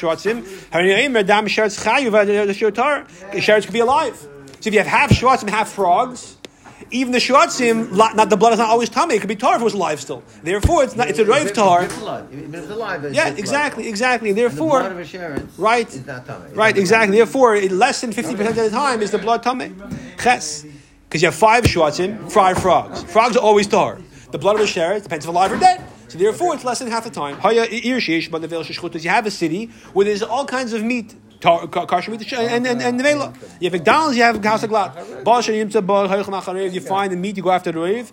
shortsim. 1.78 2.14
Adam 2.14 2.54
Sheretz 2.54 2.72
Chayu, 2.72 3.06
Sheretz 3.32 3.64
could 3.64 3.72
be 3.72 3.80
alive. 3.80 4.16
So 4.16 4.68
if 4.68 4.74
you 4.74 4.78
have 4.80 4.86
half 4.86 5.10
and 5.42 5.50
half 5.50 5.70
frogs, 5.70 6.36
even 6.90 7.12
the 7.12 7.18
shortsim, 7.18 7.92
not 7.92 8.30
the 8.30 8.36
blood 8.36 8.52
is 8.52 8.58
not 8.58 8.68
always 8.68 8.88
tummy. 8.88 9.14
It 9.14 9.20
could 9.20 9.28
be 9.28 9.36
tar 9.36 9.54
if 9.54 9.60
it 9.60 9.64
was 9.64 9.74
alive 9.74 10.00
still. 10.00 10.22
Therefore, 10.42 10.82
it's 10.84 10.96
not. 10.96 11.08
It's 11.08 11.18
a 11.18 11.24
rave 11.24 11.52
tar. 11.52 11.88
Yeah, 13.12 13.28
exactly, 13.28 13.88
exactly. 13.88 14.32
Therefore, 14.32 14.82
right, 15.58 16.02
right, 16.52 16.76
exactly. 16.76 17.16
Therefore, 17.16 17.60
less 17.60 18.00
than 18.00 18.12
fifty 18.12 18.34
percent 18.34 18.58
of 18.58 18.64
the 18.64 18.70
time 18.70 19.02
is 19.02 19.10
the 19.10 19.18
blood 19.18 19.42
tummy. 19.42 19.72
Ches, 20.18 20.64
because 21.08 21.22
you 21.22 21.28
have 21.28 21.34
five 21.34 21.64
shortsim, 21.64 22.30
five 22.30 22.58
frogs. 22.58 23.02
Frogs 23.04 23.36
are 23.36 23.42
always 23.42 23.66
tar. 23.66 23.98
The 24.30 24.38
blood 24.38 24.56
of 24.56 24.62
a 24.62 24.64
sheret 24.64 25.02
depends 25.02 25.24
if 25.24 25.28
alive 25.28 25.52
or 25.52 25.58
dead. 25.58 25.82
So 26.08 26.18
therefore, 26.18 26.54
it's 26.54 26.64
less 26.64 26.80
than 26.80 26.88
half 26.88 27.04
the 27.04 27.10
time. 27.10 27.36
You 27.52 29.10
have 29.10 29.26
a 29.26 29.30
city 29.30 29.66
where 29.92 30.04
there's 30.04 30.22
all 30.22 30.44
kinds 30.44 30.72
of 30.72 30.82
meat 30.82 31.14
kosher 31.40 32.10
meat 32.10 32.32
and 32.32 32.66
and 32.66 32.82
and 32.82 33.00
nevela. 33.00 33.34
You 33.60 33.70
have 33.70 33.72
McDonald's, 33.72 34.16
you 34.16 34.22
have 34.22 34.44
House 34.44 34.62
of 34.62 34.68
Glad. 34.68 34.92
You 36.74 36.80
find 36.80 37.12
the 37.12 37.16
meat, 37.16 37.36
you 37.36 37.42
go 37.42 37.50
after 37.50 37.72
the 37.72 37.78
rave. 37.78 38.12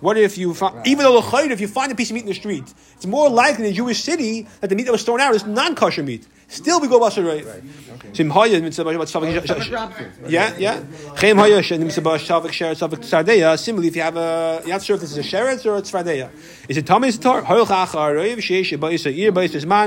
What 0.00 0.16
if 0.16 0.38
you 0.38 0.54
find, 0.54 0.86
even 0.86 1.04
though 1.04 1.18
if 1.18 1.60
you 1.60 1.68
find 1.68 1.92
a 1.92 1.94
piece 1.94 2.10
of 2.10 2.14
meat 2.14 2.20
in 2.20 2.26
the 2.26 2.34
street, 2.34 2.74
it's 2.94 3.06
more 3.06 3.28
likely 3.28 3.66
in 3.66 3.72
a 3.72 3.74
Jewish 3.74 4.02
city 4.02 4.46
that 4.60 4.68
the 4.68 4.76
meat 4.76 4.84
that 4.84 4.92
was 4.92 5.04
thrown 5.04 5.20
out 5.20 5.34
is 5.34 5.44
non-kosher 5.46 6.02
meat. 6.02 6.26
Still, 6.50 6.80
we 6.80 6.88
go 6.88 6.98
basher 6.98 7.22
rave. 7.22 7.46
Yeah, 10.26 10.56
yeah. 10.58 10.82
Similarly, 13.56 13.88
if 13.88 13.94
you 13.96 14.02
have 14.02 14.16
a, 14.16 14.60
you're 14.64 14.74
not 14.74 14.82
sure 14.82 14.96
if 14.96 15.00
this 15.00 15.12
is 15.12 15.18
a 15.18 15.22
sheretz 15.22 15.64
or 15.64 15.76
a 15.76 15.82
tzvadeya. 15.82 16.28
Is 16.68 16.76
it 16.76 16.86
Thomas 16.86 17.16
Tor? 17.18 17.42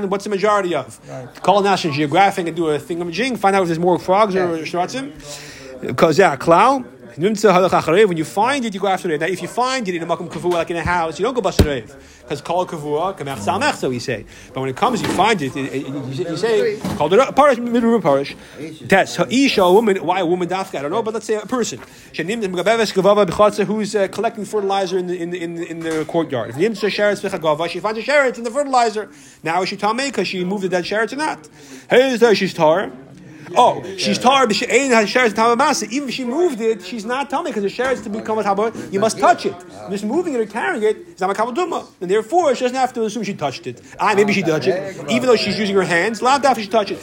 What's 0.10 0.24
the 0.24 0.30
majority 0.30 0.74
of? 0.74 1.00
Call 1.42 1.62
National 1.62 1.94
Geographic 1.94 2.48
and 2.48 2.56
do 2.56 2.70
a 2.70 2.80
thing 2.80 3.02
of 3.02 3.12
jing, 3.12 3.36
find 3.36 3.56
out 3.58 3.64
if 3.64 3.68
there's 3.68 3.80
more 3.80 4.00
frogs 4.00 4.34
or 4.36 4.58
shratzim. 4.60 5.12
Because, 5.82 6.18
yeah, 6.18 6.38
clown. 6.38 6.86
When 7.16 8.18
you 8.18 8.26
find 8.26 8.66
it, 8.66 8.74
you 8.74 8.80
go 8.80 8.88
after 8.88 9.12
it. 9.12 9.22
Now, 9.22 9.28
if 9.28 9.42
you 9.42 9.48
find 9.48 9.88
it 9.88 9.96
in 9.96 10.02
a 10.02 10.06
makom 10.06 10.30
kavua, 10.30 10.54
like 10.54 10.72
in 10.72 10.78
a 10.78 10.84
house, 10.84 11.20
you 11.20 11.24
don't 11.24 11.36
go 11.36 11.42
basar 11.42 11.66
rev 11.66 11.96
because 12.22 12.42
call 12.42 12.66
kavua 12.66 13.16
kamech 13.16 13.38
samech. 13.38 13.76
So 13.76 13.90
we 13.90 14.00
say, 14.00 14.26
but 14.54 14.62
when 14.62 14.70
it 14.70 14.76
comes, 14.76 15.02
you 15.02 15.08
find 15.10 15.40
it. 15.42 15.56
you, 15.56 16.04
you, 16.08 16.38
say 16.38 16.80
called 16.98 17.14
it 17.14 17.36
parish 17.36 17.60
middle 17.60 18.02
parish. 18.02 18.36
That's 18.82 19.20
isha 19.20 19.62
a 19.62 19.72
woman. 19.72 19.98
Why 19.98 20.22
a 20.22 20.26
woman 20.26 20.50
dafka? 20.50 20.80
I 20.80 20.82
don't 20.82 20.92
know, 20.92 21.04
but 21.04 21.14
let's 21.14 21.28
say 21.28 21.36
a 21.36 21.46
person 21.46 21.80
who's 23.66 23.96
uh, 23.96 24.08
collecting 24.08 24.46
fertilizer 24.46 24.98
in 24.98 25.08
the 25.08 25.22
in 25.22 25.30
the, 25.30 25.42
in 25.42 25.56
the, 25.56 25.70
in 25.70 25.80
the 25.80 26.06
courtyard. 26.06 26.54
She 26.56 26.62
finds 26.62 26.84
a 26.84 26.88
sheretz 26.90 28.38
in 28.38 28.44
the 28.44 28.52
fertilizer. 28.52 29.10
Now 29.44 29.62
is 29.62 29.70
she 29.70 29.78
tamei 29.78 30.08
because 30.08 30.28
she 30.28 30.44
moved 30.44 30.64
the 30.64 30.70
dead 30.70 30.86
sheretz 30.86 31.14
or 31.14 31.18
not? 31.18 31.48
Hey, 31.90 32.34
she's 32.34 32.54
tar. 32.54 32.92
Oh, 33.56 33.84
she's 33.98 34.18
tar, 34.18 34.48
but 34.48 34.56
she 34.56 34.66
ain't 34.66 34.94
had 34.94 35.08
sheretz 35.08 35.34
tamamasa. 35.34 35.90
Even 35.92 36.10
if 36.10 36.16
she 36.16 36.24
moved 36.24 36.60
it, 36.62 36.84
she's 36.84 37.06
not 37.06 37.30
tummy 37.30 37.52
because 37.52 37.64
the 37.64 37.70
sheretz 37.70 38.04
to 38.04 38.10
become 38.10 38.38
a 38.40 38.44
taba, 38.44 38.74
you 38.92 39.00
must 39.00 39.20
touch 39.20 39.46
it. 39.46 39.56
Just 39.90 40.04
moving 40.06 40.34
it 40.34 40.40
or 40.40 40.46
carrying 40.46 40.84
it 40.84 40.98
is 40.98 41.20
not 41.20 41.38
a 41.38 41.44
and 42.02 42.10
therefore 42.10 42.56
she 42.56 42.64
doesn't 42.64 42.78
have 42.78 42.94
to 42.94 43.04
assume 43.04 43.24
she 43.24 43.34
touched 43.34 43.68
it. 43.68 43.82
Ah, 44.00 44.14
maybe 44.16 44.34
she 44.34 44.42
touched 44.42 44.68
it, 44.68 44.98
even 45.10 45.28
though 45.28 45.36
she's 45.36 45.58
using 45.60 45.76
her 45.76 45.84
hands. 45.84 46.22
Loud 46.22 46.46
after 46.46 46.62
she 46.62 46.70
touch 46.70 46.92
it. 46.92 47.00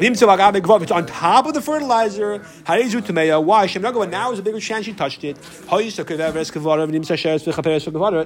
It's 0.00 0.92
on 0.92 1.06
top 1.06 1.46
of 1.46 1.54
the 1.54 1.60
fertilizer. 1.60 2.38
Why? 2.68 3.66
Now 4.06 4.32
is 4.32 4.38
a 4.38 4.42
bigger 4.42 4.60
chance 4.60 4.84
she 4.86 4.92
touched 4.92 5.24
it. 5.24 5.36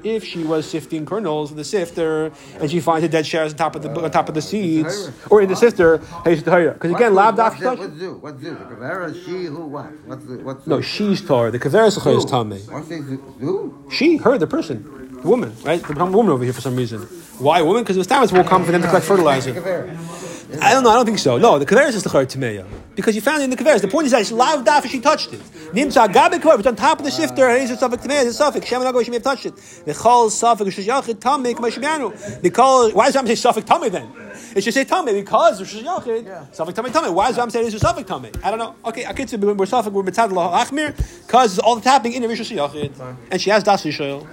If 0.05 0.25
she 0.25 0.45
was 0.45 0.67
sifting 0.69 1.07
kernels 1.07 1.51
in 1.51 1.57
the 1.57 1.65
sifter 1.65 2.31
and 2.61 2.71
she 2.71 2.81
finds 2.81 3.05
a 3.05 3.09
dead 3.09 3.27
shares 3.27 3.53
on 3.53 3.59
top 3.59 3.77
of 3.77 3.83
the 3.83 3.89
on 3.91 4.11
top 4.11 4.29
of 4.29 4.35
the 4.35 4.43
seeds 4.43 5.11
or 5.31 5.41
in 5.41 5.49
the 5.49 5.57
sifter, 5.57 5.99
because 6.25 6.91
again, 6.95 7.15
lab 7.15 7.37
What's 7.65 7.99
do? 7.99 8.15
What's 8.15 8.41
do? 8.43 8.51
The 8.51 8.65
kavera, 8.65 9.25
she, 9.25 9.45
who, 9.45 9.67
what? 9.67 9.87
What's 10.07 10.25
the, 10.25 10.39
what's 10.39 10.67
no, 10.67 10.81
she's 10.81 11.21
tar. 11.21 11.51
The 11.51 11.59
kavera 11.59 11.87
is 11.89 12.25
tame. 12.25 12.53
Who? 13.41 13.89
She, 13.91 14.17
her, 14.19 14.39
the 14.39 14.47
person, 14.47 15.21
the 15.23 15.29
woman, 15.29 15.55
right? 15.65 15.83
The 15.83 16.05
woman 16.05 16.33
over 16.33 16.45
here 16.45 16.53
for 16.53 16.61
some 16.61 16.77
reason. 16.77 17.03
Why 17.39 17.63
woman? 17.63 17.83
Because 17.83 17.97
it 17.97 18.01
was 18.01 18.07
time 18.07 18.23
it's 18.23 18.33
more 18.33 18.45
common 18.45 18.67
for 18.67 18.73
them 18.73 18.83
to 18.83 18.89
collect 18.89 19.07
fertilizer. 19.07 19.51
I 20.61 20.73
don't 20.73 20.85
know. 20.85 20.91
I 20.91 20.97
don't 20.97 21.07
think 21.07 21.19
so. 21.19 21.39
No, 21.39 21.59
the 21.59 21.65
kaveris 21.65 21.95
is 21.95 22.03
the 22.03 22.11
chayr 22.11 22.27
tameya 22.27 22.67
because 22.95 23.15
you 23.15 23.23
found 23.23 23.41
it 23.41 23.45
in 23.45 23.51
the 23.51 23.57
kaveris. 23.57 23.81
The 23.81 23.89
point 23.89 24.07
is 24.07 24.13
that 24.13 24.21
it's 24.21 24.33
lav 24.33 24.65
daf 24.65 24.87
she 24.87 25.01
touched 25.01 25.33
it. 25.33 25.41
Nimsa 25.73 26.13
gabe 26.13 26.41
kaver, 26.43 26.59
it's 26.59 26.67
on 26.67 26.77
top 26.77 26.99
of 26.99 27.05
the 27.05 27.11
shifter. 27.11 27.49
It 27.51 27.63
is 27.63 27.71
a 27.71 27.77
safek 27.77 28.03
tameya. 28.03 28.27
It's 28.27 28.39
a 28.39 28.43
safek. 28.43 28.67
Shem 28.67 28.83
and 28.83 29.05
she 29.05 29.11
may 29.11 29.17
have 29.17 29.23
touched 29.23 29.47
it. 29.47 29.57
The 29.57 29.93
chol 29.93 30.29
safek 30.29 30.67
shishachid 30.67 31.15
tamik 31.15 31.55
mashmianu. 31.55 32.43
The 32.43 32.51
chol. 32.51 32.93
Why 32.93 33.07
does 33.07 33.17
Ram 33.17 33.27
say 33.27 33.33
safek 33.33 33.65
tamik 33.65 33.93
then? 33.93 34.13
It 34.55 34.63
should 34.65 34.75
say 34.75 34.85
tamik 34.85 35.15
because 35.15 35.61
Rosh 35.61 35.75
Yachid. 35.83 36.27
Yeah. 36.27 36.45
Safek 36.53 36.75
tamik 36.75 36.91
tamik. 36.91 37.15
Why 37.15 37.29
does 37.29 37.39
Ram 37.39 37.51
say 37.51 37.63
it's 37.63 37.75
a 37.75 37.79
safek 37.79 38.05
tamik? 38.05 38.45
I 38.45 38.51
don't 38.51 38.59
know. 38.59 38.75
Okay, 38.85 39.07
I 39.07 39.13
could 39.13 39.29
say 39.29 39.37
we're 39.37 39.55
safek 39.55 39.93
we're 39.93 40.03
mitzad 40.03 40.31
achmir 40.31 40.97
because 41.27 41.59
all 41.59 41.77
that's 41.77 41.87
happening 41.87 42.15
in 42.15 42.23
the 42.23 42.29
Rosh 42.29 42.53
Yachid, 42.53 43.17
and 43.31 43.41
she 43.41 43.51
has 43.51 43.63
das 43.63 43.85
yishayil. 43.85 44.27